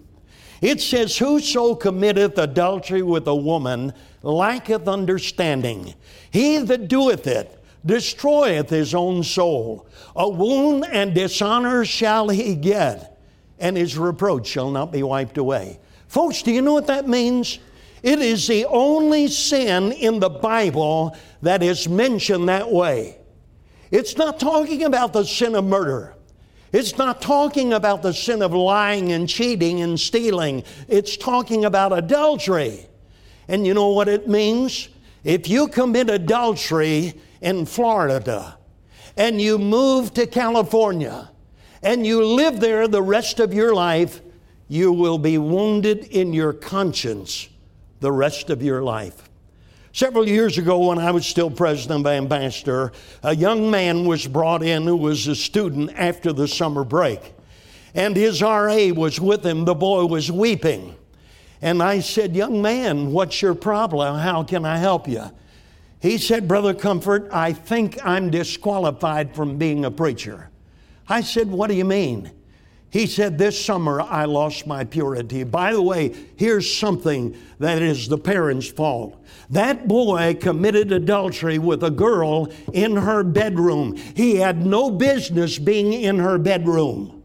It 0.62 0.80
says, 0.80 1.18
Whoso 1.18 1.74
committeth 1.74 2.38
adultery 2.38 3.02
with 3.02 3.26
a 3.26 3.36
woman 3.36 3.94
lacketh 4.22 4.88
understanding. 4.88 5.96
He 6.30 6.60
that 6.60 6.88
doeth 6.88 7.26
it 7.26 7.61
destroyeth 7.86 8.70
his 8.70 8.94
own 8.94 9.24
soul. 9.24 9.88
A 10.16 10.28
wound 10.28 10.86
and 10.92 11.14
dishonor 11.14 11.86
shall 11.86 12.30
he 12.30 12.56
get, 12.56 13.20
and 13.60 13.78
his 13.78 13.98
reproach 13.98 14.48
shall 14.48 14.72
not 14.72 14.92
be 14.92 15.04
wiped 15.04 15.38
away. 15.38 15.80
Folks, 16.08 16.42
do 16.42 16.52
you 16.52 16.62
know 16.62 16.74
what 16.74 16.88
that 16.88 17.08
means? 17.08 17.60
It 18.04 18.20
is 18.20 18.48
the 18.48 18.66
only 18.66 19.28
sin 19.28 19.92
in 19.92 20.20
the 20.20 20.30
Bible 20.30 21.16
that 21.42 21.62
is 21.62 21.88
mentioned 21.88 22.50
that 22.50 22.72
way. 22.72 23.18
It's 23.92 24.18
not 24.18 24.40
talking 24.40 24.84
about 24.84 25.14
the 25.14 25.24
sin 25.24 25.56
of 25.56 25.66
murder. 25.66 26.16
It's 26.72 26.98
not 26.98 27.22
talking 27.22 27.74
about 27.74 28.02
the 28.02 28.14
sin 28.14 28.42
of 28.42 28.54
lying 28.54 29.12
and 29.12 29.28
cheating 29.28 29.82
and 29.82 30.00
stealing. 30.00 30.64
It's 30.88 31.18
talking 31.18 31.66
about 31.66 31.92
adultery. 31.92 32.88
And 33.48 33.68
you 33.68 33.74
know 33.74 33.90
what 33.90 34.08
it 34.08 34.28
means? 34.28 34.88
If 35.24 35.50
you 35.50 35.68
commit 35.68 36.10
adultery 36.10 37.14
in 37.42 37.66
Florida 37.66 38.58
and 39.18 39.42
you 39.42 39.58
move 39.58 40.14
to 40.14 40.26
California 40.26 41.30
and 41.84 42.06
you 42.06 42.24
live 42.24 42.60
there 42.60 42.88
the 42.88 43.02
rest 43.02 43.40
of 43.40 43.54
your 43.54 43.74
life, 43.74 44.22
you 44.68 44.92
will 44.92 45.18
be 45.18 45.38
wounded 45.38 46.06
in 46.06 46.32
your 46.32 46.54
conscience 46.54 47.50
the 48.00 48.12
rest 48.12 48.50
of 48.50 48.62
your 48.62 48.84
life. 48.84 49.30
Several 49.94 50.28
years 50.28 50.58
ago, 50.58 50.88
when 50.88 51.00
I 51.00 51.12
was 51.12 51.26
still 51.26 51.52
president 51.52 52.06
of 52.06 52.08
Ambassador, 52.08 52.94
a 53.24 53.36
young 53.36 53.70
man 53.70 54.06
was 54.06 54.26
brought 54.26 54.64
in 54.64 54.84
who 54.84 54.96
was 54.96 55.28
a 55.28 55.36
student 55.36 55.92
after 55.96 56.32
the 56.32 56.48
summer 56.48 56.86
break. 56.86 57.34
And 57.94 58.16
his 58.16 58.42
RA 58.42 58.88
was 58.96 59.20
with 59.20 59.46
him. 59.46 59.66
The 59.66 59.76
boy 59.76 60.06
was 60.06 60.32
weeping. 60.32 60.96
And 61.62 61.84
I 61.84 62.00
said, 62.00 62.36
Young 62.36 62.62
man, 62.62 63.12
what's 63.12 63.42
your 63.42 63.54
problem? 63.54 64.18
How 64.18 64.44
can 64.44 64.66
I 64.66 64.78
help 64.78 65.10
you? 65.10 65.26
He 66.02 66.18
said, 66.18 66.48
Brother 66.48 66.74
Comfort, 66.74 67.30
I 67.32 67.54
think 67.54 68.04
I'm 68.04 68.32
disqualified 68.32 69.36
from 69.36 69.60
being 69.60 69.86
a 69.86 69.92
preacher. 69.92 70.50
I 71.08 71.22
said, 71.22 71.48
What 71.48 71.70
do 71.70 71.76
you 71.76 71.86
mean? 71.86 72.32
He 72.90 73.06
said, 73.06 73.38
This 73.38 73.64
summer 73.64 74.02
I 74.02 74.26
lost 74.26 74.66
my 74.66 74.84
purity. 74.84 75.44
By 75.44 75.74
the 75.74 75.82
way, 75.82 76.16
here's 76.36 76.76
something 76.76 77.38
that 77.60 77.84
is 77.84 78.08
the 78.08 78.18
parents' 78.18 78.68
fault. 78.68 79.24
That 79.52 79.88
boy 79.88 80.38
committed 80.42 80.92
adultery 80.92 81.60
with 81.60 81.84
a 81.84 81.92
girl 81.92 82.52
in 82.74 82.96
her 82.98 83.24
bedroom. 83.24 83.96
He 83.96 84.38
had 84.38 84.66
no 84.66 84.90
business 84.90 85.60
being 85.60 85.94
in 85.94 86.18
her 86.18 86.40
bedroom. 86.40 87.22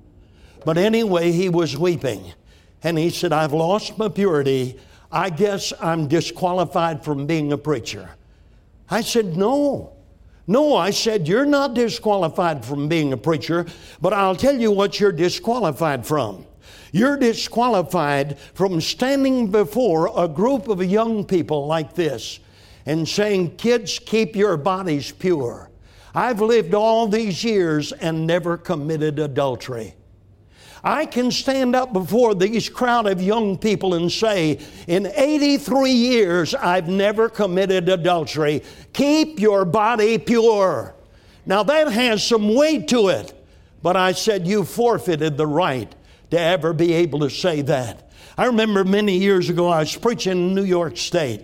But 0.66 0.76
anyway, 0.76 1.32
he 1.32 1.48
was 1.48 1.78
weeping. 1.78 2.34
And 2.82 2.98
he 2.98 3.08
said, 3.08 3.32
I've 3.32 3.54
lost 3.54 3.96
my 3.96 4.10
purity. 4.10 4.78
I 5.10 5.30
guess 5.30 5.72
I'm 5.80 6.08
disqualified 6.08 7.02
from 7.02 7.26
being 7.26 7.52
a 7.52 7.58
preacher. 7.58 8.10
I 8.90 9.00
said, 9.00 9.36
No. 9.36 9.92
No, 10.48 10.76
I 10.76 10.90
said, 10.90 11.26
you're 11.26 11.44
not 11.44 11.74
disqualified 11.74 12.64
from 12.64 12.88
being 12.88 13.12
a 13.12 13.16
preacher, 13.16 13.66
but 14.00 14.12
I'll 14.12 14.36
tell 14.36 14.54
you 14.54 14.70
what 14.70 15.00
you're 15.00 15.10
disqualified 15.10 16.06
from. 16.06 16.46
You're 16.92 17.16
disqualified 17.16 18.38
from 18.54 18.80
standing 18.80 19.50
before 19.50 20.12
a 20.16 20.28
group 20.28 20.68
of 20.68 20.84
young 20.84 21.24
people 21.24 21.66
like 21.66 21.94
this 21.94 22.38
and 22.86 23.08
saying, 23.08 23.56
Kids, 23.56 23.98
keep 23.98 24.36
your 24.36 24.56
bodies 24.56 25.10
pure. 25.10 25.68
I've 26.14 26.40
lived 26.40 26.74
all 26.74 27.08
these 27.08 27.42
years 27.42 27.90
and 27.90 28.24
never 28.24 28.56
committed 28.56 29.18
adultery. 29.18 29.95
I 30.84 31.06
can 31.06 31.30
stand 31.30 31.74
up 31.74 31.92
before 31.92 32.34
these 32.34 32.68
crowd 32.68 33.06
of 33.06 33.20
young 33.20 33.58
people 33.58 33.94
and 33.94 34.10
say, 34.10 34.60
in 34.86 35.06
83 35.06 35.90
years, 35.90 36.54
I've 36.54 36.88
never 36.88 37.28
committed 37.28 37.88
adultery. 37.88 38.62
Keep 38.92 39.40
your 39.40 39.64
body 39.64 40.18
pure. 40.18 40.94
Now 41.44 41.62
that 41.62 41.88
has 41.92 42.26
some 42.26 42.54
weight 42.54 42.88
to 42.88 43.08
it, 43.08 43.32
but 43.82 43.96
I 43.96 44.12
said, 44.12 44.46
you 44.46 44.64
forfeited 44.64 45.36
the 45.36 45.46
right 45.46 45.94
to 46.30 46.38
ever 46.38 46.72
be 46.72 46.92
able 46.92 47.20
to 47.20 47.30
say 47.30 47.62
that. 47.62 48.10
I 48.36 48.46
remember 48.46 48.84
many 48.84 49.16
years 49.16 49.48
ago, 49.48 49.68
I 49.68 49.80
was 49.80 49.96
preaching 49.96 50.32
in 50.32 50.54
New 50.54 50.64
York 50.64 50.96
State. 50.96 51.42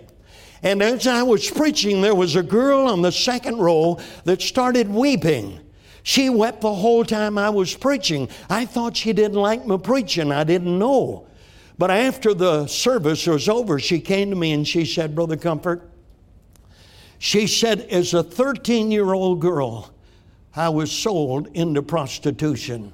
And 0.61 0.81
as 0.81 1.07
I 1.07 1.23
was 1.23 1.49
preaching, 1.49 2.01
there 2.01 2.15
was 2.15 2.35
a 2.35 2.43
girl 2.43 2.87
on 2.87 3.01
the 3.01 3.11
second 3.11 3.57
row 3.57 3.99
that 4.25 4.41
started 4.41 4.89
weeping. 4.89 5.59
She 6.03 6.29
wept 6.29 6.61
the 6.61 6.73
whole 6.73 7.05
time 7.05 7.37
I 7.37 7.49
was 7.49 7.73
preaching. 7.73 8.27
I 8.49 8.65
thought 8.65 8.97
she 8.97 9.13
didn't 9.13 9.37
like 9.37 9.65
my 9.65 9.77
preaching. 9.77 10.31
I 10.31 10.43
didn't 10.43 10.77
know. 10.77 11.27
But 11.77 11.89
after 11.91 12.33
the 12.33 12.67
service 12.67 13.25
was 13.25 13.47
over, 13.49 13.79
she 13.79 13.99
came 13.99 14.29
to 14.29 14.35
me 14.35 14.51
and 14.51 14.67
she 14.67 14.85
said, 14.85 15.15
Brother 15.15 15.37
Comfort, 15.37 15.89
she 17.17 17.47
said, 17.47 17.81
as 17.89 18.13
a 18.13 18.21
13 18.21 18.91
year 18.91 19.13
old 19.13 19.39
girl, 19.39 19.91
I 20.55 20.69
was 20.69 20.91
sold 20.91 21.47
into 21.53 21.81
prostitution. 21.81 22.91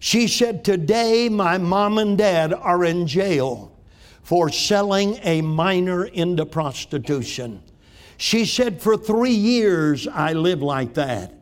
She 0.00 0.26
said, 0.26 0.64
Today 0.64 1.28
my 1.28 1.58
mom 1.58 1.98
and 1.98 2.18
dad 2.18 2.52
are 2.52 2.84
in 2.84 3.06
jail 3.06 3.72
for 4.22 4.50
selling 4.50 5.18
a 5.22 5.40
minor 5.40 6.04
into 6.04 6.44
prostitution. 6.44 7.62
She 8.16 8.44
said, 8.44 8.82
For 8.82 8.96
three 8.96 9.30
years 9.30 10.06
I 10.08 10.32
lived 10.32 10.62
like 10.62 10.94
that. 10.94 11.37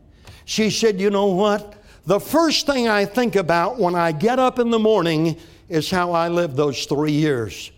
She 0.47 0.71
said, 0.71 0.99
You 0.99 1.11
know 1.11 1.27
what? 1.27 1.75
The 2.07 2.21
first 2.21 2.67
thing 2.67 2.89
I 2.89 3.05
think 3.05 3.37
about 3.37 3.79
when 3.79 3.95
I 3.95 4.13
get 4.13 4.39
up 4.39 4.59
in 4.59 4.71
the 4.71 4.79
morning 4.79 5.37
is 5.69 5.91
how 5.91 6.13
I 6.13 6.29
lived 6.29 6.57
those 6.57 6.87
three 6.87 7.13
years. 7.13 7.73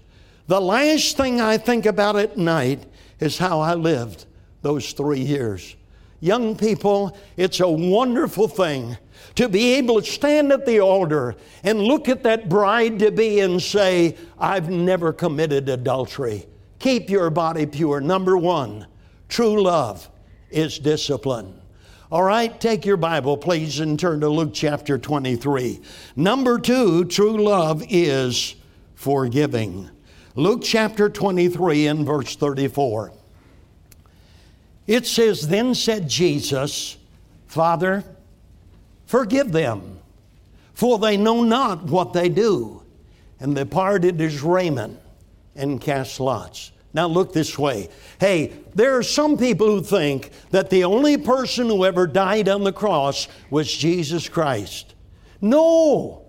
The 0.46 0.61
last 0.61 1.16
thing 1.16 1.40
I 1.40 1.57
think 1.57 1.87
about 1.87 2.16
at 2.16 2.37
night 2.37 2.85
is 3.20 3.38
how 3.38 3.61
I 3.61 3.74
lived 3.74 4.26
those 4.62 4.92
three 4.92 5.20
years. 5.20 5.76
Young 6.20 6.57
people, 6.57 7.16
it's 7.37 7.61
a 7.61 7.68
wonderful 7.68 8.48
thing 8.48 8.98
to 9.37 9.48
be 9.48 9.74
able 9.74 10.02
to 10.02 10.11
stand 10.11 10.52
at 10.52 10.66
the 10.66 10.81
altar 10.81 11.37
and 11.62 11.81
look 11.81 12.09
at 12.09 12.22
that 12.24 12.48
bride 12.48 12.98
to 12.98 13.11
be 13.11 13.40
and 13.40 13.62
say, 13.62 14.16
I've 14.38 14.68
never 14.68 15.12
committed 15.12 15.68
adultery. 15.68 16.46
keep 16.78 17.09
your 17.09 17.31
body 17.31 17.64
pure. 17.64 18.00
Number 18.00 18.37
one, 18.37 18.87
true 19.28 19.62
love 19.62 20.09
is 20.50 20.78
discipline. 20.78 21.58
All 22.11 22.23
right, 22.23 22.59
take 22.59 22.87
your 22.87 22.97
Bible, 22.97 23.37
please, 23.37 23.81
and 23.81 24.01
turn 24.01 24.21
to 24.21 24.31
Luke 24.31 24.53
chapter 24.55 24.97
23. 24.97 25.79
Number 26.16 26.59
two, 26.59 27.05
true 27.05 27.37
love 27.37 27.85
is 27.90 28.55
forgiving. 28.94 29.90
Luke 30.35 30.62
chapter 30.64 31.11
23 31.11 31.87
and 31.87 32.07
verse 32.07 32.35
34. 32.35 33.12
It 34.87 35.07
says, 35.07 35.49
Then 35.49 35.75
said 35.75 36.09
Jesus, 36.09 36.97
Father, 37.47 38.03
forgive 39.05 39.53
them, 39.53 39.99
for 40.73 40.99
they 40.99 41.18
know 41.18 41.42
not 41.42 41.83
what 41.83 42.14
they 42.14 42.31
do. 42.31 42.83
And 43.38 43.55
they 43.55 43.66
parted 43.66 44.18
his 44.18 44.40
raiment 44.40 44.99
and 45.55 45.79
cast 45.79 46.21
lots. 46.21 46.73
Now 46.98 47.06
look 47.06 47.32
this 47.32 47.56
way. 47.56 47.90
Hey, 48.18 48.54
there 48.74 48.96
are 48.96 49.04
some 49.04 49.38
people 49.38 49.68
who 49.68 49.82
think 49.82 50.32
that 50.50 50.68
the 50.68 50.82
only 50.82 51.16
person 51.16 51.68
who 51.68 51.84
ever 51.84 52.08
died 52.08 52.48
on 52.48 52.64
the 52.64 52.72
cross 52.72 53.28
was 53.50 53.72
Jesus 53.72 54.28
Christ. 54.28 54.96
No. 55.40 56.24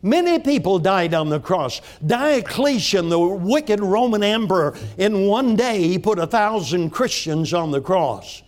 Many 0.00 0.38
people 0.38 0.78
died 0.78 1.12
on 1.12 1.28
the 1.28 1.40
cross. 1.40 1.82
Diocletian, 2.06 3.10
the 3.10 3.18
wicked 3.18 3.80
Roman 3.80 4.22
emperor, 4.22 4.78
in 4.96 5.26
one 5.26 5.56
day 5.56 5.82
he 5.82 5.98
put 5.98 6.18
a 6.18 6.26
thousand 6.26 6.88
Christians 6.88 7.52
on 7.52 7.70
the 7.70 7.82
cross. 7.82 8.42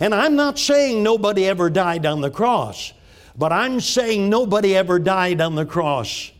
And 0.00 0.14
I'm 0.14 0.34
not 0.34 0.58
saying 0.58 1.02
nobody 1.02 1.46
ever 1.46 1.68
died 1.68 2.06
on 2.06 2.22
the 2.22 2.30
cross, 2.30 2.94
but 3.36 3.52
I'm 3.52 3.80
saying 3.80 4.30
nobody 4.30 4.74
ever 4.74 4.98
died 4.98 5.42
on 5.42 5.56
the 5.56 5.66
cross 5.66 6.32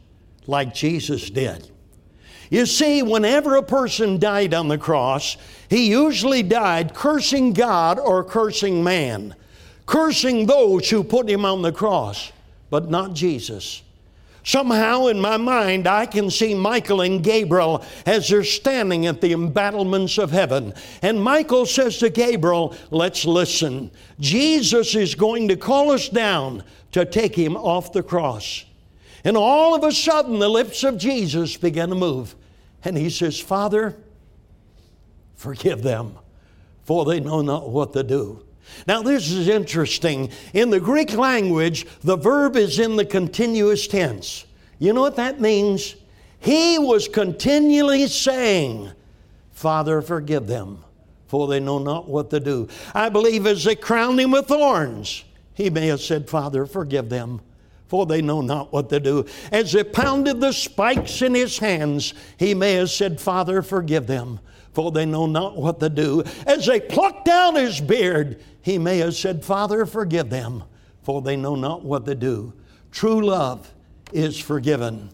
like 0.47 0.73
Jesus 0.73 1.29
did. 1.29 1.72
You 2.53 2.67
see, 2.67 3.03
whenever 3.03 3.57
a 3.57 3.63
person 3.63 4.19
died 4.19 4.53
on 4.53 4.69
the 4.69 4.77
cross, 4.77 5.39
he 5.71 5.89
usually 5.89 6.43
died 6.43 6.93
cursing 6.93 7.55
God 7.55 7.99
or 7.99 8.23
cursing 8.23 8.85
man, 8.85 9.35
cursing 9.87 10.45
those 10.45 10.91
who 10.91 11.03
put 11.03 11.31
him 11.31 11.47
on 11.47 11.63
the 11.63 11.73
cross, 11.73 12.31
but 12.69 12.91
not 12.91 13.15
Jesus. 13.15 13.81
Somehow 14.45 15.07
in 15.07 15.19
my 15.19 15.39
mind, 15.39 15.87
I 15.87 16.05
can 16.05 16.29
see 16.29 16.53
Michael 16.55 17.01
and 17.01 17.25
Gabriel 17.25 17.83
as 18.05 18.29
they're 18.29 18.45
standing 18.45 19.07
at 19.07 19.23
the 19.23 19.33
embattlements 19.33 20.19
of 20.19 20.31
heaven. 20.31 20.75
And 21.01 21.23
Michael 21.23 21.65
says 21.65 21.97
to 22.01 22.11
Gabriel, 22.11 22.77
Let's 22.91 23.25
listen. 23.25 23.91
Jesus 24.21 24.95
is 24.95 25.15
going 25.15 25.49
to 25.49 25.57
call 25.57 25.91
us 25.91 26.11
down 26.11 26.65
to 26.91 27.07
take 27.07 27.35
him 27.35 27.57
off 27.57 27.95
the 27.95 28.03
cross. 28.03 28.67
And 29.25 29.39
all 29.39 29.75
of 29.75 29.85
a 29.85 29.93
sudden, 29.93 30.39
the 30.39 30.51
lips 30.51 30.85
of 30.85 30.99
Jesus 30.99 31.57
began 31.57 31.89
to 31.89 31.95
move. 31.95 32.37
And 32.85 32.97
he 32.97 33.11
says, 33.11 33.39
Father, 33.39 33.97
forgive 35.35 35.83
them, 35.83 36.19
for 36.85 37.05
they 37.05 37.21
know 37.21 37.43
not 37.43 37.71
what 37.71 37.93
to 37.93 38.03
do. 38.03 38.45
Now, 38.87 39.03
this 39.03 39.31
is 39.31 39.49
interesting. 39.49 40.31
In 40.53 40.71
the 40.71 40.81
Greek 40.81 41.13
language, 41.15 41.87
the 42.01 42.17
verb 42.17 42.57
is 42.57 42.79
in 42.79 42.97
the 42.97 43.05
continuous 43.05 43.87
tense. 43.87 44.47
You 44.79 44.93
know 44.93 45.01
what 45.01 45.17
that 45.17 45.41
means? 45.41 45.97
He 46.39 46.79
was 46.79 47.07
continually 47.07 48.07
saying, 48.09 48.91
Father, 49.53 50.03
forgive 50.03 50.47
them, 50.47 50.85
for 51.27 51.47
they 51.47 51.61
know 51.61 51.79
not 51.79 52.09
what 52.09 52.31
to 52.31 52.41
do. 52.41 52.69
I 52.95 53.09
believe 53.09 53.47
as 53.47 53.63
they 53.63 53.77
crowned 53.77 54.19
him 54.21 54.33
with 54.33 54.47
thorns, 54.47 55.25
he 55.55 55.71
may 55.71 55.87
have 55.89 56.01
said, 56.01 56.29
Father, 56.29 56.67
forgive 56.67 57.09
them, 57.09 57.41
for 57.93 58.07
they 58.07 58.23
know 58.23 58.41
not 58.41 58.73
what 58.73 58.89
to 58.89 58.99
do. 58.99 59.23
As 59.51 59.73
they 59.73 59.85
pounded 59.85 60.41
the 60.41 60.55
spikes 60.55 61.21
in 61.21 61.35
his 61.35 61.59
hands, 61.59 62.15
he 62.39 62.55
may 62.55 62.73
have 62.77 62.89
said, 62.89 63.21
Father, 63.21 63.61
forgive 63.61 64.07
them, 64.07 64.41
for 64.73 64.91
they 64.91 65.05
know 65.05 65.27
not 65.27 65.59
what 65.59 65.79
they 65.79 65.91
do. 65.91 66.25
As 66.47 66.65
they 66.65 66.81
plucked 66.81 67.29
out 67.29 67.55
his 67.55 67.83
beard, 67.83 68.43
he 68.63 68.79
may 68.79 68.97
have 69.01 69.15
said, 69.15 69.45
Father, 69.45 69.85
forgive 69.85 70.31
them, 70.31 70.65
for 71.03 71.21
they 71.21 71.37
know 71.37 71.55
not 71.55 71.85
what 71.85 72.07
they 72.07 72.15
do. 72.15 72.55
True 72.93 73.21
love 73.21 73.71
is 74.11 74.39
forgiven. 74.39 75.11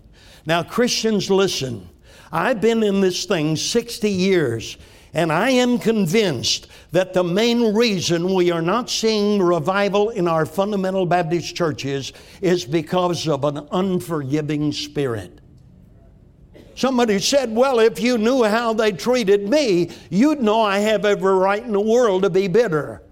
Now, 0.47 0.63
Christians, 0.63 1.33
listen. 1.33 1.89
I've 2.31 2.61
been 2.61 2.85
in 2.85 3.01
this 3.01 3.25
thing 3.25 3.57
60 3.57 4.09
years, 4.09 4.79
and 5.19 5.33
I 5.33 5.51
am 5.51 5.81
convinced 5.81 6.69
that 6.93 7.13
the 7.13 7.25
main 7.25 7.75
reason 7.75 8.35
we 8.35 8.53
are 8.53 8.63
not 8.63 8.89
seeing 8.89 9.43
revival 9.43 10.11
in 10.11 10.29
our 10.29 10.47
fundamental 10.47 11.07
Baptist 11.07 11.57
churches 11.57 12.13
is 12.41 12.65
because 12.65 13.27
of 13.27 13.43
an 13.43 13.67
unforgiving 13.73 14.71
spirit. 14.71 15.41
Somebody 16.77 17.19
said, 17.19 17.53
Well, 17.53 17.81
if 17.81 18.01
you 18.01 18.17
knew 18.17 18.45
how 18.45 18.73
they 18.75 18.93
treated 18.93 19.49
me, 19.49 19.91
you'd 20.09 20.41
know 20.41 20.63
I 20.63 20.79
have 20.79 21.05
every 21.05 21.35
right 21.35 21.65
in 21.65 21.73
the 21.73 21.81
world 21.81 22.23
to 22.23 22.31
be 22.31 22.47
bitter. 22.47 23.03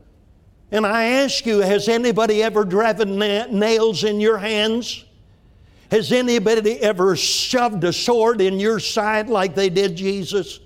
And 0.70 0.86
I 0.86 1.06
ask 1.06 1.44
you, 1.44 1.58
has 1.58 1.88
anybody 1.88 2.40
ever 2.40 2.64
driven 2.64 3.18
na- 3.18 3.46
nails 3.46 4.04
in 4.04 4.20
your 4.20 4.38
hands? 4.38 5.04
Has 5.90 6.12
anybody 6.12 6.78
ever 6.78 7.16
shoved 7.16 7.82
a 7.82 7.92
sword 7.92 8.40
in 8.40 8.60
your 8.60 8.78
side 8.78 9.28
like 9.28 9.56
they 9.56 9.70
did 9.70 9.96
Jesus? 9.96 10.60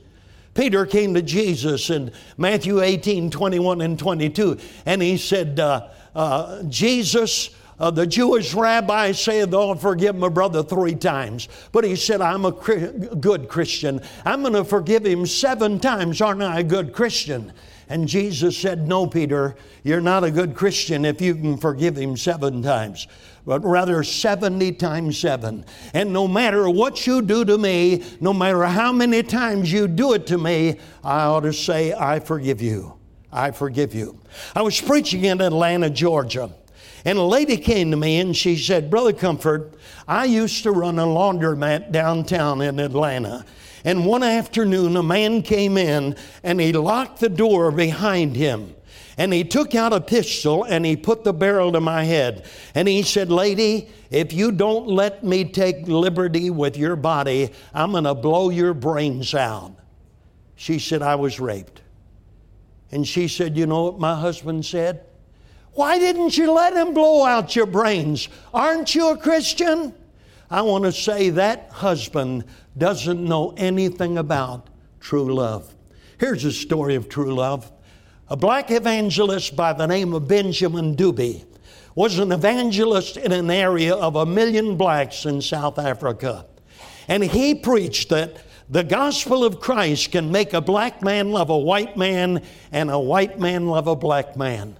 Peter 0.54 0.84
came 0.84 1.14
to 1.14 1.22
Jesus 1.22 1.90
in 1.90 2.12
Matthew 2.36 2.80
18 2.80 3.30
21 3.30 3.80
and 3.80 3.98
22, 3.98 4.58
and 4.86 5.00
he 5.00 5.16
said, 5.16 5.60
uh, 5.60 5.88
uh, 6.14 6.62
Jesus, 6.64 7.50
uh, 7.78 7.90
the 7.90 8.06
Jewish 8.06 8.52
rabbi 8.52 9.12
said, 9.12 9.54
Oh, 9.54 9.74
forgive 9.74 10.16
my 10.16 10.28
brother 10.28 10.62
three 10.62 10.94
times. 10.94 11.48
But 11.72 11.84
he 11.84 11.96
said, 11.96 12.20
I'm 12.20 12.44
a 12.44 12.52
good 12.52 13.48
Christian. 13.48 14.00
I'm 14.24 14.42
going 14.42 14.54
to 14.54 14.64
forgive 14.64 15.06
him 15.06 15.24
seven 15.24 15.78
times. 15.78 16.20
Aren't 16.20 16.42
I 16.42 16.60
a 16.60 16.64
good 16.64 16.92
Christian? 16.92 17.52
And 17.88 18.06
Jesus 18.06 18.56
said, 18.56 18.86
No, 18.86 19.06
Peter, 19.06 19.56
you're 19.82 20.00
not 20.00 20.24
a 20.24 20.30
good 20.30 20.54
Christian 20.54 21.04
if 21.04 21.20
you 21.20 21.34
can 21.34 21.56
forgive 21.56 21.96
him 21.96 22.16
seven 22.16 22.62
times 22.62 23.06
but 23.50 23.64
rather 23.64 24.04
70 24.04 24.70
times 24.74 25.18
7. 25.18 25.64
And 25.92 26.12
no 26.12 26.28
matter 26.28 26.70
what 26.70 27.04
you 27.04 27.20
do 27.20 27.44
to 27.44 27.58
me, 27.58 28.04
no 28.20 28.32
matter 28.32 28.62
how 28.62 28.92
many 28.92 29.24
times 29.24 29.72
you 29.72 29.88
do 29.88 30.12
it 30.12 30.28
to 30.28 30.38
me, 30.38 30.78
I 31.02 31.24
ought 31.24 31.40
to 31.40 31.52
say, 31.52 31.92
I 31.92 32.20
forgive 32.20 32.62
you. 32.62 32.94
I 33.32 33.50
forgive 33.50 33.92
you. 33.92 34.20
I 34.54 34.62
was 34.62 34.80
preaching 34.80 35.24
in 35.24 35.40
Atlanta, 35.40 35.90
Georgia. 35.90 36.52
And 37.04 37.18
a 37.18 37.24
lady 37.24 37.56
came 37.56 37.90
to 37.90 37.96
me 37.96 38.20
and 38.20 38.36
she 38.36 38.56
said, 38.56 38.88
Brother 38.88 39.12
Comfort, 39.12 39.74
I 40.06 40.26
used 40.26 40.62
to 40.62 40.70
run 40.70 41.00
a 41.00 41.04
laundromat 41.04 41.90
downtown 41.90 42.60
in 42.60 42.78
Atlanta. 42.78 43.44
And 43.84 44.06
one 44.06 44.22
afternoon, 44.22 44.96
a 44.96 45.02
man 45.02 45.42
came 45.42 45.76
in 45.76 46.14
and 46.44 46.60
he 46.60 46.72
locked 46.72 47.18
the 47.18 47.28
door 47.28 47.72
behind 47.72 48.36
him. 48.36 48.76
And 49.18 49.32
he 49.32 49.44
took 49.44 49.74
out 49.74 49.92
a 49.92 50.00
pistol 50.00 50.64
and 50.64 50.84
he 50.84 50.96
put 50.96 51.24
the 51.24 51.32
barrel 51.32 51.72
to 51.72 51.80
my 51.80 52.04
head. 52.04 52.46
And 52.74 52.88
he 52.88 53.02
said, 53.02 53.30
Lady, 53.30 53.88
if 54.10 54.32
you 54.32 54.52
don't 54.52 54.86
let 54.86 55.24
me 55.24 55.44
take 55.44 55.88
liberty 55.88 56.50
with 56.50 56.76
your 56.76 56.96
body, 56.96 57.50
I'm 57.74 57.92
going 57.92 58.04
to 58.04 58.14
blow 58.14 58.50
your 58.50 58.74
brains 58.74 59.34
out. 59.34 59.76
She 60.54 60.78
said, 60.78 61.02
I 61.02 61.14
was 61.14 61.40
raped. 61.40 61.82
And 62.90 63.06
she 63.06 63.28
said, 63.28 63.56
You 63.56 63.66
know 63.66 63.84
what 63.84 63.98
my 63.98 64.14
husband 64.14 64.64
said? 64.64 65.04
Why 65.72 65.98
didn't 65.98 66.36
you 66.36 66.52
let 66.52 66.74
him 66.74 66.94
blow 66.94 67.24
out 67.24 67.54
your 67.54 67.66
brains? 67.66 68.28
Aren't 68.52 68.94
you 68.94 69.10
a 69.10 69.16
Christian? 69.16 69.94
I 70.50 70.62
want 70.62 70.84
to 70.84 70.92
say 70.92 71.30
that 71.30 71.70
husband 71.70 72.44
doesn't 72.76 73.24
know 73.24 73.54
anything 73.56 74.18
about 74.18 74.68
true 74.98 75.32
love. 75.32 75.74
Here's 76.18 76.44
a 76.44 76.52
story 76.52 76.96
of 76.96 77.08
true 77.08 77.34
love. 77.34 77.70
A 78.32 78.36
black 78.36 78.70
evangelist 78.70 79.56
by 79.56 79.72
the 79.72 79.86
name 79.86 80.14
of 80.14 80.28
Benjamin 80.28 80.94
Dube 80.94 81.44
was 81.96 82.20
an 82.20 82.30
evangelist 82.30 83.16
in 83.16 83.32
an 83.32 83.50
area 83.50 83.92
of 83.92 84.14
a 84.14 84.24
million 84.24 84.76
blacks 84.76 85.26
in 85.26 85.42
South 85.42 85.80
Africa. 85.80 86.46
And 87.08 87.24
he 87.24 87.56
preached 87.56 88.08
that 88.10 88.36
the 88.68 88.84
gospel 88.84 89.42
of 89.42 89.58
Christ 89.58 90.12
can 90.12 90.30
make 90.30 90.52
a 90.52 90.60
black 90.60 91.02
man 91.02 91.32
love 91.32 91.50
a 91.50 91.58
white 91.58 91.96
man 91.96 92.44
and 92.70 92.88
a 92.88 93.00
white 93.00 93.40
man 93.40 93.66
love 93.66 93.88
a 93.88 93.96
black 93.96 94.36
man. 94.36 94.78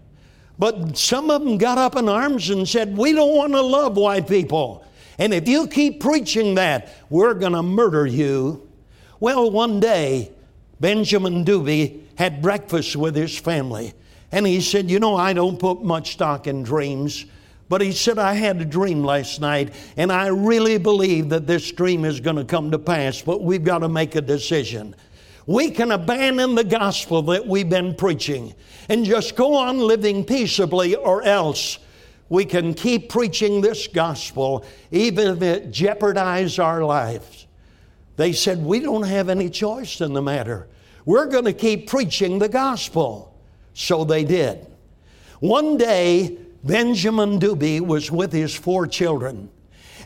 But 0.56 0.96
some 0.96 1.28
of 1.28 1.42
them 1.42 1.58
got 1.58 1.76
up 1.76 1.96
in 1.96 2.08
arms 2.08 2.50
and 2.50 2.68
said, 2.68 2.96
We 2.96 3.12
don't 3.14 3.34
want 3.34 3.52
to 3.54 3.62
love 3.62 3.96
white 3.96 4.28
people. 4.28 4.84
And 5.18 5.34
if 5.34 5.48
you 5.48 5.66
keep 5.66 5.98
preaching 5.98 6.54
that, 6.54 6.94
we're 7.10 7.34
going 7.34 7.54
to 7.54 7.64
murder 7.64 8.06
you. 8.06 8.70
Well, 9.18 9.50
one 9.50 9.80
day, 9.80 10.30
Benjamin 10.78 11.44
Dube 11.44 12.10
had 12.20 12.42
breakfast 12.42 12.96
with 12.96 13.16
his 13.16 13.38
family. 13.38 13.94
And 14.30 14.46
he 14.46 14.61
said, 14.61 14.90
You 14.90 15.00
know, 15.00 15.16
I 15.16 15.33
don't 15.33 15.59
put 15.59 15.83
much 15.83 16.12
stock 16.12 16.46
in 16.46 16.62
dreams. 16.62 17.24
But 17.70 17.80
he 17.80 17.92
said, 17.92 18.18
I 18.18 18.35
had 18.35 18.61
a 18.61 18.64
dream 18.66 19.02
last 19.02 19.40
night, 19.40 19.72
and 19.96 20.12
I 20.12 20.26
really 20.26 20.76
believe 20.76 21.30
that 21.30 21.46
this 21.46 21.72
dream 21.72 22.04
is 22.04 22.20
going 22.20 22.37
to 22.37 22.44
come 22.44 22.72
to 22.72 22.78
pass, 22.78 23.22
but 23.22 23.42
we've 23.42 23.64
got 23.64 23.78
to 23.78 23.88
make 23.88 24.16
a 24.16 24.20
decision. 24.20 24.94
We 25.46 25.70
can 25.70 25.92
abandon 25.92 26.56
the 26.56 26.64
gospel 26.64 27.22
that 27.22 27.46
we've 27.46 27.70
been 27.70 27.94
preaching 27.94 28.54
and 28.90 29.04
just 29.06 29.35
go 29.35 29.54
on 29.54 29.78
living 29.78 30.22
peaceably, 30.22 30.96
or 30.96 31.22
else 31.22 31.78
we 32.28 32.44
can 32.44 32.74
keep 32.74 33.09
preaching 33.09 33.62
this 33.62 33.87
gospel 33.87 34.66
even 34.90 35.28
if 35.28 35.42
it 35.42 35.70
jeopardizes 35.70 36.62
our 36.62 36.85
lives. 36.85 37.46
They 38.16 38.35
said, 38.35 38.59
We 38.62 38.80
don't 38.80 39.04
have 39.04 39.30
any 39.30 39.48
choice 39.48 40.02
in 40.02 40.12
the 40.12 40.20
matter. 40.20 40.68
We're 41.04 41.26
going 41.26 41.44
to 41.44 41.52
keep 41.52 41.88
preaching 41.88 42.38
the 42.38 42.48
gospel. 42.48 43.34
So 43.74 44.04
they 44.04 44.24
did. 44.24 44.66
One 45.40 45.78
day, 45.78 46.36
Benjamin 46.62 47.40
Dubé 47.40 47.80
was 47.80 48.10
with 48.10 48.32
his 48.32 48.54
four 48.54 48.86
children, 48.86 49.48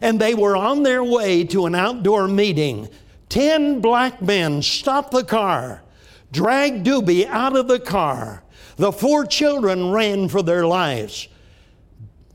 and 0.01 0.21
they 0.21 0.35
were 0.35 0.57
on 0.57 0.85
their 0.85 1.03
way 1.03 1.45
to 1.45 1.67
an 1.67 1.75
outdoor 1.75 2.29
meeting. 2.29 2.89
Ten 3.29 3.81
black 3.81 4.23
men 4.23 4.63
stopped 4.63 5.11
the 5.11 5.25
car, 5.25 5.83
dragged 6.31 6.87
Dubé 6.87 7.27
out 7.27 7.57
of 7.57 7.67
the 7.67 7.81
car. 7.81 8.45
The 8.77 8.93
four 8.93 9.27
children 9.27 9.91
ran 9.91 10.29
for 10.29 10.43
their 10.43 10.67
lives. 10.67 11.27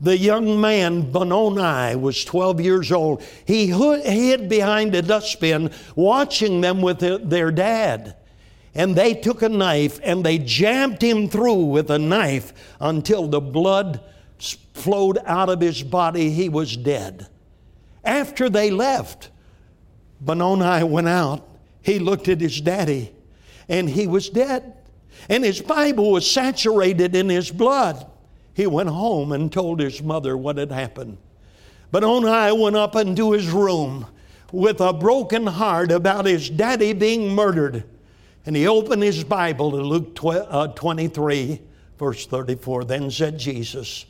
The 0.02 0.16
young 0.16 0.60
man, 0.60 1.10
Benoni, 1.10 1.96
was 1.96 2.24
12 2.24 2.60
years 2.60 2.92
old. 2.92 3.22
He 3.46 3.66
hid 3.66 4.48
behind 4.48 4.94
a 4.94 5.02
dustbin 5.02 5.70
watching 5.94 6.60
them 6.60 6.80
with 6.80 7.00
their 7.00 7.50
dad 7.50 8.16
and 8.74 8.94
they 8.94 9.14
took 9.14 9.42
a 9.42 9.48
knife 9.48 9.98
and 10.02 10.24
they 10.24 10.38
jammed 10.38 11.02
him 11.02 11.28
through 11.28 11.64
with 11.64 11.90
a 11.90 11.98
knife 11.98 12.52
until 12.80 13.26
the 13.26 13.40
blood 13.40 14.00
flowed 14.74 15.18
out 15.26 15.48
of 15.48 15.60
his 15.60 15.82
body. 15.82 16.30
He 16.30 16.48
was 16.48 16.76
dead. 16.76 17.26
After 18.04 18.48
they 18.48 18.70
left, 18.70 19.30
Benoni 20.20 20.84
went 20.84 21.08
out. 21.08 21.46
He 21.82 21.98
looked 21.98 22.28
at 22.28 22.40
his 22.40 22.60
daddy 22.60 23.12
and 23.68 23.90
he 23.90 24.06
was 24.06 24.28
dead. 24.28 24.74
And 25.28 25.44
his 25.44 25.60
Bible 25.60 26.12
was 26.12 26.30
saturated 26.30 27.14
in 27.14 27.28
his 27.28 27.50
blood. 27.50 28.06
He 28.54 28.66
went 28.66 28.88
home 28.88 29.32
and 29.32 29.52
told 29.52 29.80
his 29.80 30.02
mother 30.02 30.36
what 30.36 30.56
had 30.56 30.72
happened. 30.72 31.18
But 31.90 32.00
Benoni 32.00 32.60
went 32.60 32.76
up 32.76 32.94
into 32.96 33.32
his 33.32 33.48
room 33.50 34.06
with 34.52 34.80
a 34.80 34.92
broken 34.92 35.46
heart 35.46 35.90
about 35.90 36.26
his 36.26 36.48
daddy 36.48 36.92
being 36.92 37.34
murdered. 37.34 37.84
And 38.46 38.56
he 38.56 38.66
opened 38.66 39.02
his 39.02 39.22
Bible 39.24 39.70
to 39.70 39.76
Luke 39.76 40.18
uh, 40.24 40.68
23, 40.68 41.60
verse 41.98 42.26
34. 42.26 42.84
Then 42.84 43.10
said 43.10 43.38
Jesus, 43.38 44.06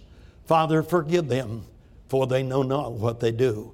Father, 0.46 0.82
forgive 0.82 1.28
them, 1.28 1.64
for 2.08 2.26
they 2.26 2.42
know 2.42 2.62
not 2.62 2.92
what 2.92 3.20
they 3.20 3.32
do. 3.32 3.72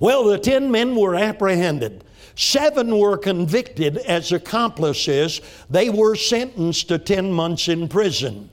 Well, 0.00 0.24
the 0.24 0.38
ten 0.38 0.70
men 0.70 0.96
were 0.96 1.14
apprehended. 1.14 2.04
Seven 2.34 2.98
were 2.98 3.16
convicted 3.16 3.98
as 3.98 4.32
accomplices. 4.32 5.40
They 5.70 5.88
were 5.88 6.14
sentenced 6.14 6.88
to 6.88 6.98
10 6.98 7.32
months 7.32 7.68
in 7.68 7.88
prison. 7.88 8.50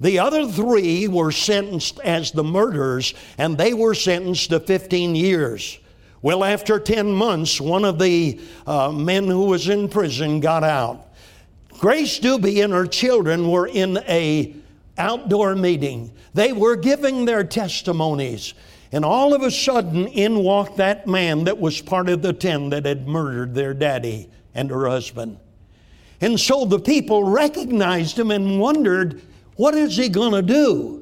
The 0.00 0.20
other 0.20 0.46
three 0.46 1.08
were 1.08 1.32
sentenced 1.32 1.98
as 2.00 2.30
the 2.30 2.44
murderers, 2.44 3.14
and 3.36 3.58
they 3.58 3.74
were 3.74 3.94
sentenced 3.94 4.50
to 4.50 4.60
15 4.60 5.16
years. 5.16 5.78
Well, 6.20 6.42
after 6.42 6.80
10 6.80 7.12
months, 7.12 7.60
one 7.60 7.84
of 7.84 7.98
the 7.98 8.40
uh, 8.66 8.90
men 8.90 9.26
who 9.26 9.44
was 9.46 9.68
in 9.68 9.88
prison 9.88 10.40
got 10.40 10.64
out. 10.64 11.06
Grace 11.78 12.18
Dubé 12.18 12.64
and 12.64 12.72
her 12.72 12.86
children 12.86 13.50
were 13.50 13.68
in 13.68 13.98
a 14.08 14.54
outdoor 14.96 15.54
meeting. 15.54 16.12
They 16.34 16.52
were 16.52 16.74
giving 16.74 17.24
their 17.24 17.44
testimonies. 17.44 18.54
And 18.90 19.04
all 19.04 19.34
of 19.34 19.42
a 19.42 19.50
sudden, 19.50 20.08
in 20.08 20.38
walked 20.38 20.78
that 20.78 21.06
man 21.06 21.44
that 21.44 21.58
was 21.58 21.80
part 21.80 22.08
of 22.08 22.22
the 22.22 22.32
ten 22.32 22.70
that 22.70 22.84
had 22.84 23.06
murdered 23.06 23.54
their 23.54 23.74
daddy 23.74 24.28
and 24.54 24.70
her 24.70 24.88
husband. 24.88 25.38
And 26.20 26.40
so 26.40 26.64
the 26.64 26.80
people 26.80 27.22
recognized 27.22 28.18
him 28.18 28.32
and 28.32 28.58
wondered, 28.58 29.22
what 29.56 29.74
is 29.74 29.96
he 29.96 30.08
going 30.08 30.32
to 30.32 30.42
do? 30.42 30.97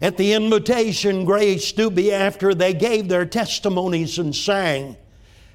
At 0.00 0.16
the 0.16 0.32
invitation, 0.32 1.24
Grace 1.24 1.72
Dubé, 1.72 2.12
after 2.12 2.54
they 2.54 2.72
gave 2.72 3.08
their 3.08 3.26
testimonies 3.26 4.18
and 4.18 4.34
sang, 4.34 4.96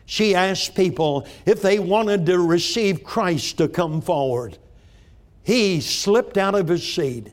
she 0.05 0.35
asked 0.35 0.75
people 0.75 1.25
if 1.45 1.61
they 1.61 1.79
wanted 1.79 2.25
to 2.25 2.39
receive 2.39 3.03
Christ 3.03 3.57
to 3.59 3.69
come 3.69 4.01
forward. 4.01 4.57
He 5.43 5.79
slipped 5.79 6.37
out 6.37 6.55
of 6.55 6.67
his 6.67 6.83
seat. 6.83 7.31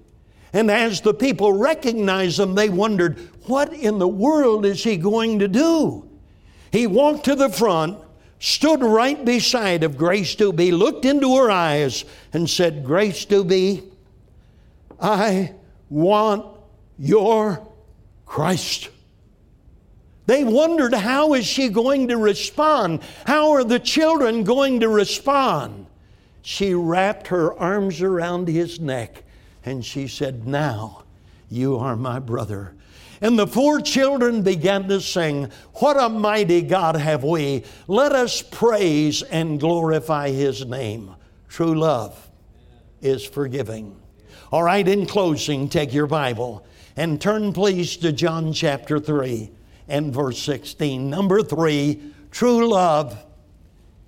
And 0.52 0.70
as 0.70 1.00
the 1.00 1.14
people 1.14 1.52
recognized 1.52 2.38
him, 2.38 2.54
they 2.54 2.68
wondered, 2.68 3.18
what 3.46 3.72
in 3.72 3.98
the 3.98 4.08
world 4.08 4.64
is 4.64 4.82
he 4.82 4.96
going 4.96 5.40
to 5.40 5.48
do? 5.48 6.08
He 6.72 6.86
walked 6.86 7.24
to 7.24 7.34
the 7.34 7.48
front, 7.48 7.98
stood 8.38 8.82
right 8.82 9.24
beside 9.24 9.82
of 9.82 9.96
Grace 9.96 10.36
Dubé, 10.36 10.76
looked 10.76 11.04
into 11.04 11.36
her 11.36 11.50
eyes, 11.50 12.04
and 12.32 12.48
said, 12.48 12.84
Grace 12.84 13.26
Dubé, 13.26 13.84
I 15.00 15.54
want 15.88 16.46
your 17.00 17.66
Christ. 18.26 18.90
They 20.26 20.44
wondered 20.44 20.94
how 20.94 21.34
is 21.34 21.46
she 21.46 21.68
going 21.70 22.08
to 22.08 22.16
respond? 22.16 23.00
How 23.26 23.50
are 23.52 23.64
the 23.64 23.80
children 23.80 24.44
going 24.44 24.80
to 24.80 24.88
respond? 24.88 25.86
She 26.42 26.74
wrapped 26.74 27.28
her 27.28 27.52
arms 27.58 28.00
around 28.02 28.46
his 28.46 28.78
neck 28.78 29.24
and 29.64 29.84
she 29.84 30.06
said, 30.06 30.46
Now 30.46 31.04
you 31.48 31.78
are 31.78 31.96
my 31.96 32.20
brother. 32.20 32.74
And 33.20 33.38
the 33.38 33.46
four 33.46 33.80
children 33.80 34.42
began 34.42 34.88
to 34.88 35.00
sing, 35.00 35.50
What 35.74 36.00
a 36.00 36.08
mighty 36.08 36.62
God 36.62 36.96
have 36.96 37.24
we! 37.24 37.64
Let 37.88 38.12
us 38.12 38.40
praise 38.40 39.22
and 39.22 39.58
glorify 39.58 40.30
his 40.30 40.64
name. 40.64 41.14
True 41.48 41.74
love 41.74 42.30
is 43.02 43.26
forgiving. 43.26 44.00
All 44.52 44.62
right, 44.62 44.86
in 44.86 45.06
closing, 45.06 45.68
take 45.68 45.92
your 45.92 46.06
Bible 46.06 46.64
and 47.00 47.18
turn, 47.18 47.50
please, 47.54 47.96
to 47.96 48.12
John 48.12 48.52
chapter 48.52 49.00
3 49.00 49.50
and 49.88 50.12
verse 50.12 50.38
16. 50.42 51.08
Number 51.08 51.42
three, 51.42 52.12
true 52.30 52.68
love 52.68 53.24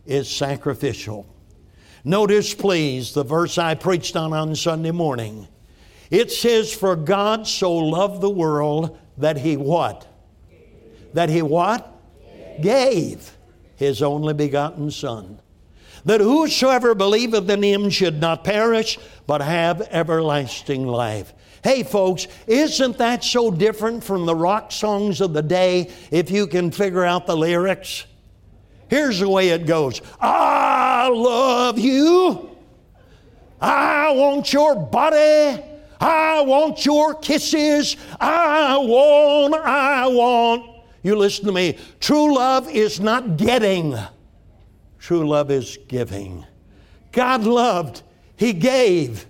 is 0.04 0.28
sacrificial. 0.28 1.26
Notice, 2.04 2.52
please, 2.52 3.14
the 3.14 3.24
verse 3.24 3.56
I 3.56 3.76
preached 3.76 4.14
on 4.14 4.34
on 4.34 4.54
Sunday 4.54 4.90
morning. 4.90 5.48
It 6.10 6.30
says, 6.30 6.74
For 6.74 6.94
God 6.94 7.46
so 7.46 7.72
loved 7.72 8.20
the 8.20 8.28
world 8.28 8.98
that 9.16 9.38
he 9.38 9.56
what? 9.56 10.06
That 11.14 11.30
he 11.30 11.40
what? 11.40 11.98
Gave 12.60 13.34
his 13.76 14.02
only 14.02 14.34
begotten 14.34 14.90
Son. 14.90 15.40
That 16.04 16.20
whosoever 16.20 16.94
believeth 16.94 17.48
in 17.48 17.62
him 17.62 17.88
should 17.88 18.20
not 18.20 18.44
perish, 18.44 18.98
but 19.26 19.40
have 19.40 19.80
everlasting 19.80 20.86
life. 20.86 21.32
Hey, 21.62 21.84
folks, 21.84 22.26
isn't 22.46 22.98
that 22.98 23.22
so 23.22 23.50
different 23.50 24.02
from 24.02 24.26
the 24.26 24.34
rock 24.34 24.72
songs 24.72 25.20
of 25.20 25.32
the 25.32 25.42
day 25.42 25.90
if 26.10 26.30
you 26.30 26.46
can 26.48 26.72
figure 26.72 27.04
out 27.04 27.26
the 27.26 27.36
lyrics? 27.36 28.04
Here's 28.88 29.20
the 29.20 29.28
way 29.28 29.50
it 29.50 29.64
goes 29.64 30.02
I 30.20 31.08
love 31.08 31.78
you. 31.78 32.50
I 33.60 34.10
want 34.10 34.52
your 34.52 34.74
body. 34.74 35.62
I 36.00 36.40
want 36.40 36.84
your 36.84 37.14
kisses. 37.14 37.96
I 38.20 38.76
want, 38.76 39.54
I 39.54 40.08
want. 40.08 40.84
You 41.04 41.14
listen 41.14 41.46
to 41.46 41.52
me. 41.52 41.78
True 42.00 42.34
love 42.34 42.68
is 42.68 43.00
not 43.00 43.36
getting, 43.36 43.96
true 44.98 45.28
love 45.28 45.50
is 45.50 45.78
giving. 45.86 46.44
God 47.12 47.44
loved, 47.44 48.02
He 48.36 48.52
gave 48.52 49.26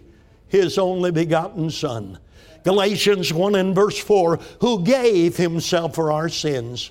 His 0.53 0.77
only 0.77 1.11
begotten 1.11 1.71
Son. 1.71 2.19
Galatians 2.62 3.33
1 3.33 3.55
and 3.55 3.75
verse 3.75 3.99
4, 3.99 4.38
who 4.61 4.85
gave 4.85 5.38
himself 5.38 5.95
for 5.95 6.12
our 6.12 6.29
sins, 6.29 6.91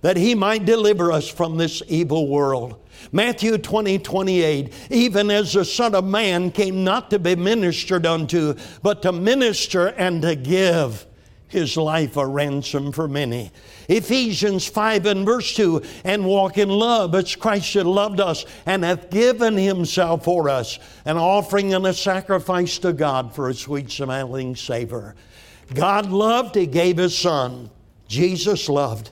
that 0.00 0.16
he 0.16 0.34
might 0.34 0.64
deliver 0.64 1.12
us 1.12 1.28
from 1.28 1.58
this 1.58 1.82
evil 1.88 2.26
world. 2.26 2.74
Matthew 3.12 3.58
20, 3.58 3.98
28, 3.98 4.72
even 4.88 5.30
as 5.30 5.52
the 5.52 5.64
Son 5.66 5.94
of 5.94 6.06
Man 6.06 6.50
came 6.50 6.84
not 6.84 7.10
to 7.10 7.18
be 7.18 7.36
ministered 7.36 8.06
unto, 8.06 8.54
but 8.82 9.02
to 9.02 9.12
minister 9.12 9.88
and 9.88 10.22
to 10.22 10.34
give 10.34 11.06
his 11.52 11.76
life 11.76 12.16
a 12.16 12.26
ransom 12.26 12.92
for 12.92 13.06
many. 13.06 13.52
Ephesians 13.88 14.66
5 14.66 15.06
and 15.06 15.26
verse 15.26 15.54
2 15.54 15.82
and 16.04 16.24
walk 16.24 16.58
in 16.58 16.68
love 16.68 17.14
as 17.14 17.36
Christ 17.36 17.74
had 17.74 17.86
loved 17.86 18.20
us 18.20 18.44
and 18.66 18.82
hath 18.82 19.10
given 19.10 19.56
himself 19.56 20.24
for 20.24 20.48
us, 20.48 20.78
an 21.04 21.16
offering 21.16 21.74
and 21.74 21.86
a 21.86 21.92
sacrifice 21.92 22.78
to 22.78 22.92
God 22.92 23.34
for 23.34 23.48
a 23.48 23.54
sweet 23.54 23.90
smelling 23.90 24.56
savor. 24.56 25.14
God 25.74 26.10
loved, 26.10 26.54
he 26.54 26.66
gave 26.66 26.96
his 26.96 27.16
son. 27.16 27.70
Jesus 28.08 28.68
loved, 28.68 29.10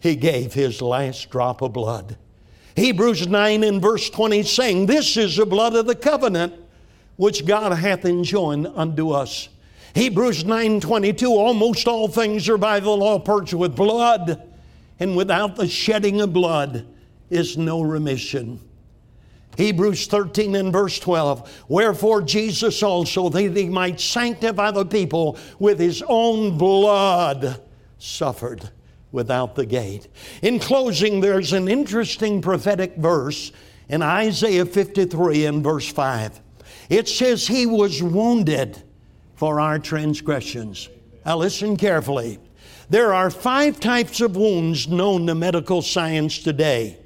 he 0.00 0.16
gave 0.16 0.54
his 0.54 0.80
last 0.80 1.30
drop 1.30 1.62
of 1.62 1.72
blood. 1.72 2.16
Hebrews 2.76 3.28
9 3.28 3.62
and 3.62 3.80
verse 3.80 4.10
20 4.10 4.42
saying, 4.42 4.86
This 4.86 5.16
is 5.16 5.36
the 5.36 5.46
blood 5.46 5.76
of 5.76 5.86
the 5.86 5.94
covenant 5.94 6.54
which 7.16 7.46
God 7.46 7.72
hath 7.72 8.04
enjoined 8.04 8.66
unto 8.74 9.10
us 9.10 9.48
Hebrews 9.94 10.44
9:22 10.44 11.30
almost 11.30 11.86
all 11.86 12.08
things 12.08 12.48
are 12.48 12.58
by 12.58 12.80
the 12.80 12.90
law 12.90 13.18
purged 13.18 13.54
with 13.54 13.76
blood 13.76 14.42
and 14.98 15.16
without 15.16 15.54
the 15.56 15.68
shedding 15.68 16.20
of 16.20 16.32
blood 16.32 16.86
is 17.30 17.56
no 17.56 17.80
remission. 17.80 18.60
Hebrews 19.56 20.08
13 20.08 20.56
and 20.56 20.72
verse 20.72 20.98
12. 20.98 21.64
Wherefore 21.68 22.22
Jesus 22.22 22.82
also, 22.82 23.28
that 23.28 23.56
he 23.56 23.66
might 23.66 24.00
sanctify 24.00 24.72
the 24.72 24.84
people 24.84 25.38
with 25.60 25.78
his 25.78 26.02
own 26.08 26.58
blood, 26.58 27.60
suffered 27.98 28.70
without 29.12 29.54
the 29.54 29.64
gate. 29.64 30.08
In 30.42 30.58
closing, 30.58 31.20
there's 31.20 31.52
an 31.52 31.68
interesting 31.68 32.42
prophetic 32.42 32.96
verse 32.96 33.52
in 33.88 34.02
Isaiah 34.02 34.66
53 34.66 35.46
and 35.46 35.62
verse 35.62 35.88
5. 35.88 36.40
It 36.90 37.08
says, 37.08 37.46
He 37.46 37.64
was 37.64 38.02
wounded 38.02 38.82
for 39.34 39.60
our 39.60 39.78
transgressions. 39.78 40.88
Now, 41.24 41.38
listen 41.38 41.76
carefully. 41.76 42.38
There 42.90 43.14
are 43.14 43.30
five 43.30 43.80
types 43.80 44.20
of 44.20 44.36
wounds 44.36 44.88
known 44.88 45.26
to 45.26 45.34
medical 45.34 45.82
science 45.82 46.38
today. 46.38 46.98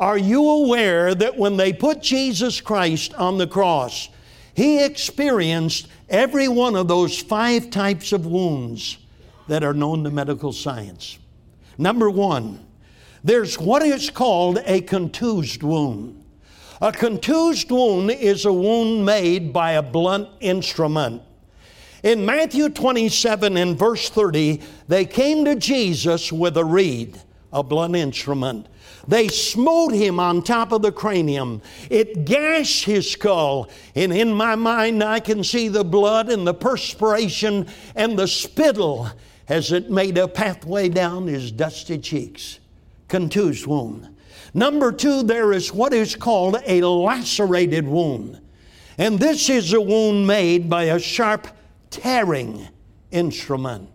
Are 0.00 0.18
you 0.18 0.48
aware 0.48 1.14
that 1.14 1.36
when 1.36 1.56
they 1.56 1.72
put 1.72 2.02
Jesus 2.02 2.60
Christ 2.60 3.14
on 3.14 3.36
the 3.36 3.48
cross, 3.48 4.08
he 4.54 4.84
experienced 4.84 5.88
every 6.08 6.46
one 6.46 6.76
of 6.76 6.86
those 6.86 7.18
five 7.20 7.70
types 7.70 8.12
of 8.12 8.26
wounds 8.26 8.98
that 9.48 9.64
are 9.64 9.74
known 9.74 10.04
to 10.04 10.10
medical 10.10 10.52
science? 10.52 11.18
Number 11.78 12.08
one, 12.08 12.64
there's 13.24 13.58
what 13.58 13.82
is 13.82 14.10
called 14.10 14.60
a 14.64 14.80
contused 14.82 15.64
wound. 15.64 16.24
A 16.80 16.92
contused 16.92 17.70
wound 17.70 18.12
is 18.12 18.44
a 18.44 18.52
wound 18.52 19.04
made 19.04 19.52
by 19.52 19.72
a 19.72 19.82
blunt 19.82 20.28
instrument. 20.38 21.22
In 22.02 22.24
Matthew 22.24 22.68
27 22.68 23.56
and 23.56 23.76
verse 23.76 24.08
30, 24.08 24.60
they 24.86 25.04
came 25.04 25.44
to 25.44 25.56
Jesus 25.56 26.32
with 26.32 26.56
a 26.56 26.64
reed, 26.64 27.20
a 27.52 27.62
blunt 27.62 27.96
instrument. 27.96 28.66
They 29.08 29.28
smote 29.28 29.92
him 29.92 30.20
on 30.20 30.42
top 30.42 30.70
of 30.70 30.82
the 30.82 30.92
cranium. 30.92 31.62
It 31.90 32.24
gashed 32.24 32.84
his 32.84 33.10
skull. 33.10 33.68
And 33.94 34.12
in 34.12 34.32
my 34.32 34.54
mind, 34.54 35.02
I 35.02 35.18
can 35.18 35.42
see 35.42 35.68
the 35.68 35.84
blood 35.84 36.28
and 36.28 36.46
the 36.46 36.54
perspiration 36.54 37.66
and 37.96 38.18
the 38.18 38.28
spittle 38.28 39.08
as 39.48 39.72
it 39.72 39.90
made 39.90 40.18
a 40.18 40.28
pathway 40.28 40.90
down 40.90 41.26
his 41.26 41.50
dusty 41.50 41.98
cheeks. 41.98 42.60
Contused 43.08 43.66
wound. 43.66 44.14
Number 44.54 44.92
two, 44.92 45.22
there 45.22 45.52
is 45.52 45.72
what 45.72 45.94
is 45.94 46.14
called 46.14 46.58
a 46.66 46.82
lacerated 46.82 47.88
wound. 47.88 48.40
And 48.98 49.18
this 49.18 49.48
is 49.48 49.72
a 49.72 49.80
wound 49.80 50.26
made 50.26 50.68
by 50.68 50.84
a 50.84 50.98
sharp 50.98 51.48
tearing 51.90 52.68
instrument. 53.10 53.90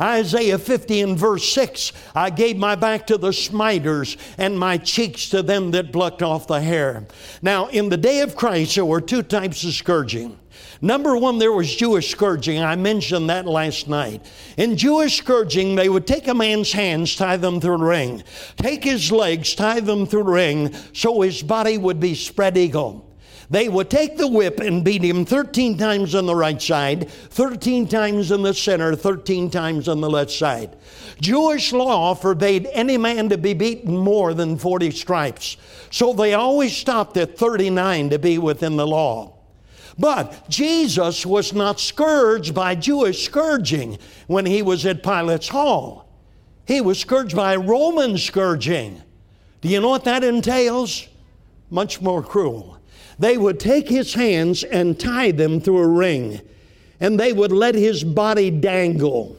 Isaiah 0.00 0.58
50 0.58 1.00
and 1.02 1.18
verse 1.18 1.48
6 1.52 1.92
I 2.14 2.30
gave 2.30 2.56
my 2.56 2.74
back 2.74 3.06
to 3.08 3.18
the 3.18 3.32
smiters 3.32 4.16
and 4.38 4.58
my 4.58 4.76
cheeks 4.76 5.28
to 5.30 5.42
them 5.42 5.70
that 5.72 5.92
plucked 5.92 6.22
off 6.22 6.46
the 6.46 6.60
hair. 6.60 7.06
Now, 7.42 7.68
in 7.68 7.88
the 7.88 7.96
day 7.96 8.20
of 8.20 8.36
Christ, 8.36 8.74
there 8.74 8.84
were 8.84 9.00
two 9.00 9.22
types 9.22 9.64
of 9.64 9.72
scourging. 9.72 10.38
Number 10.80 11.16
one, 11.16 11.38
there 11.38 11.52
was 11.52 11.74
Jewish 11.74 12.10
scourging. 12.10 12.62
I 12.62 12.76
mentioned 12.76 13.30
that 13.30 13.46
last 13.46 13.88
night. 13.88 14.26
In 14.56 14.76
Jewish 14.76 15.16
scourging, 15.16 15.74
they 15.74 15.88
would 15.88 16.06
take 16.06 16.28
a 16.28 16.34
man's 16.34 16.72
hands, 16.72 17.16
tie 17.16 17.36
them 17.36 17.60
through 17.60 17.74
a 17.74 17.84
ring, 17.84 18.22
take 18.56 18.84
his 18.84 19.10
legs, 19.10 19.54
tie 19.54 19.80
them 19.80 20.06
through 20.06 20.28
a 20.28 20.32
ring, 20.32 20.74
so 20.92 21.20
his 21.22 21.42
body 21.42 21.78
would 21.78 22.00
be 22.00 22.14
spread 22.14 22.56
eagle. 22.56 23.13
They 23.50 23.68
would 23.68 23.90
take 23.90 24.16
the 24.16 24.28
whip 24.28 24.60
and 24.60 24.84
beat 24.84 25.02
him 25.02 25.24
13 25.24 25.76
times 25.76 26.14
on 26.14 26.26
the 26.26 26.34
right 26.34 26.60
side, 26.60 27.10
13 27.10 27.86
times 27.88 28.30
in 28.30 28.42
the 28.42 28.54
center, 28.54 28.94
13 28.94 29.50
times 29.50 29.88
on 29.88 30.00
the 30.00 30.10
left 30.10 30.30
side. 30.30 30.76
Jewish 31.20 31.72
law 31.72 32.14
forbade 32.14 32.68
any 32.72 32.96
man 32.96 33.28
to 33.28 33.38
be 33.38 33.54
beaten 33.54 33.96
more 33.96 34.34
than 34.34 34.58
40 34.58 34.90
stripes. 34.92 35.56
So 35.90 36.12
they 36.12 36.34
always 36.34 36.76
stopped 36.76 37.16
at 37.16 37.38
39 37.38 38.10
to 38.10 38.18
be 38.18 38.38
within 38.38 38.76
the 38.76 38.86
law. 38.86 39.34
But 39.98 40.48
Jesus 40.48 41.24
was 41.24 41.52
not 41.52 41.78
scourged 41.78 42.54
by 42.54 42.74
Jewish 42.74 43.24
scourging 43.24 43.98
when 44.26 44.44
he 44.46 44.62
was 44.62 44.84
at 44.86 45.02
Pilate's 45.02 45.48
hall. 45.48 46.08
He 46.66 46.80
was 46.80 46.98
scourged 46.98 47.36
by 47.36 47.56
Roman 47.56 48.18
scourging. 48.18 49.02
Do 49.60 49.68
you 49.68 49.80
know 49.80 49.90
what 49.90 50.04
that 50.04 50.24
entails? 50.24 51.06
Much 51.70 52.00
more 52.00 52.22
cruel. 52.22 52.78
They 53.18 53.36
would 53.38 53.60
take 53.60 53.88
his 53.88 54.14
hands 54.14 54.64
and 54.64 54.98
tie 54.98 55.30
them 55.30 55.60
through 55.60 55.78
a 55.78 55.88
ring, 55.88 56.40
and 57.00 57.18
they 57.18 57.32
would 57.32 57.52
let 57.52 57.74
his 57.74 58.04
body 58.04 58.50
dangle. 58.50 59.36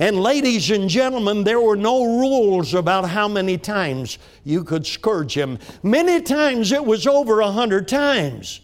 And, 0.00 0.20
ladies 0.20 0.70
and 0.70 0.88
gentlemen, 0.88 1.44
there 1.44 1.60
were 1.60 1.76
no 1.76 2.18
rules 2.20 2.74
about 2.74 3.08
how 3.08 3.26
many 3.26 3.58
times 3.58 4.18
you 4.44 4.62
could 4.62 4.86
scourge 4.86 5.34
him. 5.34 5.58
Many 5.82 6.20
times 6.20 6.72
it 6.72 6.84
was 6.84 7.06
over 7.06 7.40
a 7.40 7.50
hundred 7.50 7.88
times 7.88 8.60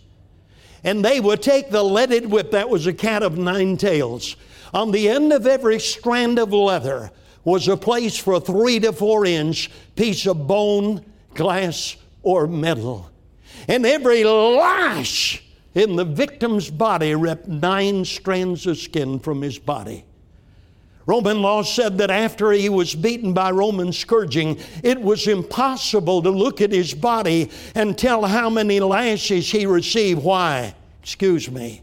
and 0.84 1.02
they 1.02 1.18
would 1.18 1.42
take 1.42 1.70
the 1.70 1.82
leaded 1.82 2.30
whip, 2.30 2.50
that 2.50 2.68
was 2.68 2.86
a 2.86 2.92
cat 2.92 3.22
of 3.22 3.38
nine 3.38 3.78
tails. 3.78 4.36
On 4.74 4.90
the 4.90 5.08
end 5.08 5.32
of 5.32 5.46
every 5.46 5.80
strand 5.80 6.38
of 6.38 6.52
leather 6.52 7.10
was 7.42 7.68
a 7.68 7.76
place 7.76 8.18
for 8.18 8.34
a 8.34 8.40
three 8.40 8.78
to 8.80 8.92
four 8.92 9.24
inch 9.24 9.70
piece 9.96 10.26
of 10.26 10.46
bone, 10.46 11.04
glass, 11.34 11.96
or 12.22 12.46
metal. 12.46 13.10
And 13.68 13.86
every 13.86 14.24
lash 14.24 15.42
in 15.74 15.96
the 15.96 16.04
victim's 16.04 16.70
body 16.70 17.14
ripped 17.14 17.48
nine 17.48 18.04
strands 18.04 18.66
of 18.66 18.78
skin 18.78 19.18
from 19.18 19.42
his 19.42 19.58
body. 19.58 20.04
Roman 21.06 21.42
law 21.42 21.62
said 21.62 21.98
that 21.98 22.10
after 22.10 22.50
he 22.52 22.68
was 22.70 22.94
beaten 22.94 23.34
by 23.34 23.50
Roman 23.50 23.92
scourging, 23.92 24.58
it 24.82 25.00
was 25.00 25.26
impossible 25.26 26.22
to 26.22 26.30
look 26.30 26.62
at 26.62 26.72
his 26.72 26.94
body 26.94 27.50
and 27.74 27.98
tell 27.98 28.24
how 28.24 28.48
many 28.48 28.80
lashes 28.80 29.50
he 29.50 29.66
received. 29.66 30.22
Why? 30.22 30.74
Excuse 31.02 31.50
me. 31.50 31.82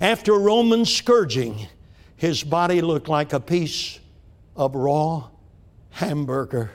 After 0.00 0.32
Roman 0.32 0.84
scourging, 0.84 1.68
his 2.16 2.42
body 2.42 2.80
looked 2.80 3.08
like 3.08 3.32
a 3.32 3.40
piece 3.40 4.00
of 4.56 4.74
raw 4.74 5.28
hamburger. 5.90 6.72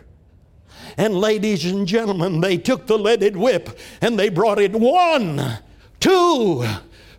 And 0.98 1.16
ladies 1.16 1.66
and 1.66 1.88
gentlemen, 1.88 2.42
they 2.42 2.58
took 2.58 2.88
the 2.88 2.98
leaded 2.98 3.36
whip 3.36 3.78
and 4.02 4.18
they 4.18 4.30
brought 4.30 4.60
it 4.60 4.74
one, 4.74 5.60
two, 6.00 6.66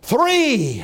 three, 0.01 0.83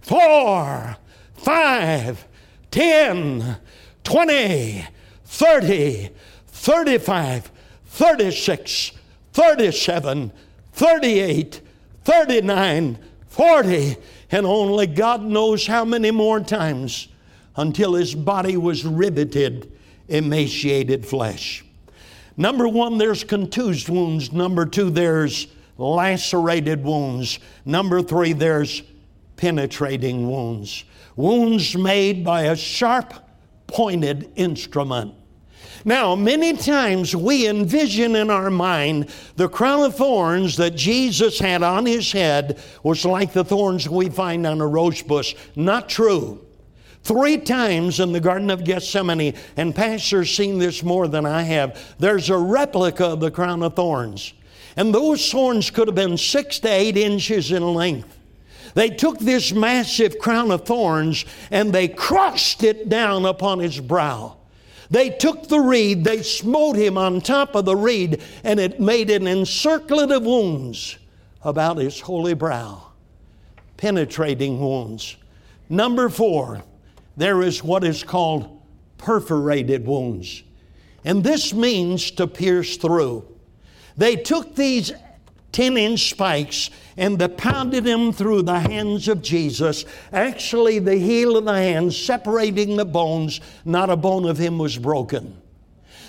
four, 0.00 0.96
five, 1.34 2.26
10, 2.70 3.56
20, 4.04 4.86
30, 5.24 6.10
35, 6.46 7.50
36, 7.86 8.92
37, 9.32 10.32
38, 10.72 11.60
39, 12.04 12.98
40, 13.28 13.96
and 14.30 14.46
only 14.46 14.86
God 14.86 15.22
knows 15.22 15.66
how 15.66 15.84
many 15.84 16.10
more 16.10 16.40
times 16.40 17.08
until 17.56 17.94
his 17.94 18.14
body 18.14 18.56
was 18.56 18.84
riveted, 18.84 19.70
emaciated 20.08 21.06
flesh. 21.06 21.64
Number 22.36 22.68
one, 22.68 22.98
there's 22.98 23.24
contused 23.24 23.88
wounds. 23.88 24.32
Number 24.32 24.66
two, 24.66 24.90
there's 24.90 25.46
lacerated 25.78 26.84
wounds. 26.84 27.38
Number 27.64 28.02
three, 28.02 28.32
there's 28.32 28.82
penetrating 29.36 30.30
wounds 30.30 30.84
wounds 31.16 31.76
made 31.76 32.24
by 32.24 32.42
a 32.42 32.56
sharp 32.56 33.14
pointed 33.66 34.30
instrument. 34.36 35.14
Now, 35.84 36.14
many 36.14 36.56
times 36.56 37.16
we 37.16 37.48
envision 37.48 38.14
in 38.14 38.30
our 38.30 38.50
mind 38.50 39.10
the 39.36 39.48
crown 39.48 39.82
of 39.82 39.96
thorns 39.96 40.56
that 40.58 40.76
Jesus 40.76 41.40
had 41.40 41.62
on 41.62 41.86
his 41.86 42.12
head 42.12 42.60
was 42.84 43.04
like 43.04 43.32
the 43.32 43.44
thorns 43.44 43.88
we 43.88 44.08
find 44.08 44.46
on 44.46 44.60
a 44.60 44.66
rose 44.66 45.02
bush. 45.02 45.34
Not 45.56 45.88
true. 45.88 46.46
Three 47.02 47.38
times 47.38 47.98
in 47.98 48.12
the 48.12 48.20
Garden 48.20 48.50
of 48.50 48.64
Gethsemane, 48.64 49.34
and 49.56 49.74
Pastor's 49.74 50.34
seen 50.34 50.58
this 50.58 50.82
more 50.84 51.08
than 51.08 51.26
I 51.26 51.42
have, 51.42 51.96
there's 51.98 52.30
a 52.30 52.38
replica 52.38 53.06
of 53.06 53.20
the 53.20 53.30
crown 53.30 53.62
of 53.62 53.74
thorns. 53.74 54.34
And 54.76 54.94
those 54.94 55.30
thorns 55.30 55.70
could 55.70 55.88
have 55.88 55.96
been 55.96 56.16
six 56.16 56.58
to 56.60 56.68
eight 56.68 56.96
inches 56.96 57.50
in 57.50 57.74
length. 57.74 58.18
They 58.74 58.88
took 58.88 59.18
this 59.18 59.52
massive 59.52 60.18
crown 60.18 60.50
of 60.50 60.64
thorns 60.64 61.24
and 61.50 61.72
they 61.72 61.88
crushed 61.88 62.62
it 62.62 62.88
down 62.88 63.26
upon 63.26 63.58
his 63.58 63.80
brow. 63.80 64.36
They 64.90 65.10
took 65.10 65.48
the 65.48 65.60
reed, 65.60 66.04
they 66.04 66.22
smote 66.22 66.76
him 66.76 66.96
on 66.96 67.20
top 67.20 67.54
of 67.54 67.64
the 67.64 67.76
reed, 67.76 68.20
and 68.44 68.60
it 68.60 68.78
made 68.78 69.10
an 69.10 69.26
encirclet 69.26 70.10
of 70.10 70.24
wounds 70.24 70.98
about 71.42 71.78
his 71.78 72.00
holy 72.00 72.34
brow. 72.34 72.92
Penetrating 73.76 74.60
wounds. 74.60 75.16
Number 75.68 76.08
four, 76.08 76.62
there 77.16 77.42
is 77.42 77.62
what 77.62 77.84
is 77.84 78.02
called 78.04 78.62
perforated 78.98 79.86
wounds. 79.86 80.42
And 81.04 81.24
this 81.24 81.52
means 81.52 82.10
to 82.12 82.26
pierce 82.26 82.76
through. 82.76 83.26
They 83.96 84.16
took 84.16 84.54
these 84.54 84.92
10 85.52 85.76
inch 85.76 86.10
spikes 86.10 86.70
and 86.96 87.18
they 87.18 87.28
pounded 87.28 87.84
them 87.84 88.12
through 88.12 88.42
the 88.42 88.60
hands 88.60 89.08
of 89.08 89.22
Jesus. 89.22 89.84
Actually, 90.12 90.78
the 90.78 90.96
heel 90.96 91.36
of 91.36 91.44
the 91.44 91.52
hand 91.52 91.92
separating 91.92 92.76
the 92.76 92.84
bones, 92.84 93.40
not 93.64 93.90
a 93.90 93.96
bone 93.96 94.24
of 94.24 94.38
him 94.38 94.58
was 94.58 94.78
broken. 94.78 95.36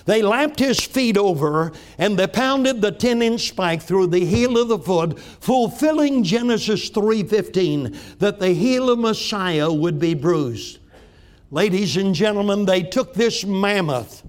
They 0.05 0.21
lapped 0.21 0.59
his 0.59 0.79
feet 0.81 1.17
over 1.17 1.71
and 1.97 2.19
they 2.19 2.27
pounded 2.27 2.81
the 2.81 2.91
10 2.91 3.21
inch 3.21 3.47
spike 3.47 3.81
through 3.81 4.07
the 4.07 4.25
heel 4.25 4.57
of 4.57 4.67
the 4.67 4.79
foot, 4.79 5.17
fulfilling 5.19 6.23
Genesis 6.23 6.89
3:15 6.89 7.95
that 8.19 8.39
the 8.39 8.53
heel 8.53 8.89
of 8.89 8.99
Messiah 8.99 9.71
would 9.71 9.99
be 9.99 10.13
bruised. 10.13 10.79
Ladies 11.53 11.97
and 11.97 12.15
gentlemen, 12.15 12.65
they 12.65 12.81
took 12.81 13.13
this 13.13 13.45
mammoth 13.45 14.23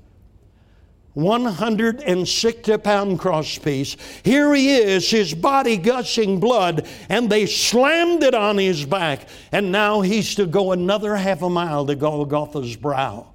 160 1.14 2.77
pound 2.77 3.18
crosspiece. 3.18 3.97
Here 4.22 4.53
he 4.53 4.77
is, 4.77 5.11
his 5.11 5.33
body 5.33 5.79
gushing 5.79 6.39
blood, 6.39 6.87
and 7.09 7.31
they 7.31 7.47
slammed 7.47 8.22
it 8.22 8.35
on 8.35 8.59
his 8.59 8.85
back. 8.85 9.27
And 9.53 9.72
now 9.72 10.03
he's 10.03 10.35
to 10.35 10.45
go 10.45 10.72
another 10.72 11.16
half 11.16 11.41
a 11.41 11.49
mile 11.49 11.87
to 11.87 11.95
Golgotha's 11.95 12.77
brow. 12.77 13.33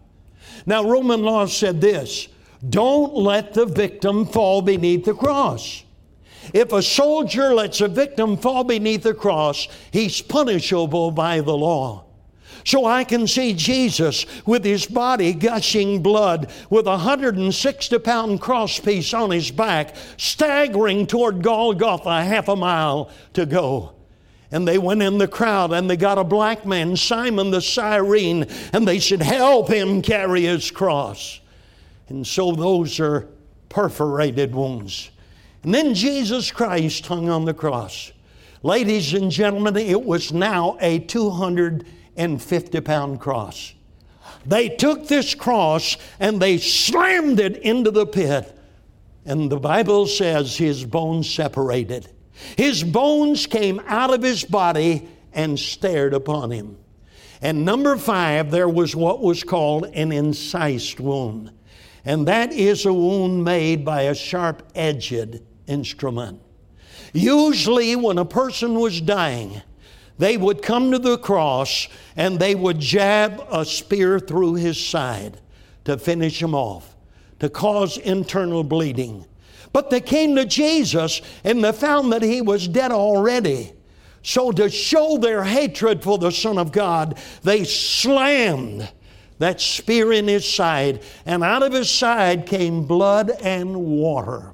Now, 0.68 0.88
Roman 0.88 1.24
law 1.24 1.48
said 1.48 1.82
this 1.82 2.28
don't 2.70 3.16
let 3.16 3.56
the 3.56 3.66
victim 3.66 4.28
fall 4.28 4.62
beneath 4.62 5.06
the 5.06 5.16
cross. 5.16 5.84
If 6.54 6.74
a 6.74 6.84
soldier 6.84 7.56
lets 7.56 7.82
a 7.82 7.88
victim 7.88 8.38
fall 8.38 8.64
beneath 8.64 9.02
the 9.02 9.16
cross, 9.16 9.68
he's 9.90 10.22
punishable 10.22 11.10
by 11.10 11.42
the 11.42 11.58
law. 11.58 12.06
So 12.70 12.86
I 12.86 13.04
can 13.04 13.26
see 13.26 13.56
Jesus 13.56 14.28
with 14.46 14.64
his 14.64 14.86
body 14.86 15.34
gushing 15.34 16.04
blood, 16.04 16.52
with 16.70 16.86
a 16.86 16.92
160 16.92 17.98
pound 17.98 18.42
crosspiece 18.42 19.12
on 19.20 19.32
his 19.32 19.50
back, 19.50 19.96
staggering 20.18 21.08
toward 21.08 21.42
Golgotha, 21.42 22.24
half 22.24 22.48
a 22.48 22.56
mile 22.56 23.10
to 23.34 23.48
go. 23.48 23.94
And 24.52 24.68
they 24.68 24.78
went 24.78 25.02
in 25.02 25.18
the 25.18 25.28
crowd 25.28 25.74
and 25.74 25.90
they 25.90 25.98
got 25.98 26.20
a 26.20 26.24
black 26.24 26.64
man, 26.64 26.96
Simon 26.96 27.50
the 27.50 27.60
Cyrene, 27.60 28.46
and 28.72 28.88
they 28.88 29.00
said, 29.00 29.24
Help 29.24 29.68
him 29.68 30.04
carry 30.04 30.44
his 30.44 30.70
cross. 30.70 31.40
And 32.08 32.26
so 32.26 32.52
those 32.52 33.00
are 33.00 33.30
perforated 33.70 34.54
wounds. 34.54 35.10
And 35.64 35.74
then 35.74 35.96
Jesus 35.96 36.52
Christ 36.52 37.08
hung 37.08 37.30
on 37.30 37.46
the 37.46 37.54
cross. 37.56 38.12
Ladies 38.62 39.16
and 39.16 39.32
gentlemen, 39.32 39.76
it 39.76 40.04
was 40.04 40.32
now 40.32 40.78
a 40.82 41.00
250 42.20 42.82
pound 42.82 43.20
cross. 43.22 43.74
They 44.46 44.70
took 44.70 45.08
this 45.08 45.34
cross 45.36 45.96
and 46.20 46.42
they 46.42 46.58
slammed 46.58 47.40
it 47.40 47.58
into 47.58 47.92
the 47.92 48.06
pit. 48.06 48.58
And 49.26 49.50
the 49.50 49.60
Bible 49.60 50.06
says 50.06 50.58
his 50.58 50.84
bones 50.86 51.30
separated. 51.30 52.10
His 52.58 52.84
bones 52.84 53.46
came 53.46 53.82
out 53.86 54.14
of 54.14 54.22
his 54.22 54.44
body 54.44 55.08
and 55.34 55.58
stared 55.58 56.14
upon 56.14 56.52
him. 56.52 56.78
And 57.42 57.64
number 57.64 57.96
five, 57.96 58.52
there 58.52 58.68
was 58.68 58.96
what 58.96 59.22
was 59.22 59.44
called 59.44 59.86
an 59.94 60.12
incised 60.12 61.00
wound. 61.00 61.52
And 62.04 62.28
that 62.28 62.52
is 62.52 62.86
a 62.86 62.94
wound 62.94 63.44
made 63.46 63.86
by 63.86 64.04
a 64.04 64.16
sharp 64.16 64.64
edged 64.76 65.42
instrument. 65.68 66.42
Usually, 67.14 67.96
when 67.96 68.18
a 68.18 68.26
person 68.26 68.76
was 68.76 69.00
dying, 69.00 69.62
they 70.20 70.38
would 70.38 70.62
come 70.62 70.92
to 70.92 71.00
the 71.00 71.18
cross 71.18 71.88
and 72.16 72.38
they 72.38 72.54
would 72.54 72.80
jab 72.80 73.44
a 73.50 73.66
spear 73.66 74.20
through 74.20 74.56
his 74.56 74.80
side 74.80 75.40
to 75.86 75.98
finish 75.98 76.42
him 76.42 76.54
off, 76.54 76.96
to 77.40 77.50
cause 77.50 77.98
internal 77.98 78.64
bleeding. 78.64 79.26
But 79.72 79.90
they 79.90 80.02
came 80.02 80.36
to 80.36 80.46
Jesus 80.46 81.22
and 81.44 81.64
they 81.64 81.72
found 81.72 82.12
that 82.12 82.22
he 82.22 82.42
was 82.42 82.68
dead 82.68 82.92
already. 82.92 83.74
So, 84.22 84.52
to 84.52 84.70
show 84.70 85.18
their 85.18 85.46
hatred 85.46 86.04
for 86.04 86.18
the 86.18 86.32
Son 86.32 86.58
of 86.58 86.74
God, 86.74 87.18
they 87.44 87.64
slammed 87.64 88.92
that 89.38 89.62
spear 89.62 90.12
in 90.12 90.28
his 90.28 90.46
side, 90.46 91.02
and 91.26 91.42
out 91.42 91.64
of 91.64 91.72
his 91.72 91.90
side 91.90 92.46
came 92.46 92.86
blood 92.86 93.32
and 93.42 93.74
water. 93.78 94.54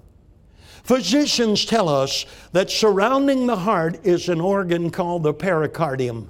Physicians 0.86 1.66
tell 1.66 1.90
us 1.90 2.28
that 2.52 2.70
surrounding 2.70 3.48
the 3.48 3.58
heart 3.58 4.06
is 4.06 4.30
an 4.30 4.40
organ 4.40 4.92
called 4.92 5.24
the 5.24 5.34
pericardium. 5.34 6.30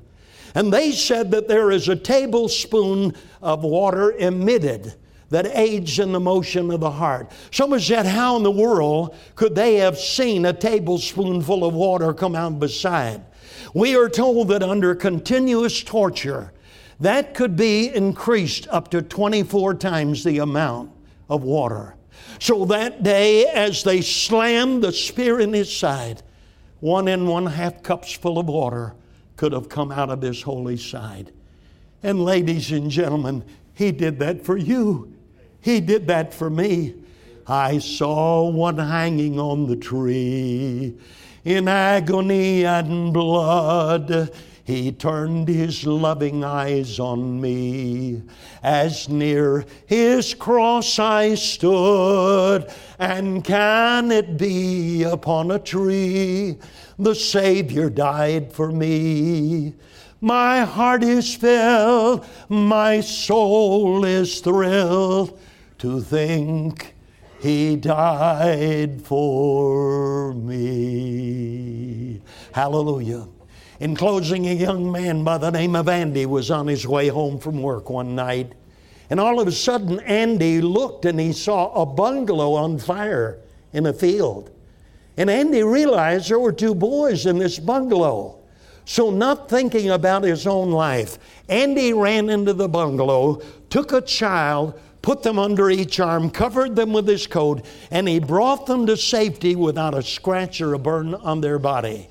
And 0.55 0.71
they 0.71 0.93
said 0.93 1.29
that 1.31 1.49
there 1.49 1.71
is 1.71 1.89
a 1.89 1.95
tablespoon 1.95 3.13
of 3.41 3.65
water 3.65 4.13
emitted 4.13 4.95
that 5.29 5.47
aids 5.47 5.99
in 5.99 6.13
the 6.13 6.19
motion 6.21 6.71
of 6.71 6.79
the 6.79 6.91
heart. 6.91 7.29
Someone 7.51 7.81
said, 7.81 8.05
How 8.05 8.37
in 8.37 8.43
the 8.43 8.51
world 8.51 9.13
could 9.35 9.55
they 9.55 9.75
have 9.75 9.97
seen 9.97 10.45
a 10.45 10.53
tablespoonful 10.53 11.65
of 11.65 11.73
water 11.73 12.13
come 12.13 12.35
out 12.35 12.57
beside? 12.57 13.25
We 13.73 13.97
are 13.97 14.07
told 14.07 14.47
that 14.47 14.63
under 14.63 14.95
continuous 14.95 15.83
torture, 15.83 16.53
that 17.01 17.33
could 17.33 17.57
be 17.57 17.93
increased 17.93 18.69
up 18.69 18.89
to 18.91 19.01
24 19.01 19.73
times 19.73 20.23
the 20.23 20.37
amount 20.37 20.91
of 21.27 21.43
water. 21.43 21.95
So 22.39 22.65
that 22.65 23.03
day, 23.03 23.45
as 23.47 23.83
they 23.83 24.01
slammed 24.01 24.83
the 24.83 24.91
spear 24.91 25.39
in 25.39 25.53
his 25.53 25.75
side, 25.75 26.21
one 26.79 27.07
and 27.07 27.27
one 27.27 27.45
half 27.45 27.81
cups 27.83 28.11
full 28.13 28.37
of 28.37 28.47
water 28.47 28.95
could 29.37 29.51
have 29.51 29.69
come 29.69 29.91
out 29.91 30.09
of 30.09 30.21
his 30.21 30.41
holy 30.41 30.77
side. 30.77 31.31
And 32.03 32.23
ladies 32.23 32.71
and 32.71 32.91
gentlemen, 32.91 33.43
he 33.73 33.91
did 33.91 34.19
that 34.19 34.45
for 34.45 34.57
you. 34.57 35.13
He 35.61 35.81
did 35.81 36.07
that 36.07 36.33
for 36.33 36.49
me. 36.49 36.95
I 37.47 37.79
saw 37.79 38.49
one 38.49 38.77
hanging 38.77 39.39
on 39.39 39.67
the 39.67 39.75
tree 39.75 40.95
in 41.43 41.67
agony 41.67 42.65
and 42.65 43.13
blood. 43.13 44.31
He 44.65 44.91
turned 44.91 45.47
his 45.47 45.85
loving 45.85 46.43
eyes 46.43 46.99
on 46.99 47.39
me 47.39 48.23
as 48.63 49.07
near 49.07 49.63
his 49.85 50.33
cross 50.33 50.97
I 50.97 51.35
stood. 51.35 52.67
And 52.97 53.43
can 53.43 54.11
it 54.11 54.39
be 54.39 55.03
upon 55.03 55.51
a 55.51 55.59
tree 55.59 56.57
the 56.97 57.13
Savior 57.13 57.91
died 57.91 58.51
for 58.51 58.71
me? 58.71 59.75
My 60.19 60.61
heart 60.61 61.03
is 61.03 61.35
filled, 61.35 62.25
my 62.49 63.01
soul 63.01 64.03
is 64.03 64.39
thrilled 64.39 65.39
to 65.77 66.01
think 66.01 66.95
he 67.39 67.75
died 67.75 69.03
for 69.03 70.33
me. 70.33 72.19
Hallelujah. 72.51 73.27
In 73.79 73.95
closing, 73.95 74.47
a 74.47 74.53
young 74.53 74.89
man 74.89 75.23
by 75.25 75.37
the 75.37 75.51
name 75.51 75.75
of 75.75 75.89
Andy 75.89 76.25
was 76.25 76.49
on 76.49 76.67
his 76.67 76.87
way 76.87 77.09
home 77.09 77.39
from 77.39 77.61
work 77.61 77.89
one 77.89 78.15
night. 78.15 78.53
And 79.09 79.19
all 79.19 79.39
of 79.39 79.47
a 79.47 79.51
sudden, 79.51 79.99
Andy 79.99 80.61
looked 80.61 81.05
and 81.05 81.19
he 81.19 81.33
saw 81.33 81.73
a 81.73 81.85
bungalow 81.85 82.53
on 82.53 82.79
fire 82.79 83.39
in 83.73 83.85
a 83.85 83.93
field. 83.93 84.49
And 85.17 85.29
Andy 85.29 85.61
realized 85.61 86.29
there 86.29 86.39
were 86.39 86.53
two 86.53 86.73
boys 86.73 87.25
in 87.25 87.37
this 87.37 87.59
bungalow. 87.59 88.39
So, 88.85 89.09
not 89.09 89.49
thinking 89.49 89.89
about 89.89 90.23
his 90.23 90.47
own 90.47 90.71
life, 90.71 91.17
Andy 91.49 91.91
ran 91.91 92.29
into 92.29 92.53
the 92.53 92.69
bungalow, 92.69 93.41
took 93.69 93.91
a 93.91 94.01
child, 94.01 94.79
put 95.01 95.23
them 95.23 95.39
under 95.39 95.69
each 95.69 95.99
arm, 95.99 96.29
covered 96.29 96.75
them 96.75 96.93
with 96.93 97.07
his 97.07 97.27
coat, 97.27 97.65
and 97.91 98.07
he 98.07 98.19
brought 98.19 98.67
them 98.67 98.85
to 98.85 98.95
safety 98.95 99.55
without 99.55 99.95
a 99.95 100.03
scratch 100.03 100.61
or 100.61 100.73
a 100.73 100.79
burn 100.79 101.15
on 101.15 101.41
their 101.41 101.59
body. 101.59 102.09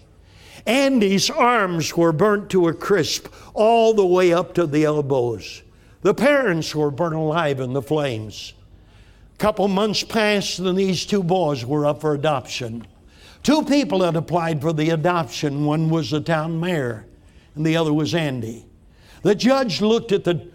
Andy's 0.67 1.29
arms 1.29 1.97
were 1.97 2.13
burnt 2.13 2.51
to 2.51 2.69
a 2.69 2.75
crisp 2.75 3.29
all 3.53 3.93
the 3.93 4.07
way 4.07 4.33
up 4.33 4.55
to 4.55 4.67
the 4.67 4.85
elbows. 4.85 5.63
The 6.03 6.15
parents 6.15 6.75
were 6.75 6.91
burnt 6.91 7.15
alive 7.15 7.61
in 7.61 7.73
the 7.73 7.83
flames. 7.83 8.55
A 9.35 9.39
couple 9.39 9.69
months 9.69 10.03
passed, 10.03 10.59
and 10.59 10.79
these 10.79 11.05
two 11.05 11.23
boys 11.23 11.67
were 11.67 11.87
up 11.87 12.01
for 12.01 12.15
adoption. 12.15 12.87
Two 13.43 13.63
people 13.65 14.03
had 14.03 14.17
applied 14.17 14.63
for 14.63 14.73
the 14.73 14.91
adoption. 14.91 15.67
One 15.67 15.91
was 15.91 16.11
the 16.11 16.21
town 16.21 16.59
mayor, 16.59 17.07
and 17.55 17.67
the 17.67 17.77
other 17.77 17.93
was 17.93 18.15
Andy. 18.15 18.65
The 19.23 19.35
judge 19.35 19.83
looked 19.83 20.13
at 20.13 20.25
the 20.25 20.49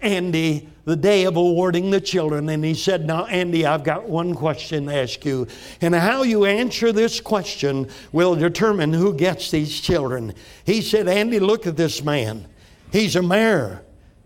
Andy 0.00 0.68
the 0.88 0.96
day 0.96 1.24
of 1.24 1.36
awarding 1.36 1.90
the 1.90 2.00
children, 2.00 2.48
and 2.48 2.64
he 2.64 2.72
said, 2.72 3.06
Now, 3.06 3.26
Andy, 3.26 3.66
I've 3.66 3.84
got 3.84 4.08
one 4.08 4.32
question 4.32 4.86
to 4.86 4.94
ask 4.94 5.22
you. 5.22 5.46
And 5.82 5.94
how 5.94 6.22
you 6.22 6.46
answer 6.46 6.92
this 6.92 7.20
question 7.20 7.90
will 8.10 8.34
determine 8.34 8.94
who 8.94 9.12
gets 9.12 9.50
these 9.50 9.82
children. 9.82 10.32
He 10.64 10.80
said, 10.80 11.06
Andy, 11.06 11.40
look 11.40 11.66
at 11.66 11.76
this 11.76 12.02
man. 12.02 12.46
He's 12.90 13.16
a 13.16 13.22
mayor. 13.22 13.82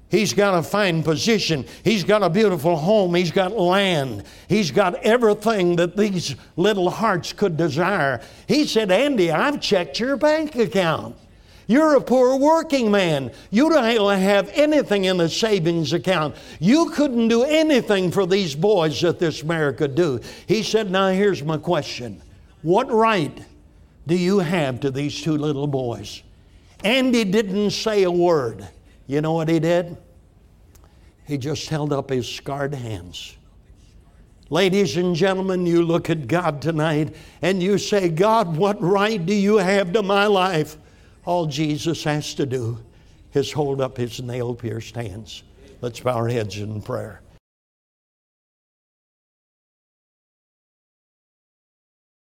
He's 0.09 0.35
got 0.35 0.57
a 0.57 0.63
fine 0.63 1.03
position. 1.03 1.67
He's 1.83 2.05
got 2.05 2.23
a 2.23 2.31
beautiful 2.31 2.77
home. 2.77 3.17
He's 3.17 3.33
got 3.33 3.57
land. 3.57 4.23
He's 4.47 4.71
got 4.71 4.95
everything 5.03 5.75
that 5.77 5.97
these 5.97 6.37
little 6.55 6.91
hearts 6.91 7.33
could 7.33 7.57
desire. 7.57 8.21
He 8.47 8.69
said, 8.69 8.93
Andy, 8.93 9.33
I've 9.33 9.61
checked 9.61 9.99
your 9.99 10.17
bank 10.17 10.55
account. 10.55 11.17
You're 11.73 11.97
a 11.97 12.03
poor 12.03 12.37
working 12.37 12.91
man. 12.91 13.33
You 13.51 13.71
don't 13.71 14.19
have 14.21 14.51
anything 14.51 15.07
in 15.07 15.19
a 15.21 15.29
savings 15.31 15.95
account. 15.95 16.37
You 16.61 16.91
couldn't 16.91 17.29
do 17.29 17.45
anything 17.45 18.11
for 18.11 18.27
these 18.27 18.55
boys 18.55 19.01
that 19.01 19.19
this 19.19 19.43
mayor 19.43 19.73
could 19.73 19.95
do. 19.95 20.21
He 20.47 20.63
said, 20.63 20.91
Now 20.91 21.09
here's 21.09 21.43
my 21.43 21.57
question 21.57 22.21
What 22.61 22.93
right 22.93 23.43
do 24.07 24.15
you 24.15 24.41
have 24.41 24.81
to 24.81 24.91
these 24.91 25.23
two 25.23 25.39
little 25.39 25.67
boys? 25.67 26.23
Andy 26.85 27.25
didn't 27.25 27.71
say 27.71 28.03
a 28.03 28.11
word. 28.11 28.69
You 29.07 29.23
know 29.23 29.33
what 29.33 29.49
he 29.49 29.59
did? 29.59 29.97
He 31.27 31.39
just 31.39 31.71
held 31.71 31.91
up 31.91 32.11
his 32.11 32.29
scarred 32.29 32.75
hands. 32.75 33.35
Ladies 34.51 34.99
and 34.99 35.17
gentlemen, 35.17 35.65
you 35.65 35.83
look 35.83 36.11
at 36.11 36.27
God 36.27 36.61
tonight 36.61 37.17
and 37.41 37.63
you 37.63 37.79
say, 37.79 38.11
God, 38.11 38.59
what 38.59 38.79
right 38.83 39.25
do 39.25 39.33
you 39.33 39.57
have 39.57 39.95
to 39.95 40.03
my 40.03 40.27
life? 40.27 40.77
All 41.25 41.47
Jesus 41.47 42.05
has 42.05 42.35
to 42.35 42.47
do 42.47 42.79
is 43.33 43.53
hold 43.53 43.81
up 43.81 43.97
his 43.97 44.21
nail 44.21 44.55
pierced 44.55 44.95
hands. 44.95 45.43
Let's 45.81 46.01
bow 46.01 46.17
our 46.17 46.29
heads 46.29 46.59
in 46.59 46.83
prayer. 46.83 47.22